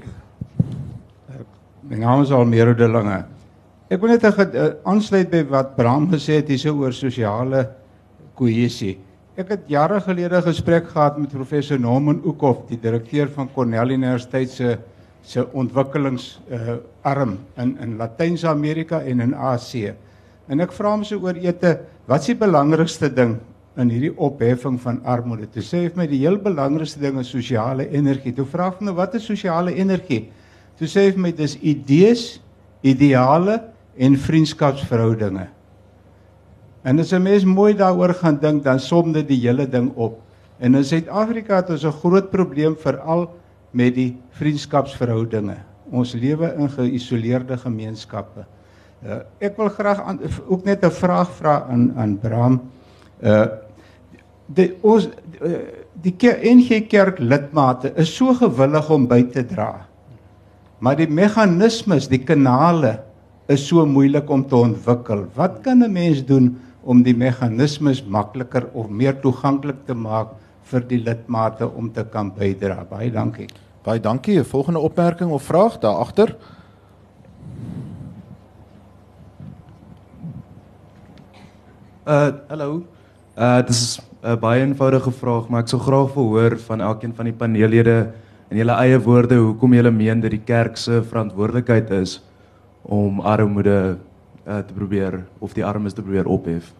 My 1.90 1.96
naam 1.98 2.22
is 2.22 2.30
Almero 2.30 2.74
de 2.74 2.86
Lange. 2.88 3.24
Ek 3.90 4.00
wil 4.00 4.12
net 4.12 4.22
ge- 4.24 4.52
uh, 4.54 4.72
aansluit 4.86 5.30
by 5.30 5.44
wat 5.50 5.76
Bram 5.76 6.06
gesê 6.12 6.36
het 6.38 6.48
hierso 6.48 6.76
oor 6.78 6.92
sosiale 6.94 7.64
kohesie. 8.38 8.98
Ek 9.36 9.48
het 9.48 9.60
jare 9.66 10.00
gelede 10.00 10.36
'n 10.38 10.42
gesprek 10.42 10.86
gehad 10.88 11.18
met 11.18 11.32
professor 11.32 11.78
Norman 11.80 12.20
Oekhoff, 12.24 12.68
die 12.68 12.78
direkteur 12.78 13.28
van 13.28 13.48
Cornell 13.52 13.90
Universiteit 13.90 14.50
se 14.50 14.78
se 15.22 15.44
ontwikkelings 15.52 16.38
uh, 16.50 16.78
arm 17.02 17.38
in 17.56 17.76
in 17.82 17.96
Latyns-Amerika 17.98 19.02
en 19.02 19.20
in 19.20 19.34
Asië. 19.34 19.94
En 20.48 20.60
ek 20.60 20.72
vra 20.74 20.94
hom 20.96 21.04
so 21.06 21.20
oor 21.22 21.38
ete, 21.38 21.76
wat 22.10 22.24
is 22.24 22.32
die 22.32 22.40
belangrikste 22.40 23.10
ding 23.14 23.36
in 23.78 23.90
hierdie 23.92 24.14
opheffing 24.18 24.80
van 24.82 24.98
armoede? 25.06 25.46
Toe 25.46 25.62
sê 25.62 25.84
hy 25.84 25.92
vir 25.92 26.02
my 26.02 26.06
die 26.10 26.22
heel 26.24 26.40
belangrikste 26.42 27.00
ding 27.02 27.20
is 27.20 27.30
sosiale 27.30 27.86
energie. 27.94 28.32
Toe 28.34 28.48
vra 28.48 28.70
ek 28.72 28.80
hom 28.80 28.90
nou 28.90 28.96
wat 28.98 29.14
is 29.14 29.28
sosiale 29.28 29.76
energie? 29.76 30.24
Toe 30.80 30.88
sê 30.88 31.06
hy 31.06 31.14
vir 31.14 31.24
my 31.28 31.32
dis 31.36 31.56
idees, 31.60 32.40
ideale 32.82 33.60
en 34.00 34.16
vriendskapsverhoudinge. 34.16 35.46
En 36.82 36.98
as 36.98 37.12
'n 37.12 37.22
mens 37.22 37.44
mooi 37.44 37.74
daaroor 37.74 38.14
gaan 38.14 38.40
dink, 38.40 38.64
dan 38.64 38.80
som 38.80 39.12
dit 39.12 39.28
die 39.28 39.40
hele 39.46 39.66
ding 39.68 39.92
op. 39.96 40.20
En 40.58 40.74
in 40.74 40.84
Suid-Afrika 40.84 41.56
het 41.56 41.70
ons 41.70 41.84
'n 41.84 41.92
groot 41.92 42.30
probleem 42.30 42.76
veral 42.76 43.30
met 43.70 43.94
die 43.94 44.14
vriendskapsverhoudinge. 44.38 45.56
Ons 45.90 46.14
lewe 46.14 46.52
in 46.58 46.70
geïsoleerde 46.70 47.58
gemeenskappe. 47.58 48.46
Uh, 49.00 49.22
ek 49.40 49.56
wil 49.56 49.70
graag 49.72 50.02
aan, 50.04 50.18
ook 50.46 50.64
net 50.64 50.84
'n 50.84 50.92
vraag 50.92 51.30
vra 51.38 51.66
aan 51.70 51.92
aan 51.96 52.18
Bram. 52.18 52.60
Uh 53.22 53.46
die 54.46 54.74
ons 54.82 55.08
uh, 55.40 55.58
die 56.02 56.12
ker, 56.12 56.38
NG 56.42 56.86
Kerk 56.88 57.18
lidmate 57.18 57.92
is 57.96 58.10
so 58.16 58.34
gewillig 58.34 58.90
om 58.90 59.06
by 59.06 59.22
te 59.22 59.44
dra. 59.46 59.86
Maar 60.78 60.96
die 60.96 61.08
meganismes, 61.08 62.08
die 62.08 62.24
kanale 62.24 63.00
is 63.48 63.66
so 63.68 63.86
moeilik 63.86 64.30
om 64.30 64.44
te 64.46 64.56
ontwikkel. 64.56 65.26
Wat 65.34 65.60
kan 65.62 65.82
'n 65.82 65.92
mens 65.92 66.24
doen 66.24 66.58
om 66.82 67.02
die 67.02 67.14
meganismes 67.14 68.04
makliker 68.04 68.68
of 68.72 68.88
meer 68.88 69.20
toeganklik 69.20 69.86
te 69.86 69.94
maak 69.94 70.28
vir 70.70 70.86
die 70.88 71.00
lidmate 71.02 71.68
om 71.68 71.90
te 71.92 72.04
kan 72.04 72.30
bydra? 72.36 72.84
Baie 72.88 73.10
dankie. 73.10 73.48
Baie 73.84 74.00
dankie. 74.00 74.38
'n 74.38 74.44
Volgende 74.44 74.78
opmerking 74.78 75.30
of 75.30 75.42
vraag 75.42 75.78
daar 75.78 75.98
agter? 76.04 76.36
Uh 82.06 82.32
hallo. 82.48 82.82
Uh 83.36 83.56
dit 83.56 83.68
is 83.68 84.00
'n 84.22 84.38
baie 84.38 84.60
eenvoudige 84.60 85.10
vraag, 85.10 85.48
maar 85.48 85.62
ek 85.62 85.68
sou 85.68 85.80
graag 85.80 86.14
wil 86.14 86.26
hoor 86.28 86.58
van 86.58 86.80
elkeen 86.80 87.14
van 87.14 87.24
die 87.24 87.32
paneellede 87.32 88.12
in 88.50 88.56
julle 88.56 88.72
eie 88.72 88.98
woorde 88.98 89.36
hoekom 89.38 89.74
julle 89.74 89.90
meen 89.90 90.20
dat 90.20 90.30
die 90.30 90.44
kerk 90.44 90.76
se 90.76 91.02
verantwoordelikheid 91.02 91.90
is 91.90 92.20
om 92.82 93.20
armoede 93.20 93.98
uh, 94.46 94.58
te 94.58 94.74
probeer 94.74 95.24
of 95.38 95.54
die 95.54 95.64
armes 95.64 95.94
te 95.94 96.02
probeer 96.02 96.26
ophef. 96.26 96.72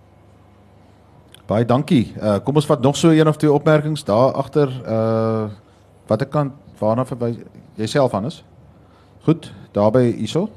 Baie 1.51 1.67
dankie. 1.67 2.13
Uh 2.15 2.39
kom 2.47 2.61
ons 2.61 2.67
vat 2.69 2.83
nog 2.83 2.97
so 2.97 3.11
een 3.11 3.29
of 3.29 3.37
twee 3.37 3.51
opmerkings 3.53 4.05
daar 4.07 4.33
agter. 4.39 4.71
Uh 4.87 5.51
watter 6.07 6.29
kant 6.29 6.53
waarna 6.79 7.05
verwys 7.07 7.37
jouself 7.75 8.13
Hannes? 8.13 8.45
Goed, 9.27 9.51
daarby 9.75 10.13
hierso. 10.17 10.49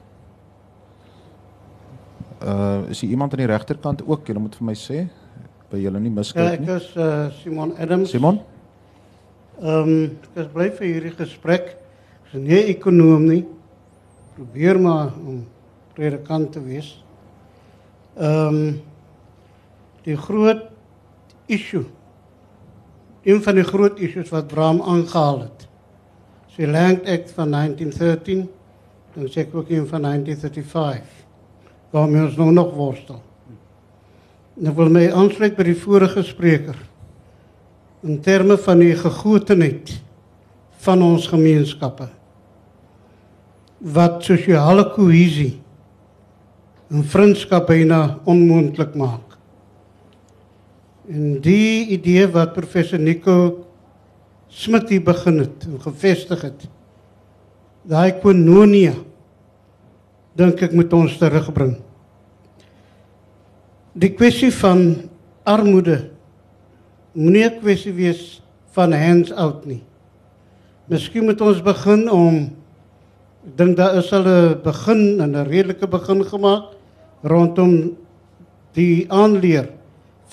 Uh 2.44 2.90
is 2.90 3.02
hier 3.02 3.10
iemand 3.10 3.34
aan 3.34 3.42
die 3.42 3.48
regterkant 3.50 4.04
ook? 4.06 4.28
Jy 4.28 4.38
moet 4.38 4.56
vir 4.60 4.66
my 4.70 4.76
sê 4.78 5.06
by 5.72 5.80
julle 5.82 6.00
nie 6.00 6.12
Ja, 6.12 6.16
miskyk 6.20 6.52
ek 6.52 6.60
nie. 6.62 6.76
is 6.76 6.92
uh, 6.96 7.32
Simon 7.42 7.74
Adams. 7.82 8.12
Simon? 8.14 8.42
Ehm 9.62 9.90
um, 9.90 10.04
ek 10.34 10.38
is 10.44 10.52
bly 10.54 10.68
vir 10.78 10.88
hierdie 10.88 11.14
gesprek. 11.18 11.74
Ek 11.74 12.34
is 12.34 12.42
nie 12.42 12.60
'n 12.62 12.70
ekonoom 12.76 13.26
nie. 13.28 13.46
probeer 14.36 14.80
maar 14.80 15.12
om 15.26 15.46
predikant 15.96 16.52
te 16.54 16.62
wees. 16.62 17.04
Ehm 18.18 18.48
um, 18.48 18.82
die 20.04 20.18
groot 20.18 20.73
issue 21.46 21.86
een 23.24 23.44
van 23.44 23.56
die 23.56 23.64
groot 23.64 24.00
issues 24.04 24.32
wat 24.34 24.48
Bram 24.52 24.82
aangehaal 24.82 25.46
het. 25.46 25.68
Sy 26.52 26.68
Land 26.68 27.08
Act 27.08 27.32
van 27.38 27.52
1913 27.56 28.50
dan 29.14 29.30
sê 29.30 29.44
ek 29.46 29.54
ook 29.56 29.70
een 29.70 29.86
van 29.88 30.02
1935 30.02 31.22
waarmee 31.94 32.24
ons 32.26 32.36
nou 32.36 32.50
nog 32.52 32.74
worstel. 32.74 33.22
En 34.58 34.72
ek 34.72 34.78
wil 34.78 34.90
my 34.94 35.06
aansluit 35.14 35.56
by 35.58 35.68
die 35.70 35.78
vorige 35.78 36.24
spreker 36.26 36.78
in 38.04 38.20
terme 38.26 38.58
van 38.60 38.82
die 38.82 38.96
gegotenheid 38.98 39.94
van 40.84 41.04
ons 41.06 41.30
gemeenskappe 41.32 42.10
wat 43.94 44.24
sosiale 44.26 44.88
kohesie 44.96 45.60
en 46.94 47.06
vriendskap 47.08 47.68
byna 47.70 48.20
onmoontlik 48.30 48.96
maak. 49.00 49.33
En 51.08 51.42
die 51.44 51.88
idee 51.92 52.28
wat 52.32 52.54
professor 52.56 53.00
Nico 53.00 53.66
Smit 54.54 54.92
hier 54.94 55.02
begin 55.02 55.40
het 55.42 55.66
en 55.66 55.80
gevestig 55.82 56.44
het. 56.46 56.68
Daai 57.90 58.14
kononia 58.22 58.94
dink 60.38 60.62
ek 60.62 60.76
moet 60.78 60.94
ons 60.94 61.16
terugbring. 61.18 61.74
Die 63.98 64.12
kwessie 64.14 64.52
van 64.54 65.10
armoede 65.44 66.14
moenie 67.14 67.46
'n 67.50 67.60
kwessie 67.60 67.94
wees 67.94 68.42
van 68.74 68.94
hands 68.94 69.32
out 69.32 69.66
nie. 69.66 69.84
Miskien 70.88 71.26
moet 71.26 71.42
ons 71.42 71.62
begin 71.62 72.10
om 72.10 72.36
ek 73.46 73.58
dink 73.58 73.78
daar 73.78 73.98
is 73.98 74.14
al 74.14 74.26
'n 74.26 74.62
begin 74.64 75.22
en 75.22 75.36
'n 75.36 75.50
redelike 75.50 75.88
begin 75.88 76.24
gemaak 76.24 76.78
rondom 77.24 77.98
die 78.74 79.06
aanleer 79.12 79.70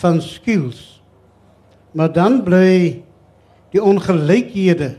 van 0.00 0.20
skills. 0.24 1.00
Maar 1.92 2.12
dan 2.12 2.40
bly 2.46 3.02
die 3.70 3.82
ongelykhede 3.82 4.94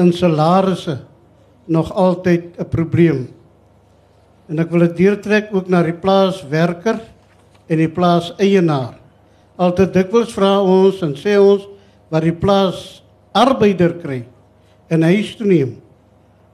in 0.00 0.12
salarisse 0.16 1.00
nog 1.70 1.92
altyd 1.92 2.56
'n 2.58 2.68
probleem. 2.68 3.28
En 4.48 4.58
ek 4.58 4.70
wil 4.70 4.80
dit 4.80 4.96
deurtrek 4.96 5.54
ook 5.54 5.68
na 5.68 5.82
die 5.82 5.94
plaaswerker 5.94 7.00
en 7.66 7.76
die 7.76 7.88
plaaseienaar. 7.88 8.98
Altyd 9.56 9.92
dikwels 9.92 10.32
vra 10.32 10.62
ons 10.62 11.02
en 11.02 11.14
sê 11.14 11.38
ons 11.38 11.68
wat 12.10 12.22
die 12.22 12.34
plaas 12.34 13.02
arbeider 13.32 13.94
kry 14.00 14.24
en 14.88 15.02
hy 15.02 15.20
is 15.20 15.36
toe 15.36 15.46
neem. 15.46 15.76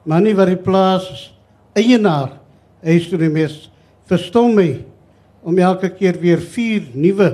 Maar 0.04 0.20
nie 0.20 0.34
wat 0.34 0.50
die 0.52 0.60
plaas 0.60 1.32
eienaar 1.72 2.36
hy 2.82 2.98
is 3.00 3.08
toe 3.08 3.18
neem 3.18 3.36
is. 3.36 3.70
Verstom 4.04 4.54
my 4.54 4.84
om 5.46 5.58
elke 5.62 5.92
keer 5.94 6.18
weer 6.18 6.42
vier 6.42 6.88
nuwe 6.98 7.28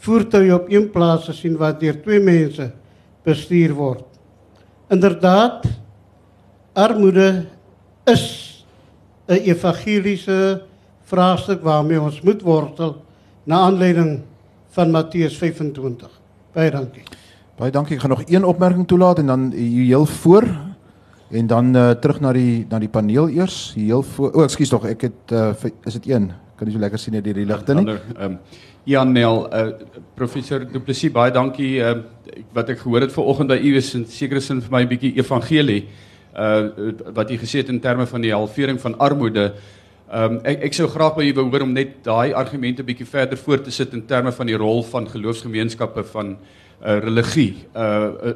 voertuie 0.00 0.54
op 0.54 0.70
een 0.72 0.88
plaas 0.90 1.26
te 1.28 1.34
sien 1.36 1.58
wat 1.60 1.80
deur 1.82 1.98
twee 2.00 2.20
mense 2.24 2.70
bestuur 3.26 3.74
word. 3.76 4.04
Inderdaad 4.88 5.66
armoede 6.72 7.44
is 8.08 8.64
'n 9.28 9.44
evangeliese 9.44 10.62
vraagstuk 11.04 11.62
waarmee 11.62 12.00
ons 12.00 12.20
moet 12.20 12.42
wortel 12.42 12.96
na 13.44 13.58
aanleiding 13.68 14.22
van 14.70 14.90
Matteus 14.90 15.36
25. 15.36 16.08
Baie 16.52 16.70
dankie. 16.70 17.02
Baie 17.56 17.70
dankie. 17.70 17.96
Ek 17.96 18.00
gaan 18.00 18.10
nog 18.10 18.22
een 18.24 18.44
opmerking 18.44 18.86
toelaat 18.86 19.18
en 19.18 19.26
dan 19.26 19.52
heel 19.52 20.06
voor 20.06 20.44
en 21.30 21.46
dan 21.46 21.76
uh, 21.76 21.90
terug 21.90 22.20
na 22.20 22.32
die 22.32 22.66
na 22.68 22.78
die 22.78 22.88
paneel 22.88 23.28
eers. 23.28 23.72
Heel 23.74 24.02
voor. 24.02 24.32
O, 24.32 24.38
oh, 24.38 24.42
ekskuus 24.42 24.68
tog, 24.68 24.84
ek 24.84 25.00
het 25.00 25.32
uh, 25.32 25.52
is 25.84 25.92
dit 25.92 26.08
een 26.08 26.32
kan 26.58 26.68
jy 26.68 26.74
so 26.74 26.82
lekker 26.82 26.98
sien 26.98 27.14
hierdie 27.14 27.46
ligte 27.46 27.74
nie. 27.74 27.86
Ehm 27.94 28.24
um, 28.32 28.38
Jan 28.88 29.10
Nel, 29.12 29.42
uh, 29.52 29.72
professor 30.16 30.62
Du 30.64 30.80
Plessis, 30.80 31.12
baie 31.12 31.30
dankie 31.30 31.74
uh, 31.84 31.98
wat 32.56 32.70
ek 32.72 32.78
gehoor 32.80 33.04
het 33.04 33.12
vanoggend 33.12 33.50
by 33.52 33.58
u 33.60 33.72
is 33.76 33.90
in 33.94 34.06
sekere 34.08 34.40
sin 34.40 34.62
vir 34.64 34.72
my 34.72 34.82
'n 34.82 34.88
bietjie 34.88 35.16
evangelie 35.18 35.82
uh 36.38 36.92
wat 37.14 37.30
u 37.30 37.36
gesê 37.36 37.60
het 37.60 37.68
in 37.68 37.80
terme 37.80 38.06
van 38.06 38.20
die 38.20 38.32
halvering 38.32 38.80
van 38.80 38.98
armoede. 38.98 39.52
Ehm 40.10 40.38
um, 40.38 40.40
ek 40.44 40.62
ek 40.70 40.74
sou 40.74 40.88
graag 40.88 41.16
by 41.16 41.24
u 41.28 41.34
wou 41.34 41.50
hoor 41.50 41.62
om 41.62 41.72
net 41.72 42.04
daai 42.04 42.32
argumente 42.32 42.82
bietjie 42.82 43.06
verder 43.06 43.36
voort 43.36 43.64
te 43.64 43.70
sit 43.70 43.92
in 43.92 44.06
terme 44.06 44.32
van 44.32 44.46
die 44.46 44.56
rol 44.56 44.82
van 44.82 45.08
geloofsgemeenskappe 45.08 46.04
van 46.04 46.38
uh 46.80 46.98
religie. 47.02 47.66
Uh, 47.74 47.82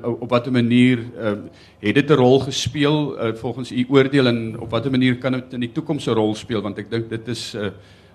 uh 0.03 0.20
op 0.20 0.31
watter 0.31 0.53
manier 0.53 0.99
uh 0.99 1.37
het 1.81 1.95
dit 1.95 2.11
'n 2.11 2.14
rol 2.14 2.41
gespeel 2.41 3.16
uh, 3.16 3.35
volgens 3.35 3.73
u 3.73 3.87
oordeel 3.89 4.27
en 4.27 4.61
op 4.61 4.70
watter 4.70 4.91
manier 4.91 5.18
kan 5.18 5.33
dit 5.33 5.53
in 5.53 5.61
die 5.61 5.73
toekoms 5.73 6.07
'n 6.07 6.14
rol 6.14 6.35
speel 6.35 6.62
want 6.62 6.79
ek 6.79 6.91
dink 6.91 7.09
dit 7.09 7.29
is 7.29 7.55
uh 7.55 7.70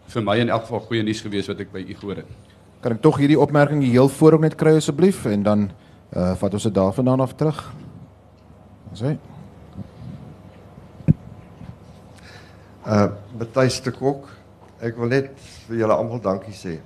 vir 0.07 0.23
my 0.23 0.37
in 0.39 0.49
elk 0.49 0.67
geval 0.67 0.85
goeie 0.87 1.03
nuus 1.03 1.21
gewees 1.21 1.47
wat 1.51 1.59
ek 1.59 1.71
by 1.73 1.83
u 1.83 1.95
gehoor 1.95 2.21
het. 2.23 2.29
Kan 2.81 2.95
ek 2.95 3.01
tog 3.03 3.17
hierdie 3.19 3.39
opmerking 3.39 3.83
heel 3.83 4.09
voor 4.09 4.37
ook 4.37 4.45
net 4.47 4.55
kry 4.55 4.77
asseblief 4.77 5.25
en 5.25 5.43
dan 5.43 5.69
uh 6.15 6.33
vat 6.39 6.53
ons 6.53 6.63
dit 6.63 6.73
daarvandaan 6.73 7.19
af 7.19 7.35
terug. 7.35 7.59
Ons 8.91 9.03
sê 9.03 9.17
Uh 12.87 13.09
Matthys 13.35 13.81
de 13.83 13.91
Kok, 13.91 14.29
ek 14.79 14.95
wil 14.95 15.09
net 15.11 15.33
vir 15.67 15.81
julle 15.81 15.95
almal 15.95 16.21
dankie 16.23 16.55
sê 16.55 16.77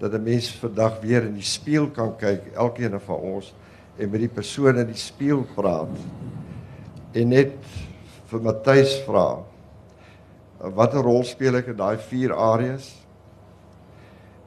dat 0.00 0.14
'n 0.14 0.24
mens 0.24 0.48
vandag 0.56 1.00
weer 1.00 1.22
in 1.22 1.34
die 1.34 1.44
spieël 1.44 1.90
kan 1.90 2.16
kyk, 2.16 2.54
elkeen 2.56 3.00
van 3.00 3.16
ons 3.16 3.52
en 3.98 4.10
met 4.10 4.20
die 4.20 4.28
persoon 4.28 4.78
in 4.78 4.86
die 4.86 4.96
spieël 4.96 5.44
praat. 5.54 5.92
En 7.12 7.28
net 7.28 7.52
vir 8.26 8.40
Matthys 8.40 9.02
vra 9.06 9.44
watter 10.72 11.02
rol 11.04 11.24
speel 11.28 11.58
ek 11.60 11.72
in 11.72 11.78
daai 11.80 11.98
vier 11.98 12.32
areas? 12.32 12.92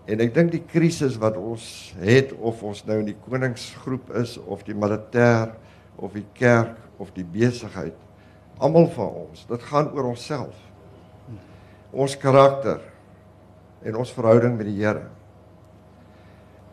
En 0.07 0.23
ek 0.23 0.33
dink 0.35 0.53
die 0.53 0.63
krisis 0.63 1.17
wat 1.19 1.35
ons 1.37 1.93
het 1.99 2.31
of 2.39 2.61
ons 2.63 2.85
nou 2.87 3.01
in 3.01 3.09
die 3.09 3.17
koningsgroep 3.25 4.13
is 4.21 4.37
of 4.47 4.63
die 4.67 4.75
militêr 4.77 5.51
of 5.97 6.13
die 6.15 6.25
kerk 6.37 6.77
of 6.97 7.11
die 7.13 7.25
besigheid, 7.27 7.95
almal 8.57 8.87
van 8.95 9.19
ons, 9.25 9.43
dit 9.49 9.65
gaan 9.69 9.91
oor 9.93 10.13
onsself. 10.13 10.55
Ons 11.93 12.15
karakter 12.19 12.81
en 13.85 13.99
ons 14.01 14.13
verhouding 14.13 14.57
met 14.57 14.69
die 14.69 14.79
Here. 14.79 15.05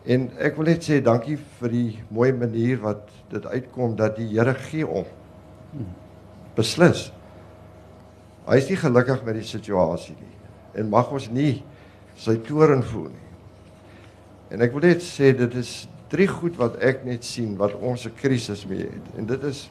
En 0.05 0.28
ek 0.42 0.57
wil 0.59 0.68
net 0.68 0.84
sê 0.84 1.01
dankie 1.05 1.36
vir 1.61 1.72
die 1.72 1.90
mooi 2.12 2.30
manier 2.36 2.80
wat 2.82 3.09
dit 3.32 3.45
uitkom 3.45 3.97
dat 3.97 4.18
die 4.18 4.28
Here 4.32 4.55
gee 4.68 4.86
om. 4.86 5.09
Beslis. 6.57 7.09
Hy 8.45 8.59
is 8.61 8.68
nie 8.68 8.76
gelukkig 8.76 9.22
met 9.24 9.38
die 9.38 9.47
situasie 9.49 10.16
nie 10.18 10.32
en 10.74 10.90
mag 10.90 11.11
ons 11.14 11.28
nie 11.30 11.62
sy 12.18 12.34
toorn 12.47 12.82
voel 12.82 13.09
nie. 13.12 13.28
En 14.55 14.64
ek 14.64 14.74
wil 14.74 14.88
net 14.88 15.05
sê 15.07 15.30
dit 15.36 15.55
is 15.59 15.86
drie 16.12 16.26
goed 16.30 16.59
wat 16.61 16.76
ek 16.84 17.05
net 17.07 17.24
sien 17.26 17.55
wat 17.59 17.74
ons 17.74 18.07
'n 18.07 18.14
krisis 18.18 18.66
mee 18.66 18.90
het 18.90 19.07
en 19.18 19.26
dit 19.26 19.45
is 19.45 19.68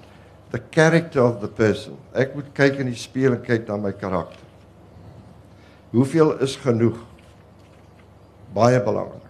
the 0.51 0.61
character 0.71 1.21
of 1.21 1.41
the 1.41 1.47
person. 1.47 1.97
Ek 2.13 2.35
moet 2.35 2.53
kyk 2.53 2.79
in 2.79 2.87
die 2.87 2.99
spieël 2.99 3.33
en 3.33 3.41
kyk 3.41 3.67
na 3.67 3.77
my 3.77 3.91
karakter. 3.91 4.45
Hoeveel 5.91 6.39
is 6.41 6.55
genoeg? 6.55 6.97
Baie 8.53 8.79
belangrik. 8.83 9.21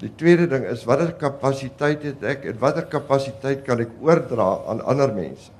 Die 0.00 0.10
tweede 0.16 0.46
ding 0.48 0.64
is 0.64 0.84
watter 0.84 1.12
kapasiteit 1.12 2.02
het 2.02 2.22
ek 2.22 2.44
en 2.44 2.58
watter 2.58 2.86
kapasiteit 2.88 3.64
kan 3.66 3.80
ek 3.80 3.90
oordra 4.00 4.64
aan 4.66 4.80
ander 4.80 5.12
mense? 5.12 5.50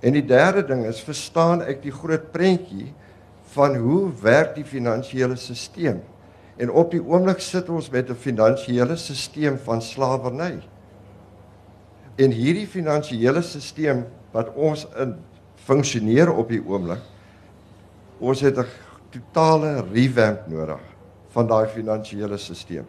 En 0.00 0.14
die 0.14 0.24
derde 0.24 0.62
ding 0.66 0.84
is 0.86 1.00
verstaan 1.02 1.62
ek 1.66 1.82
die 1.82 1.94
groot 1.94 2.30
prentjie 2.34 2.92
van 3.54 3.76
hoe 3.80 4.10
werk 4.22 4.54
die 4.58 4.66
finansiële 4.66 5.36
stelsel? 5.40 6.02
En 6.58 6.70
op 6.70 6.92
die 6.94 7.02
oomblik 7.02 7.40
sit 7.42 7.68
ons 7.68 7.90
met 7.90 8.10
'n 8.10 8.14
finansiële 8.14 8.96
stelsel 8.96 9.58
van 9.64 9.82
slawerny. 9.82 10.60
En 12.16 12.30
hierdie 12.30 12.66
finansiële 12.66 13.42
stelsel 13.42 14.06
wat 14.32 14.54
ons 14.54 14.86
in 14.98 15.16
funksioneer 15.54 16.32
op 16.32 16.48
die 16.48 16.62
oomblik, 16.66 17.02
ons 18.18 18.40
het 18.40 18.58
'n 18.58 18.66
totale 19.10 19.84
revamp 19.92 20.46
nodig 20.46 20.80
van 21.28 21.46
daai 21.46 21.66
finansiële 21.66 22.36
stelsel. 22.36 22.84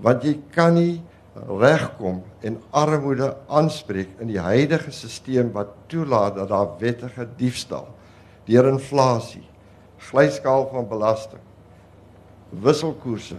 Want 0.00 0.22
jy 0.22 0.38
kan 0.50 0.74
nie 0.74 1.02
regkom 1.34 2.22
en 2.40 2.58
armoede 2.70 3.36
aanspreek 3.48 4.18
in 4.20 4.32
die 4.32 4.40
huidige 4.40 4.90
stelsel 4.90 5.50
wat 5.54 5.74
toelaat 5.86 6.36
dat 6.40 6.48
daar 6.48 6.74
wettige 6.80 7.26
diefstal 7.36 7.88
deur 8.50 8.66
inflasie, 8.66 9.44
glyskaal 10.10 10.66
van 10.72 10.88
belasting, 10.88 11.42
wisselkoerse, 12.50 13.38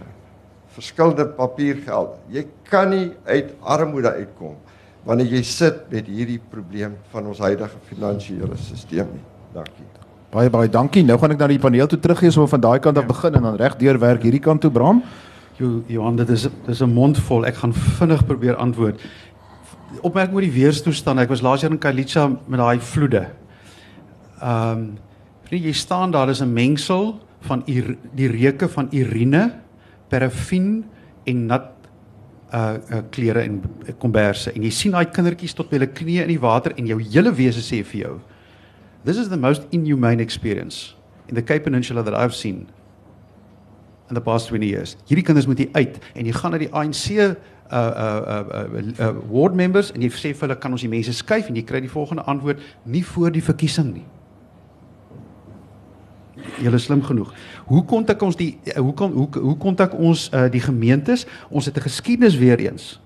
verskillende 0.72 1.26
papiergeld. 1.36 2.14
Jy 2.32 2.46
kan 2.70 2.94
nie 2.94 3.10
uit 3.28 3.52
armoede 3.60 4.14
uitkom 4.22 4.56
wanneer 5.04 5.34
jy 5.34 5.42
sit 5.42 5.82
met 5.90 6.06
hierdie 6.06 6.38
probleem 6.50 6.94
van 7.10 7.26
ons 7.26 7.42
huidige 7.42 7.80
finansiële 7.90 8.56
stelsel 8.56 9.10
nie. 9.10 9.24
Dankie. 9.52 9.88
Baie 10.32 10.48
baie 10.48 10.70
dankie. 10.70 11.02
Nou 11.04 11.18
gaan 11.20 11.34
ek 11.34 11.42
na 11.42 11.48
die 11.50 11.60
paneel 11.60 11.90
toe 11.90 11.98
teruggee 12.00 12.30
so 12.32 12.46
van 12.48 12.62
daai 12.62 12.78
kant 12.80 12.96
af 12.96 13.08
begin 13.10 13.34
en 13.36 13.50
dan 13.50 13.58
reg 13.60 13.74
deur 13.76 13.98
werk 14.00 14.22
hierdie 14.24 14.40
kant 14.40 14.62
toe 14.64 14.70
Bram. 14.72 15.02
Jo 15.62 15.82
Johan, 15.86 16.16
dit 16.16 16.28
is 16.28 16.48
dis 16.66 16.80
'n 16.82 16.90
mond 16.90 17.18
vol. 17.18 17.46
Ek 17.46 17.54
gaan 17.54 17.74
vinnig 17.98 18.26
probeer 18.26 18.56
antwoord. 18.56 19.00
opmerking 20.00 20.34
oor 20.34 20.40
die 20.40 20.50
weerstoestand. 20.50 21.20
Ek 21.20 21.28
was 21.28 21.42
laas 21.42 21.60
jaar 21.60 21.70
in 21.70 21.78
Kailicha 21.78 22.28
met 22.46 22.58
daai 22.58 22.80
vloede. 22.80 23.28
Ehm 24.40 24.78
um, 24.78 24.98
jy 25.50 25.72
staan 25.72 26.10
daar 26.10 26.30
is 26.30 26.40
'n 26.40 26.52
mengsel 26.52 27.20
van 27.40 27.62
ur, 27.66 27.96
die 28.14 28.28
reuke 28.28 28.68
van 28.68 28.88
urine, 28.90 29.52
parafin 30.08 30.84
en 31.24 31.46
nat 31.46 31.68
uh, 32.54 32.74
uh 32.90 33.02
klere 33.10 33.40
en 33.40 33.62
komberse 33.98 34.52
en 34.52 34.62
jy 34.62 34.70
sien 34.70 34.92
daai 34.92 35.06
kindertjies 35.06 35.54
tot 35.54 35.70
by 35.70 35.78
hulle 35.78 35.92
knieë 35.92 36.22
in 36.22 36.34
die 36.34 36.40
water 36.40 36.72
en 36.76 36.86
jou 36.86 36.98
hele 37.00 37.32
wese 37.32 37.62
sê 37.64 37.82
vir 37.84 38.00
jou 38.00 38.20
this 39.04 39.16
is 39.16 39.28
the 39.28 39.36
most 39.36 39.62
inhumane 39.70 40.22
experience 40.22 40.94
in 41.28 41.34
the 41.34 41.42
Cape 41.42 41.64
Peninsula 41.64 42.02
that 42.02 42.14
I've 42.14 42.34
seen 42.34 42.66
in 44.12 44.14
the 44.14 44.20
past 44.20 44.48
20 44.48 44.66
years. 44.66 44.96
Hierdie 45.08 45.24
kinders 45.24 45.46
moet 45.46 45.58
hier 45.58 45.68
uit 45.72 45.98
en 46.12 46.26
jy 46.28 46.32
gaan 46.36 46.52
na 46.52 46.60
die 46.60 46.70
ANC 46.70 47.04
uh 47.16 47.32
uh 47.72 47.78
uh, 47.80 48.40
uh, 48.60 48.80
uh 49.00 49.12
ward 49.32 49.54
members 49.56 49.88
en 49.96 50.02
jy 50.04 50.10
sê 50.12 50.34
vir 50.36 50.44
hulle 50.44 50.56
kan 50.60 50.74
ons 50.76 50.82
die 50.84 50.90
mense 50.92 51.14
skuif 51.16 51.48
en 51.48 51.56
jy 51.56 51.62
kry 51.64 51.80
die 51.80 51.92
volgende 51.92 52.24
antwoord 52.28 52.60
nie 52.84 53.00
voor 53.14 53.32
die 53.32 53.44
verkiesing 53.44 53.94
nie. 53.94 54.04
Julle 56.60 56.80
slim 56.82 57.00
genoeg. 57.06 57.30
Hoe 57.70 57.80
kontak 57.88 58.20
ons 58.22 58.36
die 58.36 58.58
hoe 58.76 58.92
kom 58.98 59.14
hoe 59.16 59.28
hoe 59.38 59.56
kontak 59.60 59.96
ons 59.96 60.26
uh, 60.28 60.44
die 60.52 60.60
gemeentes? 60.60 61.24
Ons 61.48 61.70
het 61.70 61.76
'n 61.76 61.86
geskiedenis 61.88 62.36
weer 62.36 62.60
eens. 62.60 63.00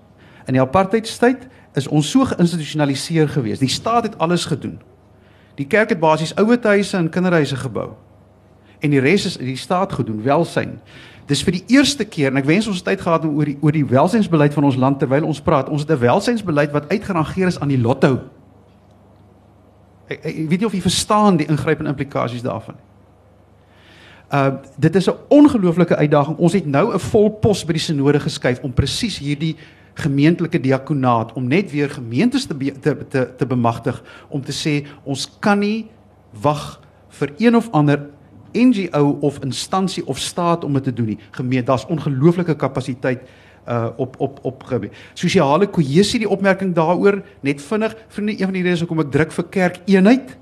In 0.47 0.59
die 0.59 0.61
apartheidstyd 0.61 1.47
is 1.75 1.87
ons 1.87 2.11
so 2.11 2.25
geïnstitusionaliseer 2.25 3.29
gewees. 3.29 3.59
Die 3.59 3.71
staat 3.71 4.03
het 4.03 4.17
alles 4.17 4.45
gedoen. 4.45 4.79
Die 5.55 5.67
kerk 5.67 5.89
het 5.89 5.99
basies 5.99 6.35
ouer 6.35 6.59
huise 6.61 6.97
en 6.97 7.09
kinderhuise 7.09 7.55
gebou. 7.55 7.95
En 8.79 8.89
die 8.89 8.99
res 8.99 9.25
is 9.25 9.37
die 9.37 9.57
staat 9.57 9.93
gedoen, 9.93 10.21
welsyn. 10.23 10.79
Dis 11.27 11.43
vir 11.43 11.57
die 11.57 11.63
eerste 11.75 12.05
keer 12.05 12.31
en 12.31 12.39
ek 12.39 12.47
wens 12.47 12.67
ons 12.67 12.79
het 12.79 12.85
tyd 12.85 13.01
gehad 13.03 13.25
om 13.27 13.35
oor 13.35 13.49
die 13.49 13.57
oor 13.61 13.75
die 13.75 13.85
welsynsbeleid 13.85 14.53
van 14.55 14.63
ons 14.63 14.79
land 14.79 14.99
terwyl 14.99 15.27
ons 15.27 15.41
praat. 15.43 15.69
Ons 15.69 15.83
het 15.83 15.91
'n 15.91 15.99
welsynsbeleid 15.99 16.71
wat 16.71 16.89
uitgerangeer 16.89 17.47
is 17.47 17.59
aan 17.59 17.73
die 17.73 17.81
lotto. 17.81 18.19
Ek, 20.07 20.23
ek 20.23 20.35
weet 20.49 20.59
nie 20.59 20.65
of 20.65 20.73
jy 20.73 20.81
verstaan 20.81 21.37
die 21.37 21.47
ingrypende 21.47 21.89
implikasies 21.89 22.41
daarvan 22.41 22.75
nie. 22.75 22.87
Uh 24.31 24.51
dit 24.75 24.95
is 24.95 25.09
'n 25.09 25.15
ongelooflike 25.27 25.95
uitdaging. 25.95 26.37
Ons 26.37 26.53
het 26.53 26.65
nou 26.65 26.93
'n 26.93 26.99
vol 26.99 27.29
pos 27.29 27.65
by 27.65 27.73
die 27.73 27.81
sinode 27.81 28.19
geskuif 28.19 28.59
om 28.61 28.73
presies 28.73 29.17
hierdie 29.17 29.55
gemeentelike 29.93 30.59
diakonaat 30.59 31.33
om 31.33 31.47
net 31.47 31.71
weer 31.71 31.89
gemeentes 31.89 32.45
te 32.45 32.53
be, 32.53 32.71
te, 32.79 33.07
te 33.07 33.33
te 33.37 33.45
bemagtig 33.45 34.03
om 34.29 34.41
te 34.41 34.51
sê 34.51 34.85
ons 35.03 35.37
kan 35.39 35.59
nie 35.59 35.87
wag 36.41 36.79
vir 37.09 37.33
een 37.37 37.55
of 37.55 37.71
ander 37.71 38.09
NGO 38.53 39.17
of 39.21 39.39
instansie 39.43 40.05
of 40.07 40.19
staat 40.19 40.63
om 40.63 40.73
dit 40.73 40.83
te 40.83 40.93
doen 40.93 41.05
nie. 41.05 41.19
Gemeente, 41.31 41.65
daar's 41.65 41.85
ongelooflike 41.85 42.55
kapasiteit 42.55 43.21
uh 43.67 43.87
op 43.97 44.15
op 44.19 44.39
op 44.41 44.63
gebied. 44.63 44.93
Sosiale 45.13 45.67
kohesie 45.67 46.19
die 46.19 46.29
opmerking 46.29 46.75
daaroor 46.75 47.21
net 47.39 47.61
vinnig 47.61 47.95
vriende 48.07 48.31
een 48.31 48.47
van 48.47 48.53
die 48.53 48.63
redes 48.63 48.79
hoekom 48.79 49.03
ek 49.03 49.11
druk 49.11 49.31
vir 49.31 49.47
kerk 49.51 49.79
eenheid. 49.85 50.37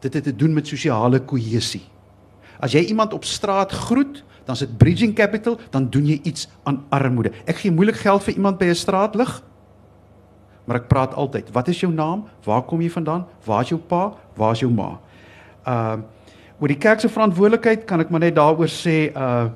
Dit 0.00 0.14
het 0.14 0.24
te 0.24 0.36
doen 0.36 0.54
met 0.54 0.66
sosiale 0.66 1.20
kohesie. 1.20 1.82
As 2.60 2.72
jy 2.72 2.86
iemand 2.88 3.12
op 3.12 3.24
straat 3.24 3.72
groet, 3.72 4.24
dan 4.44 4.54
is 4.54 4.64
dit 4.64 4.76
bridging 4.78 5.14
capital, 5.14 5.58
dan 5.70 5.90
doen 5.90 6.06
jy 6.06 6.20
iets 6.22 6.48
aan 6.62 6.84
armoede. 6.88 7.32
Ek 7.44 7.60
gee 7.62 7.74
moeilik 7.74 8.00
geld 8.00 8.22
vir 8.22 8.34
iemand 8.34 8.58
by 8.58 8.70
'n 8.70 8.74
straatlig. 8.74 9.42
Maar 10.64 10.76
ek 10.76 10.88
praat 10.88 11.14
altyd, 11.14 11.50
wat 11.52 11.68
is 11.68 11.80
jou 11.80 11.92
naam? 11.92 12.24
Waar 12.44 12.62
kom 12.62 12.80
jy 12.80 12.90
vandaan? 12.90 13.26
Waar 13.44 13.62
is 13.62 13.68
jou 13.68 13.80
pa? 13.80 14.14
Waar 14.34 14.52
is 14.52 14.60
jou 14.60 14.72
ma? 14.72 15.00
Uh 15.66 15.96
oor 16.62 16.70
die 16.70 16.78
kerk 16.78 17.00
se 17.02 17.10
verantwoordelikheid 17.10 17.86
kan 17.90 18.00
ek 18.04 18.10
maar 18.14 18.22
net 18.22 18.36
daaroor 18.38 18.70
sê 18.70 19.10
uh 19.10 19.50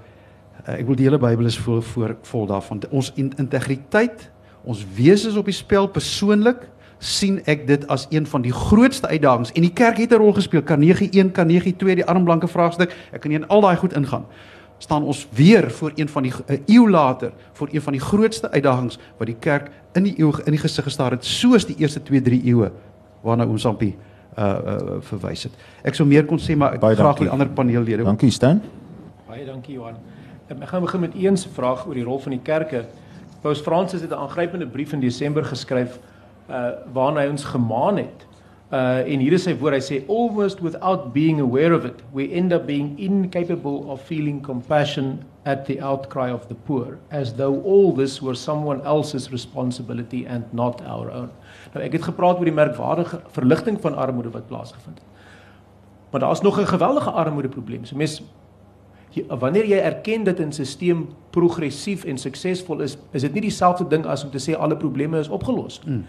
ek 0.66 0.82
wil 0.88 0.96
die 0.98 1.04
hele 1.06 1.18
Bybel 1.22 1.46
is 1.46 1.54
vol 1.62 1.78
voor 1.78 2.16
vol 2.26 2.46
daarvan. 2.50 2.80
Ons 2.90 3.12
integriteit, 3.14 4.24
ons 4.66 4.80
wese 4.96 5.28
is 5.30 5.36
op 5.38 5.46
die 5.46 5.54
spel 5.54 5.86
persoonlik 5.86 6.64
sien 6.98 7.36
ek 7.46 7.68
dit 7.68 7.84
as 7.92 8.08
een 8.10 8.26
van 8.26 8.42
die 8.42 8.50
grootste 8.50 9.06
uitdagings. 9.06 9.52
En 9.54 9.62
die 9.62 9.70
kerk 9.70 10.00
het 10.02 10.10
'n 10.10 10.18
rol 10.18 10.32
gespeel. 10.34 10.62
Kan 10.62 10.82
91 10.82 11.32
kan 11.32 11.46
92 11.46 11.94
die 11.94 12.04
armblanke 12.04 12.48
vraagstuk. 12.48 12.90
Ek 13.12 13.20
kan 13.20 13.30
nie 13.30 13.38
in 13.38 13.46
al 13.46 13.60
daai 13.60 13.76
goed 13.76 13.94
ingaan. 13.94 14.26
Staan 14.78 15.04
ons 15.04 15.28
weer 15.30 15.70
voor 15.70 15.92
een 15.94 16.08
van 16.08 16.22
die 16.22 16.32
'n 16.32 16.62
eeu 16.66 16.90
later 16.90 17.32
voor 17.52 17.68
een 17.70 17.82
van 17.82 17.92
die 17.92 18.02
grootste 18.02 18.50
uitdagings 18.50 18.98
wat 19.18 19.26
die 19.26 19.38
kerk 19.38 19.70
in 19.94 20.02
die 20.02 20.18
eeu 20.18 20.32
in 20.44 20.52
die 20.52 20.60
gesig 20.60 20.84
gestaar 20.84 21.10
het 21.10 21.24
soos 21.24 21.66
die 21.66 21.76
eerste 21.78 22.02
2 22.02 22.22
3 22.22 22.42
eeue. 22.44 22.72
Waarna 23.22 23.46
ons 23.46 23.62
Sampie 23.62 23.96
uh, 24.36 24.44
uh 24.44 25.00
verwys 25.00 25.42
het. 25.48 25.52
Ek 25.84 25.94
sou 25.94 26.06
meer 26.08 26.26
kon 26.26 26.38
sê 26.38 26.56
maar 26.56 26.74
ek 26.74 26.84
graag 26.98 27.18
die 27.18 27.30
ander 27.30 27.48
paneellede 27.48 28.04
dankie 28.04 28.30
Stan. 28.30 28.62
Baie 29.28 29.46
dankie 29.46 29.74
Johan. 29.74 29.96
Ek 30.48 30.68
gaan 30.68 30.82
begin 30.82 31.00
met 31.00 31.14
een 31.14 31.36
se 31.36 31.48
vraag 31.48 31.86
oor 31.86 31.94
die 31.94 32.04
rol 32.04 32.18
van 32.18 32.36
die 32.36 32.42
kerke. 32.42 32.84
Paus 33.42 33.60
Fransis 33.60 34.00
het 34.00 34.10
'n 34.10 34.14
aangrypende 34.14 34.66
brief 34.66 34.92
in 34.92 35.00
Desember 35.00 35.44
geskryf 35.44 35.98
uh 36.50 36.70
waarna 36.92 37.20
hy 37.20 37.28
ons 37.28 37.44
gemaan 37.44 37.96
het. 37.96 38.26
Uh 38.72 39.12
en 39.12 39.20
hier 39.20 39.32
is 39.32 39.42
sy 39.42 39.56
woord, 39.58 39.74
hy 39.74 39.80
sê 39.80 40.08
almost 40.08 40.60
without 40.60 41.12
being 41.12 41.40
aware 41.40 41.74
of 41.74 41.84
it, 41.84 42.02
we 42.12 42.32
end 42.32 42.52
up 42.52 42.66
being 42.66 42.98
incapable 42.98 43.84
of 43.88 44.00
feeling 44.02 44.42
compassion 44.42 45.24
at 45.44 45.64
the 45.66 45.80
outcry 45.80 46.30
of 46.32 46.48
the 46.48 46.54
poor 46.54 46.98
as 47.10 47.32
though 47.34 47.62
all 47.62 47.92
this 47.94 48.20
were 48.20 48.34
someone 48.34 48.80
else's 48.82 49.30
responsibility 49.30 50.26
and 50.26 50.42
not 50.52 50.82
our 50.82 51.10
own. 51.10 51.30
Nou 51.76 51.84
ek 51.84 51.98
het 51.98 52.08
gepraat 52.08 52.38
oor 52.40 52.48
die 52.48 52.56
merkwaardige 52.56 53.20
verligting 53.36 53.76
van 53.80 53.96
armoede 53.96 54.32
wat 54.32 54.46
plaasgevind 54.48 54.98
het. 54.98 55.08
Maar 56.10 56.20
daar's 56.20 56.40
nog 56.40 56.60
'n 56.60 56.66
geweldige 56.66 57.10
armoede 57.10 57.48
probleem. 57.48 57.84
So 57.84 57.96
mense 57.96 58.22
wanneer 59.28 59.66
jy 59.66 59.78
erken 59.78 60.24
dat 60.24 60.40
'n 60.40 60.52
stelsel 60.52 61.06
progressief 61.30 62.04
en 62.04 62.18
suksesvol 62.18 62.80
is, 62.80 62.96
is 63.10 63.22
dit 63.22 63.32
nie 63.32 63.40
dieselfde 63.40 63.86
ding 63.86 64.06
as 64.06 64.24
om 64.24 64.30
te 64.30 64.50
sê 64.50 64.58
alle 64.58 64.76
probleme 64.76 65.18
is 65.18 65.28
opgelos 65.28 65.80
nie. 65.84 65.96
Mm 65.96 66.04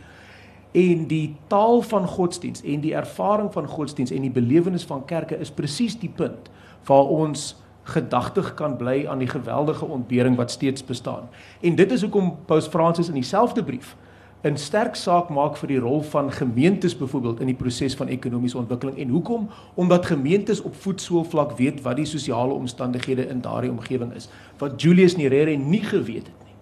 en 0.72 1.08
die 1.08 1.36
taal 1.48 1.82
van 1.82 2.08
godsdiens 2.08 2.62
en 2.62 2.82
die 2.84 2.94
ervaring 2.94 3.54
van 3.54 3.68
godsdiens 3.68 4.12
en 4.12 4.22
die 4.22 4.32
belewenis 4.32 4.86
van 4.86 5.06
kerke 5.06 5.38
is 5.38 5.52
presies 5.52 5.96
die 6.00 6.12
punt 6.16 6.52
waar 6.86 7.08
ons 7.08 7.56
gedagtig 7.88 8.54
kan 8.54 8.76
bly 8.78 9.06
aan 9.08 9.24
die 9.24 9.30
geweldige 9.32 9.86
ontbering 9.86 10.36
wat 10.36 10.52
steeds 10.52 10.84
bestaan. 10.86 11.30
En 11.62 11.76
dit 11.76 11.92
is 11.92 12.02
hoekom 12.02 12.36
Paus 12.46 12.68
Fransis 12.68 13.08
in 13.08 13.14
dieselfde 13.14 13.64
brief 13.64 13.96
'n 14.44 14.58
sterk 14.58 14.96
saak 14.96 15.30
maak 15.30 15.58
vir 15.58 15.68
die 15.68 15.80
rol 15.80 16.02
van 16.02 16.32
gemeentes 16.32 16.98
byvoorbeeld 16.98 17.40
in 17.40 17.46
die 17.46 17.56
proses 17.56 17.96
van 17.96 18.08
ekonomiese 18.08 18.58
ontwikkeling. 18.58 18.98
En 18.98 19.10
hoekom? 19.10 19.50
Omdat 19.74 20.06
gemeentes 20.06 20.62
op 20.62 20.76
voetsoolvlak 20.76 21.58
weet 21.58 21.82
wat 21.82 21.96
die 21.96 22.06
sosiale 22.06 22.54
omstandighede 22.54 23.28
in 23.28 23.42
daardie 23.42 23.72
omgewing 23.72 24.14
is 24.14 24.30
wat 24.58 24.82
Julius 24.82 25.16
Nyerere 25.16 25.56
nie 25.58 25.84
geweet 25.84 26.28
het 26.28 26.44
nie. 26.46 26.56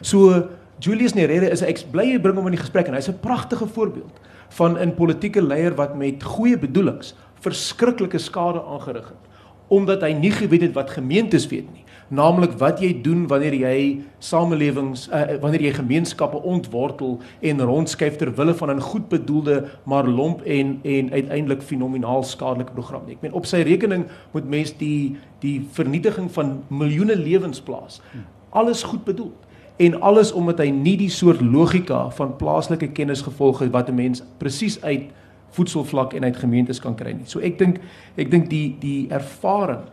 So 0.00 0.48
Julius 0.78 1.14
Nyerere 1.14 1.50
is 1.50 1.62
ek 1.62 1.84
bly 1.90 2.04
jy 2.12 2.18
bring 2.20 2.36
hom 2.36 2.46
in 2.46 2.56
die 2.56 2.60
gesprek 2.60 2.86
en 2.86 2.94
hy's 2.94 3.08
'n 3.08 3.20
pragtige 3.20 3.66
voorbeeld 3.66 4.20
van 4.48 4.78
'n 4.78 4.94
politieke 4.94 5.42
leier 5.42 5.74
wat 5.74 5.96
met 5.96 6.22
goeie 6.22 6.58
bedoelings 6.58 7.14
verskriklike 7.40 8.18
skade 8.18 8.62
aangerig 8.62 9.08
het 9.08 9.24
omdat 9.68 10.02
hy 10.02 10.12
nie 10.12 10.30
geweet 10.30 10.60
het 10.60 10.74
wat 10.74 10.90
gemeentes 10.90 11.46
weet 11.46 11.72
nie 11.72 11.84
naamlik 12.08 12.52
wat 12.60 12.80
jy 12.80 12.92
doen 13.02 13.26
wanneer 13.26 13.54
jy 13.54 13.78
samelewings 14.22 15.08
uh, 15.08 15.36
wanneer 15.42 15.64
jy 15.66 15.72
gemeenskappe 15.76 16.38
ontwortel 16.38 17.18
en 17.40 17.60
rondskuif 17.60 18.16
ter 18.20 18.30
wille 18.36 18.54
van 18.54 18.70
'n 18.70 18.80
goed 18.80 19.08
bedoelde 19.08 19.64
maar 19.84 20.06
lomp 20.06 20.42
en 20.42 20.78
en 20.82 21.10
uiteindelik 21.12 21.62
fenomenaal 21.62 22.22
skadelike 22.22 22.72
program. 22.72 23.02
Ek 23.08 23.20
meen 23.20 23.32
op 23.32 23.46
sy 23.46 23.62
rekening 23.62 24.06
moet 24.32 24.48
mens 24.48 24.76
die 24.76 25.16
die 25.40 25.66
vernietiging 25.72 26.30
van 26.30 26.62
miljoene 26.68 27.16
lewens 27.16 27.60
plaas. 27.60 28.00
Alles 28.50 28.82
goed 28.82 29.04
bedoel 29.04 29.32
en 29.76 30.00
alles 30.00 30.32
omdat 30.32 30.58
hy 30.58 30.70
nie 30.70 30.96
die 30.96 31.10
soort 31.10 31.40
logika 31.40 32.10
van 32.10 32.36
plaaslike 32.36 32.88
kennis 32.92 33.22
gevolg 33.22 33.58
het 33.58 33.70
wat 33.70 33.88
'n 33.88 33.94
mens 33.94 34.22
presies 34.38 34.82
uit 34.82 35.10
voedselvlak 35.50 36.12
en 36.12 36.24
uit 36.24 36.36
gemeentes 36.36 36.80
kan 36.80 36.94
kry 36.94 37.12
nie. 37.12 37.26
So 37.26 37.40
ek 37.40 37.58
dink 37.58 37.80
ek 38.16 38.30
dink 38.30 38.50
die 38.50 38.76
die 38.80 39.08
ervaring 39.08 39.84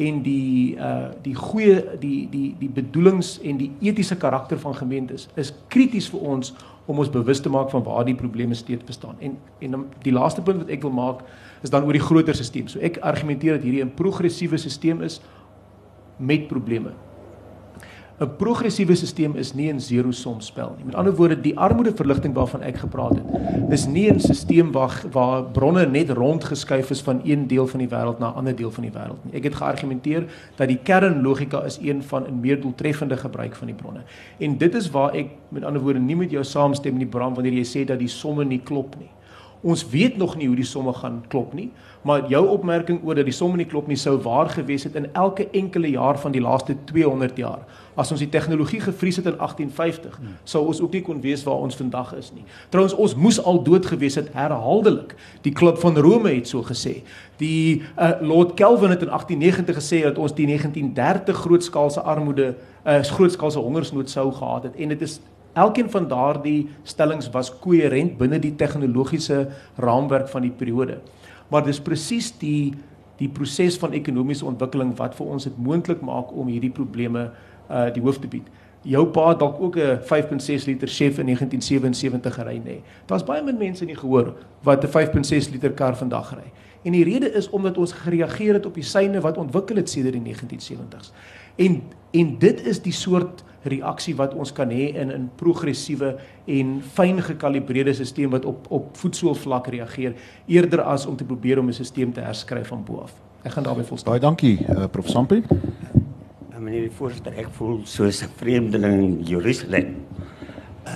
en 0.00 0.22
die 0.24 0.76
uh 0.76 1.10
die 1.22 1.34
goeie 1.36 1.98
die 2.00 2.28
die 2.32 2.54
die 2.58 2.70
bedoelings 2.72 3.36
en 3.44 3.58
die 3.60 3.70
etiese 3.84 4.16
karakter 4.16 4.58
van 4.58 4.74
gemeentes 4.74 5.28
is 5.40 5.52
krities 5.68 6.08
vir 6.12 6.20
ons 6.34 6.54
om 6.90 6.98
ons 6.98 7.10
bewus 7.12 7.40
te 7.40 7.52
maak 7.52 7.70
van 7.70 7.84
waar 7.86 8.04
die 8.04 8.16
probleme 8.16 8.54
steeds 8.54 8.84
bestaan. 8.84 9.18
En 9.20 9.36
en 9.60 9.84
die 10.02 10.12
laaste 10.12 10.42
punt 10.42 10.64
wat 10.64 10.72
ek 10.72 10.82
wil 10.82 10.94
maak 10.96 11.20
is 11.62 11.70
dan 11.70 11.84
oor 11.84 11.96
die 11.96 12.02
groter 12.02 12.34
stelsel. 12.34 12.80
So 12.80 12.86
ek 12.86 12.98
argumenteer 13.04 13.58
dat 13.58 13.66
hierdie 13.68 13.84
'n 13.84 13.94
progressiewe 13.94 14.56
stelsel 14.56 15.04
is 15.04 15.20
met 16.16 16.48
probleme. 16.48 16.92
'n 18.20 18.36
progressiewe 18.36 18.94
stelsel 18.94 19.36
is 19.40 19.54
nie 19.54 19.72
'n 19.72 19.80
zero-som 19.80 20.40
spel 20.40 20.74
nie. 20.76 20.84
Met 20.84 20.94
ander 20.94 21.14
woorde, 21.14 21.40
die 21.40 21.56
armoedeverligting 21.58 22.34
waarvan 22.34 22.62
ek 22.62 22.76
gepraat 22.76 23.16
het, 23.16 23.72
is 23.72 23.86
nie 23.86 24.10
'n 24.12 24.20
stelsel 24.20 24.70
waar 24.72 24.92
waar 25.12 25.44
bronne 25.44 25.86
net 25.86 26.10
rondgeskuif 26.10 26.90
is 26.90 27.00
van 27.00 27.20
een 27.24 27.46
deel 27.46 27.66
van 27.66 27.78
die 27.78 27.88
wêreld 27.88 28.18
na 28.18 28.28
'n 28.30 28.34
ander 28.34 28.56
deel 28.56 28.70
van 28.70 28.82
die 28.82 28.92
wêreld 28.92 29.24
nie. 29.24 29.34
Ek 29.34 29.44
het 29.44 29.54
geargumenteer 29.54 30.24
dat 30.56 30.68
die 30.68 30.78
kernlogika 30.82 31.64
is 31.64 31.78
een 31.82 32.02
van 32.02 32.26
'n 32.26 32.40
meer 32.40 32.60
doeltreffende 32.60 33.16
gebruik 33.16 33.56
van 33.56 33.66
die 33.66 33.76
bronne. 33.76 34.00
En 34.38 34.58
dit 34.58 34.74
is 34.74 34.90
waar 34.90 35.14
ek 35.14 35.28
met 35.48 35.64
ander 35.64 35.82
woorde 35.82 36.00
nie 36.00 36.16
met 36.16 36.30
jou 36.30 36.44
saamstem 36.44 36.96
nie, 36.96 37.06
Bram, 37.06 37.34
wanneer 37.34 37.52
jy 37.52 37.64
sê 37.64 37.84
dat 37.84 37.98
die 37.98 38.08
somme 38.08 38.44
nie 38.44 38.60
klop 38.60 38.96
nie 38.98 39.10
Ons 39.60 39.84
weet 39.92 40.16
nog 40.16 40.36
nie 40.40 40.46
hoe 40.48 40.56
die 40.56 40.64
somme 40.64 40.92
gaan 40.96 41.18
klop 41.28 41.52
nie, 41.52 41.68
maar 42.02 42.24
jou 42.32 42.40
opmerking 42.48 43.02
oor 43.04 43.18
dat 43.18 43.26
die 43.28 43.34
somme 43.36 43.58
nie 43.60 43.68
klop 43.68 43.90
nie 43.90 43.98
sou 44.00 44.14
waar 44.24 44.48
gewees 44.48 44.86
het 44.88 44.94
in 44.96 45.10
elke 45.12 45.44
enkele 45.52 45.90
jaar 45.92 46.16
van 46.18 46.32
die 46.32 46.40
laaste 46.40 46.76
200 46.88 47.36
jaar. 47.36 47.66
As 47.94 48.08
ons 48.14 48.22
die 48.22 48.30
tegnologie 48.32 48.80
gevries 48.80 49.18
het 49.20 49.28
in 49.28 49.36
1850, 49.36 50.16
sou 50.48 50.62
ons 50.70 50.80
ook 50.80 50.96
nie 50.96 51.02
kon 51.04 51.20
wees 51.20 51.44
waar 51.44 51.60
ons 51.60 51.76
vandag 51.76 52.14
is 52.16 52.30
nie. 52.32 52.46
Trouwens 52.72 52.96
ons 52.96 53.14
moes 53.20 53.40
al 53.44 53.60
dood 53.66 53.84
gewees 53.86 54.16
het 54.16 54.30
herhaaldelik. 54.32 55.12
Die 55.44 55.52
klub 55.52 55.76
van 55.82 55.98
Rome 55.98 56.32
het 56.32 56.48
so 56.48 56.64
gesê. 56.64 57.02
Die 57.42 57.82
uh, 57.98 58.16
Lord 58.24 58.54
Kelvin 58.56 58.94
het 58.94 59.04
in 59.04 59.12
1890 59.12 59.76
gesê 59.76 60.00
dat 60.08 60.18
ons 60.18 60.32
die 60.34 60.46
1930 60.48 61.44
grootskaalse 61.44 62.00
armoede, 62.00 62.54
'n 62.84 62.96
uh, 62.96 63.04
grootskaalse 63.04 63.60
hongersnood 63.60 64.10
sou 64.10 64.32
gehad 64.32 64.62
het 64.62 64.76
en 64.76 64.88
dit 64.88 65.02
is 65.02 65.20
Elkeen 65.52 65.90
van 65.90 66.08
daardie 66.08 66.68
stellings 66.82 67.30
was 67.30 67.50
koherent 67.58 68.18
binne 68.18 68.38
die 68.38 68.54
tegnologiese 68.54 69.48
raamwerk 69.76 70.28
van 70.28 70.42
die 70.42 70.54
periode. 70.54 71.00
Maar 71.50 71.64
dis 71.66 71.80
presies 71.82 72.30
die 72.38 72.74
die 73.20 73.28
proses 73.28 73.76
van 73.76 73.92
ekonomiese 73.92 74.46
ontwikkeling 74.48 74.94
wat 74.96 75.12
vir 75.18 75.26
ons 75.28 75.44
dit 75.44 75.56
moontlik 75.60 76.00
maak 76.00 76.30
om 76.32 76.48
hierdie 76.48 76.72
probleme 76.72 77.26
uh 77.68 77.88
die 77.92 78.00
hoof 78.00 78.18
te 78.22 78.30
bied. 78.32 78.46
Jou 78.88 79.02
pa 79.12 79.34
dalk 79.34 79.60
ook 79.60 79.76
'n 79.76 79.98
5.6 80.00 80.66
liter 80.66 80.88
Chef 80.88 81.18
in 81.18 81.26
1977 81.26 82.34
gery 82.34 82.56
nê. 82.64 82.80
Daar's 83.06 83.24
baie 83.24 83.42
min 83.42 83.58
mense 83.58 83.84
nie 83.84 83.96
gehoor 83.96 84.34
wat 84.62 84.84
'n 84.84 84.88
5.6 84.88 85.50
liter 85.52 85.72
kar 85.72 85.96
vandag 85.96 86.32
ry. 86.34 86.50
En 86.82 86.92
die 86.92 87.04
rede 87.04 87.32
is 87.32 87.50
omdat 87.50 87.78
ons 87.78 87.92
gereageer 87.92 88.54
het 88.54 88.66
op 88.66 88.74
die 88.74 88.84
syne 88.84 89.20
wat 89.20 89.36
ontwikkel 89.36 89.76
het 89.76 89.90
sedert 89.90 90.16
die 90.16 90.34
1970s. 90.34 91.12
En 91.56 91.82
en 92.10 92.38
dit 92.38 92.66
is 92.66 92.82
die 92.82 92.92
soort 92.92 93.44
reaksie 93.62 94.14
wat 94.16 94.34
ons 94.34 94.52
kan 94.52 94.70
hê 94.70 94.94
in 94.96 95.10
'n 95.12 95.30
progressiewe 95.36 96.16
en 96.46 96.82
fyn 96.82 97.22
gekalibreerde 97.22 97.92
stelsel 97.92 98.30
wat 98.30 98.44
op 98.44 98.66
op 98.70 98.96
voetsoolvlak 98.96 99.66
reageer 99.66 100.14
eerder 100.46 100.80
as 100.82 101.06
om 101.06 101.16
te 101.16 101.24
probeer 101.24 101.58
om 101.58 101.68
'n 101.68 101.72
stelsel 101.72 102.12
te 102.12 102.20
herskryf 102.20 102.68
van 102.68 102.84
bo 102.84 102.98
af. 102.98 103.12
Ek 103.42 103.52
gaan 103.52 103.62
daarmee 103.62 103.84
volstaan. 103.84 104.12
Baie 104.12 104.20
dankie, 104.20 104.66
uh, 104.68 104.84
Prof 104.90 105.08
Sampie. 105.08 105.42
Uh, 105.42 106.58
meneer 106.58 106.80
die 106.80 106.90
voorsitter, 106.90 107.32
ek 107.32 107.48
voel 107.56 107.80
soos 107.84 108.22
'n 108.22 108.28
vreemdeling 108.36 108.98
in 109.02 109.22
Jerusalem. 109.22 109.96
Uh, 110.86 110.92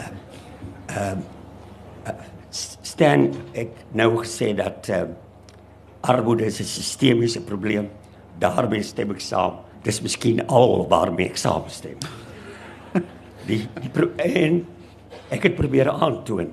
uh, 0.91 1.17
uh, 2.07 2.12
Stan 2.83 3.33
ek 3.53 3.71
nou 3.93 4.17
gesê 4.17 4.55
dat 4.55 4.89
uh, 4.89 5.03
armoede 6.01 6.45
'n 6.45 6.51
sistemiese 6.51 7.41
probleem. 7.41 7.89
Daarmee 8.39 8.83
stem 8.83 9.11
ek 9.11 9.21
saam. 9.21 9.53
Dis 9.83 10.01
miskien 10.01 10.47
al 10.47 10.87
waarmee 10.89 11.27
ek 11.27 11.37
saamstem. 11.37 11.97
Die, 13.47 13.61
die 13.80 14.09
en 14.16 14.62
ek 15.34 15.49
het 15.49 15.57
probeer 15.59 15.90
aantoon 15.90 16.53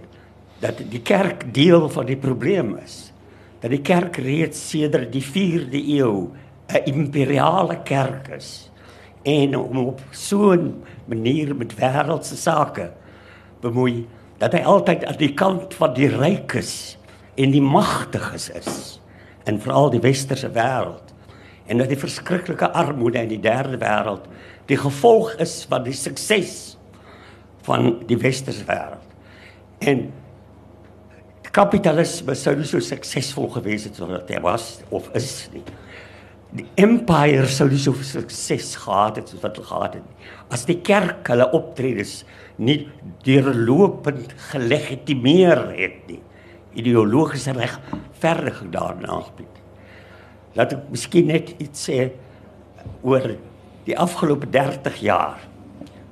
dat 0.61 0.81
die 0.91 1.01
kerk 1.01 1.47
deel 1.53 1.87
van 1.89 2.05
die 2.05 2.19
probleem 2.19 2.75
is. 2.83 3.09
Dat 3.61 3.73
die 3.73 3.81
kerk 3.81 4.17
reeds 4.21 4.59
sedert 4.69 5.11
die 5.13 5.23
4de 5.23 5.81
eeu 5.97 6.29
'n 6.71 6.85
imperiale 6.85 7.81
kerk 7.83 8.27
is. 8.27 8.71
En 9.23 9.57
om 9.57 9.77
op 9.77 10.01
so 10.11 10.53
'n 10.53 10.83
manier 11.05 11.55
met 11.55 11.75
wêreldse 11.75 12.35
sake 12.35 12.91
bemoei 13.61 14.07
dat 14.37 14.53
hy 14.53 14.59
altyd 14.59 15.05
aan 15.05 15.17
die 15.17 15.33
kant 15.33 15.73
van 15.73 15.93
die 15.93 16.09
rykes 16.09 16.97
en 17.35 17.51
die 17.51 17.61
magtiges 17.61 18.49
is. 18.49 19.01
En 19.43 19.61
veral 19.61 19.89
die 19.89 19.99
westerse 19.99 20.49
wêreld. 20.49 21.13
En 21.65 21.77
dat 21.77 21.87
die 21.87 21.97
verskriklike 21.97 22.71
armoede 22.71 23.21
in 23.21 23.27
die 23.27 23.39
derde 23.39 23.77
wêreld 23.77 24.25
die 24.65 24.77
gevolg 24.77 25.33
is 25.33 25.65
van 25.69 25.83
die 25.83 25.93
sukses 25.93 26.77
van 27.67 27.93
die 28.09 28.17
westerse 28.17 28.65
wêreld. 28.67 29.15
En 29.81 30.09
kapitalisme 31.51 32.35
sou 32.39 32.53
nie 32.55 32.67
so 32.67 32.79
suksesvol 32.83 33.49
gewees 33.57 33.85
het 33.89 33.97
soos 33.99 34.21
dit 34.27 34.43
was 34.43 34.67
of 34.89 35.09
is 35.17 35.49
nie. 35.53 35.63
Die 36.51 36.65
empire 36.83 37.47
sou 37.47 37.69
nie 37.71 37.79
so 37.79 37.95
sukses 38.03 38.73
gehad 38.83 39.19
het 39.19 39.31
soos 39.31 39.43
wat 39.43 39.59
hulle 39.59 39.67
gehad 39.67 39.97
het 39.99 40.07
nie. 40.07 40.29
As 40.51 40.65
die 40.67 40.79
kerk 40.83 41.27
hulle 41.31 41.47
optredes 41.55 42.21
nie 42.59 42.85
deurlopend 43.25 44.35
gelegitimeer 44.51 45.63
het 45.77 46.03
nie. 46.11 46.19
Ideologiese 46.79 47.55
regverdiging 47.55 48.71
daarna 48.71 49.19
gebied. 49.27 49.61
Laat 50.55 50.75
ek 50.75 50.91
miskien 50.91 51.31
net 51.31 51.53
iets 51.63 51.87
sê 51.87 52.11
oor 53.03 53.33
die 53.87 53.95
afgelope 53.99 54.47
30 54.51 54.99
jaar 55.03 55.39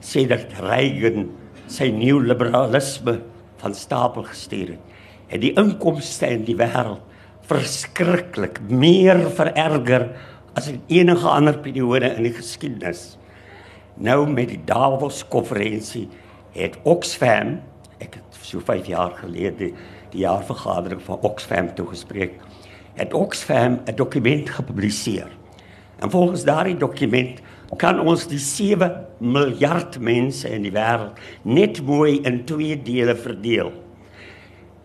sê 0.04 0.26
dat 0.28 0.52
Reagan 0.64 1.28
sy 1.70 1.90
nuwe 1.94 2.28
liberalisme 2.32 3.20
van 3.62 3.76
stapel 3.76 4.26
gestuur 4.28 4.74
het. 4.74 4.98
Het 5.30 5.44
die 5.44 5.54
inkomste 5.62 6.28
in 6.34 6.46
die 6.48 6.58
wêreld 6.58 7.06
verskriklik 7.50 8.60
meer 8.70 9.22
vererger 9.38 10.10
as 10.58 10.70
in 10.70 10.82
enige 10.90 11.30
ander 11.30 11.58
periode 11.62 12.12
in 12.18 12.26
die 12.28 12.34
geskiedenis. 12.34 13.16
Nou 14.02 14.24
met 14.30 14.52
die 14.54 14.62
Davos 14.66 15.24
konferensie 15.28 16.08
het 16.56 16.78
Oxfam, 16.90 17.58
ek 18.00 18.20
het 18.20 18.40
so 18.42 18.62
5 18.66 18.90
jaar 18.90 19.14
gelede 19.20 19.72
die 20.14 20.24
jaarvergadering 20.24 21.02
van 21.06 21.22
Oxfam 21.26 21.70
toe 21.78 21.88
gespreek, 21.92 22.40
het 22.98 23.14
Oxfam 23.14 23.80
'n 23.86 23.96
dokument 23.96 24.50
gepubliseer. 24.50 25.30
En 26.00 26.12
volgens 26.12 26.44
daardie 26.44 26.78
dokument 26.78 27.42
kan 27.78 28.00
ons 28.02 28.26
die 28.30 28.42
7 28.42 28.90
miljard 29.22 30.00
mense 30.02 30.50
in 30.50 30.64
die 30.66 30.74
wêreld 30.74 31.20
net 31.46 31.82
mooi 31.86 32.18
in 32.26 32.42
twee 32.50 32.78
dele 32.82 33.14
verdeel. 33.16 33.70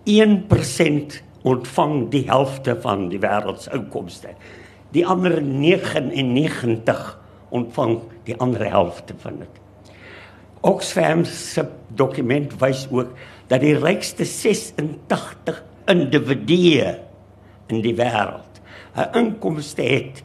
1% 0.05 1.21
ontvang 1.49 1.95
die 2.13 2.25
helfte 2.29 2.77
van 2.85 3.09
die 3.13 3.21
wêreld 3.23 3.65
se 3.65 3.73
inkomste. 3.77 4.35
Die 4.93 5.05
ander 5.07 5.41
99 5.41 7.05
ontvang 7.55 7.99
die 8.29 8.37
ander 8.41 8.67
helfte 8.69 9.17
van 9.23 9.41
dit. 9.41 9.61
Oxfam 10.65 11.25
se 11.29 11.67
dokument 11.97 12.53
wys 12.61 12.87
ook 12.91 13.13
dat 13.49 13.61
die 13.65 13.77
rykste 13.77 14.25
86 14.29 15.61
individue 15.93 16.95
in 17.69 17.83
die 17.85 17.97
wêreld 17.97 18.61
'n 18.95 19.11
inkomste 19.19 19.83
het 19.83 20.23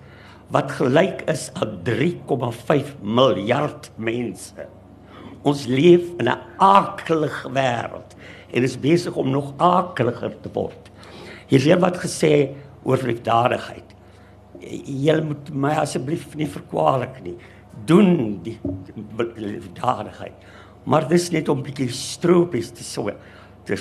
wat 0.54 0.72
gelyk 0.80 1.24
is 1.30 1.50
aan 1.62 1.80
3,5 1.86 2.96
miljard 3.02 3.92
mense. 3.96 4.66
Ons 5.46 5.66
leef 5.70 6.04
in 6.20 6.28
'n 6.28 6.42
akelige 6.58 7.50
wêreld 7.54 8.16
en 8.52 8.64
is 8.64 8.80
besig 8.80 9.16
om 9.16 9.30
nog 9.30 9.54
akeliger 9.58 10.34
te 10.42 10.50
word. 10.54 10.90
Hier 11.48 11.60
is 11.60 11.82
wat 11.82 11.98
gesê 11.98 12.56
oor 12.84 12.98
liefdadigheid. 12.98 13.96
Jy 14.86 15.22
moet 15.22 15.54
my 15.54 15.74
asseblief 15.82 16.36
nie 16.36 16.48
verkwalik 16.48 17.22
nie. 17.24 17.38
Doen 17.86 18.40
die 18.44 18.60
liefdadigheid. 19.36 20.36
Maar 20.84 21.08
dis 21.08 21.30
net 21.32 21.50
om 21.50 21.64
bietjie 21.64 21.90
stropies 21.90 22.72
te 22.72 22.84
so 22.84 23.12
te 23.66 23.78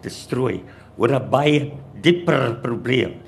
te 0.00 0.10
strooi 0.10 0.62
oor 0.96 1.12
'n 1.12 1.30
baie 1.30 1.72
dieper 2.00 2.58
probleem. 2.62 3.20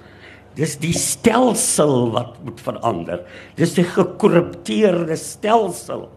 Dis 0.58 0.74
die 0.82 0.94
stelsel 0.96 2.08
wat 2.14 2.38
moet 2.42 2.60
verander. 2.62 3.22
Dis 3.58 3.76
die 3.78 3.86
gekorrupteerde 3.86 5.16
stelsel 5.20 6.08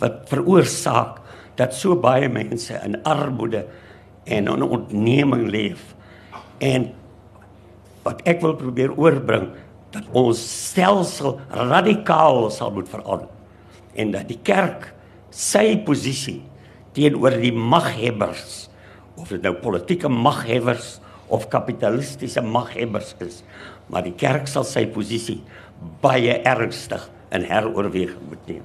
wat 0.00 0.24
veroorsaak 0.32 1.20
dat 1.58 1.76
so 1.78 1.94
baie 2.02 2.26
mense 2.32 2.74
in 2.82 2.98
armoede 3.06 3.62
en 4.26 4.50
in 4.50 4.64
ontneming 4.66 5.46
leef. 5.52 5.92
En 6.58 6.90
wat 8.04 8.24
ek 8.28 8.42
wil 8.42 8.56
probeer 8.58 8.92
oorbring 8.98 9.52
dat 9.94 10.10
ons 10.16 10.40
stelsel 10.42 11.38
radikaal 11.54 12.48
sal 12.52 12.74
moet 12.74 12.90
verander 12.90 13.30
en 13.94 14.10
dat 14.10 14.26
die 14.26 14.40
kerk 14.42 14.90
sy 15.30 15.76
posisie 15.86 16.40
teenoor 16.94 17.36
die 17.38 17.54
maghebbers 17.54 18.66
of 19.14 19.30
dit 19.30 19.42
nou 19.44 19.54
politieke 19.62 20.10
maghebbers 20.10 20.96
of 21.32 21.46
kapitalistiese 21.52 22.42
maghebbers 22.42 23.14
is 23.24 23.40
maar 23.86 24.04
die 24.06 24.14
kerk 24.16 24.48
sal 24.50 24.64
sy 24.64 24.86
posisie 24.92 25.40
baie 26.02 26.38
ernstig 26.46 27.02
in 27.34 27.44
heroorweging 27.48 28.28
moet 28.28 28.46
neem. 28.48 28.62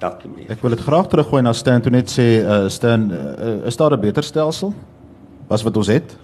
Dankie 0.00 0.30
meneer. 0.30 0.50
Ek 0.54 0.64
wil 0.64 0.74
dit 0.74 0.82
graag 0.84 1.10
teruggooi 1.12 1.42
na 1.44 1.52
Stan 1.56 1.82
toe 1.84 1.92
net 1.92 2.10
sê 2.12 2.26
uh 2.40 2.66
Stan 2.72 3.10
uh, 3.12 3.68
is 3.68 3.76
daar 3.76 3.96
'n 3.96 4.00
beter 4.00 4.24
stelsel 4.24 4.74
as 5.48 5.62
wat 5.62 5.76
ons 5.76 5.88
het? 5.88 6.16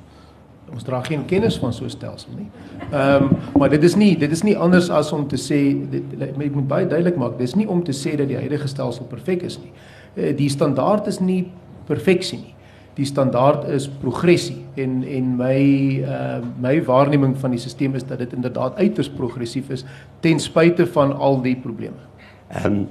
Ons 0.73 0.83
dra 0.83 1.01
geen 1.03 1.25
kennis 1.25 1.59
van 1.59 1.73
so 1.73 1.85
'n 1.85 1.91
stelsel 1.91 2.33
nie. 2.37 2.51
Ehm 2.91 3.23
um, 3.23 3.37
maar 3.59 3.71
dit 3.71 3.83
is 3.83 3.97
nie 3.97 4.17
dit 4.17 4.31
is 4.31 4.43
nie 4.43 4.57
anders 4.57 4.91
as 4.91 5.13
om 5.13 5.29
te 5.29 5.37
sê 5.37 5.91
dit 5.91 6.05
ek 6.21 6.37
moet 6.37 6.69
baie 6.69 6.87
duidelik 6.87 7.17
maak, 7.17 7.39
dis 7.39 7.55
nie 7.55 7.69
om 7.69 7.85
te 7.85 7.93
sê 7.93 8.17
dat 8.17 8.29
die 8.29 8.37
huidige 8.37 8.69
stelsel 8.69 9.05
perfek 9.05 9.43
is 9.43 9.59
nie. 9.59 9.73
Uh, 10.17 10.37
die 10.37 10.49
standaard 10.49 11.07
is 11.07 11.21
nie 11.21 11.53
perfeksie 11.87 12.39
nie 12.39 12.56
die 12.97 13.05
standaard 13.05 13.67
is 13.69 13.89
progressie 14.01 14.65
en 14.81 15.03
en 15.05 15.33
my 15.37 15.57
uh 16.01 16.39
my 16.61 16.77
waarneming 16.85 17.37
van 17.41 17.53
die 17.53 17.61
stelsel 17.61 17.95
is 17.95 18.07
dat 18.09 18.19
dit 18.19 18.33
inderdaad 18.33 18.77
uiters 18.77 19.09
progressief 19.09 19.69
is 19.71 19.85
ten 20.21 20.41
spyte 20.41 20.87
van 20.87 21.13
al 21.13 21.43
die 21.43 21.57
probleme. 21.57 22.01
Ehm 22.49 22.67
um, 22.67 22.87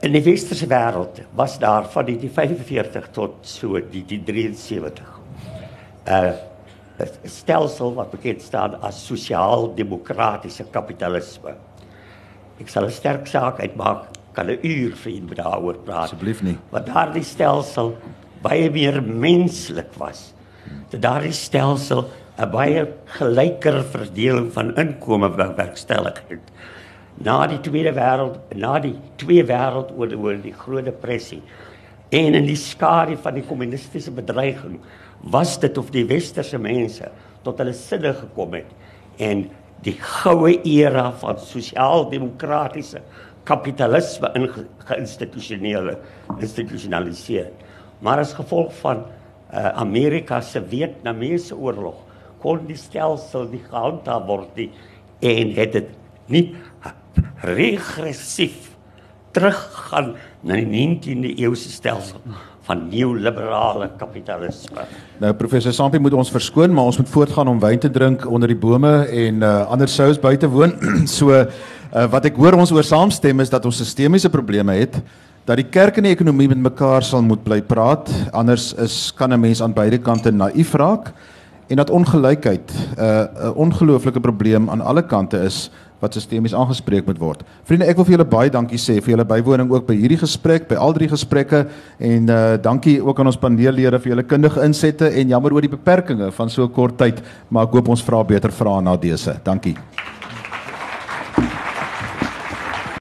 in 0.00 0.12
die 0.12 0.22
westerse 0.24 0.66
wêreld 0.66 1.20
was 1.36 1.58
daar 1.58 1.86
van 1.92 2.04
die, 2.04 2.16
die 2.18 2.30
45 2.30 3.10
tot 3.14 3.34
so 3.46 3.80
die 3.90 4.04
die 4.06 4.22
73. 4.24 5.18
Uh 6.08 6.32
stelsel 7.24 7.94
wat 7.96 8.10
bekend 8.12 8.42
staan 8.44 8.74
as 8.84 8.98
sosiaal-demokratiese 9.06 10.66
kapitalisme. 10.70 11.54
Ek 12.60 12.68
sal 12.68 12.84
'n 12.84 12.92
sterk 12.92 13.26
saak 13.26 13.60
uitmaak, 13.60 14.08
kan 14.32 14.50
'n 14.50 14.58
uur 14.62 14.96
vir 14.96 15.12
u 15.12 15.34
daaroor 15.34 15.78
praat. 15.84 16.12
Asseblief 16.12 16.42
nie. 16.42 16.58
Wat 16.70 16.86
daardie 16.86 17.24
stelsel 17.24 17.96
baie 18.42 18.70
meer 18.70 19.02
menslik 19.02 19.92
was. 20.00 20.30
Dat 20.90 21.02
daardie 21.02 21.32
stelsel 21.32 22.08
'n 22.38 22.50
baie 22.50 22.86
gelyker 23.18 23.84
verdeling 23.84 24.52
van 24.52 24.76
inkome 24.76 25.28
bewerkstellig 25.30 26.22
het. 26.28 26.46
Na 27.20 27.46
die 27.46 27.60
Tweede 27.60 27.92
Wêreld, 27.92 28.38
na 28.54 28.78
die 28.78 28.96
twee 29.16 29.44
wêreldoorloë, 29.44 30.40
die 30.42 30.54
Groot 30.56 30.84
Depressie 30.84 31.42
en 32.10 32.34
in 32.34 32.46
die 32.46 32.58
skare 32.58 33.16
van 33.16 33.34
die 33.34 33.44
kommunistiese 33.46 34.10
bedreiging 34.10 34.80
was 35.30 35.58
dit 35.60 35.78
of 35.78 35.90
die 35.94 36.06
westerse 36.08 36.58
mense 36.58 37.10
tot 37.44 37.58
hulle 37.58 37.74
sinne 37.76 38.14
gekom 38.14 38.56
het 38.58 38.70
en 39.18 39.44
die 39.84 39.96
goue 40.00 40.56
era 40.66 41.10
van 41.20 41.38
sosiaal-demokratiese 41.38 43.00
kapitalisme 43.48 44.28
geïnstitusionele 44.88 45.96
institusionaliseer. 46.38 47.48
Maar 48.00 48.22
as 48.24 48.32
gevolg 48.36 48.72
van 48.80 49.04
uh, 49.52 49.68
Amerika 49.82 50.40
se 50.40 50.62
Vietnamese 50.62 51.56
oorlog 51.56 51.98
kon 52.40 52.62
die 52.68 52.78
stelsel 52.78 53.48
nie 53.52 53.62
gehandhaaf 53.66 54.26
word 54.28 54.56
nie 54.56 54.70
en 55.20 55.50
het 55.58 55.74
dit 55.76 55.90
nie 56.32 56.44
regressief 57.44 58.70
teruggaan 59.36 60.14
na 60.42 60.56
die 60.58 60.66
19de 60.66 61.34
eeuse 61.36 61.70
stelsel 61.70 62.22
van 62.66 62.86
neoliberale 62.90 63.88
kapitalisme. 63.98 64.84
Nou 65.22 65.32
professor 65.38 65.74
Sampi 65.74 65.98
moet 65.98 66.14
ons 66.14 66.30
verskoon, 66.32 66.72
maar 66.74 66.90
ons 66.90 66.98
moet 67.00 67.10
voortgaan 67.10 67.48
om 67.50 67.60
wyn 67.62 67.80
te 67.82 67.90
drink 67.90 68.26
onder 68.28 68.50
die 68.50 68.58
bome 68.58 68.92
en 69.06 69.42
uh, 69.42 69.54
ander 69.72 69.90
sous 69.90 70.20
buite 70.20 70.48
woon. 70.50 70.76
so 71.18 71.34
uh, 71.34 71.46
wat 72.12 72.30
ek 72.30 72.38
hoor 72.38 72.58
ons 72.60 72.72
oor 72.74 72.86
saamstem 72.86 73.42
is 73.42 73.52
dat 73.52 73.66
ons 73.66 73.82
sistemiese 73.82 74.30
probleme 74.30 74.76
het 74.78 75.00
dat 75.44 75.56
die 75.56 75.68
kerk 75.68 75.96
en 75.96 76.08
die 76.08 76.12
ekonomie 76.12 76.48
met 76.48 76.62
mekaar 76.62 77.02
sal 77.02 77.22
moet 77.22 77.42
bly 77.44 77.60
praat 77.62 78.10
anders 78.32 78.72
is 78.74 79.12
kan 79.16 79.32
'n 79.32 79.40
mens 79.40 79.62
aan 79.62 79.72
beide 79.72 79.98
kante 79.98 80.30
naïef 80.30 80.74
raak 80.74 81.12
en 81.68 81.76
dat 81.76 81.90
ongelykheid 81.90 82.70
'n 82.70 83.02
uh, 83.02 83.50
'n 83.50 83.54
ongelooflike 83.54 84.20
probleem 84.20 84.70
aan 84.70 84.80
alle 84.80 85.02
kante 85.02 85.38
is 85.38 85.70
wat 86.00 86.16
sistemies 86.16 86.54
aangespreek 86.56 87.06
moet 87.06 87.18
word. 87.20 87.42
Vriende, 87.68 87.86
ek 87.86 87.96
wil 87.96 88.06
vir 88.08 88.16
julle 88.16 88.28
baie 88.32 88.50
dankie 88.50 88.80
sê 88.80 88.98
vir 89.00 89.14
julle 89.14 89.26
bywoning 89.28 89.70
ook 89.70 89.86
by 89.86 89.96
hierdie 90.00 90.20
gesprek, 90.20 90.68
by 90.68 90.78
al 90.80 90.96
drie 90.96 91.08
gesprekke 91.08 91.66
en 91.98 92.28
uh 92.28 92.56
dankie 92.56 92.98
ook 93.04 93.20
aan 93.20 93.32
ons 93.32 93.40
paneellede 93.40 94.00
vir 94.00 94.14
julle 94.14 94.22
kundige 94.22 94.64
insette 94.64 95.12
en 95.12 95.28
jammer 95.28 95.52
oor 95.52 95.60
die 95.60 95.76
beperkings 95.76 96.34
van 96.34 96.50
so 96.50 96.68
kort 96.68 96.96
tyd, 96.98 97.20
maar 97.48 97.68
ek 97.68 97.76
hoop 97.76 97.88
ons 97.88 98.02
vra 98.02 98.24
beter 98.24 98.52
vrae 98.52 98.80
na 98.82 98.96
dese. 98.96 99.36
Dankie. 99.44 99.76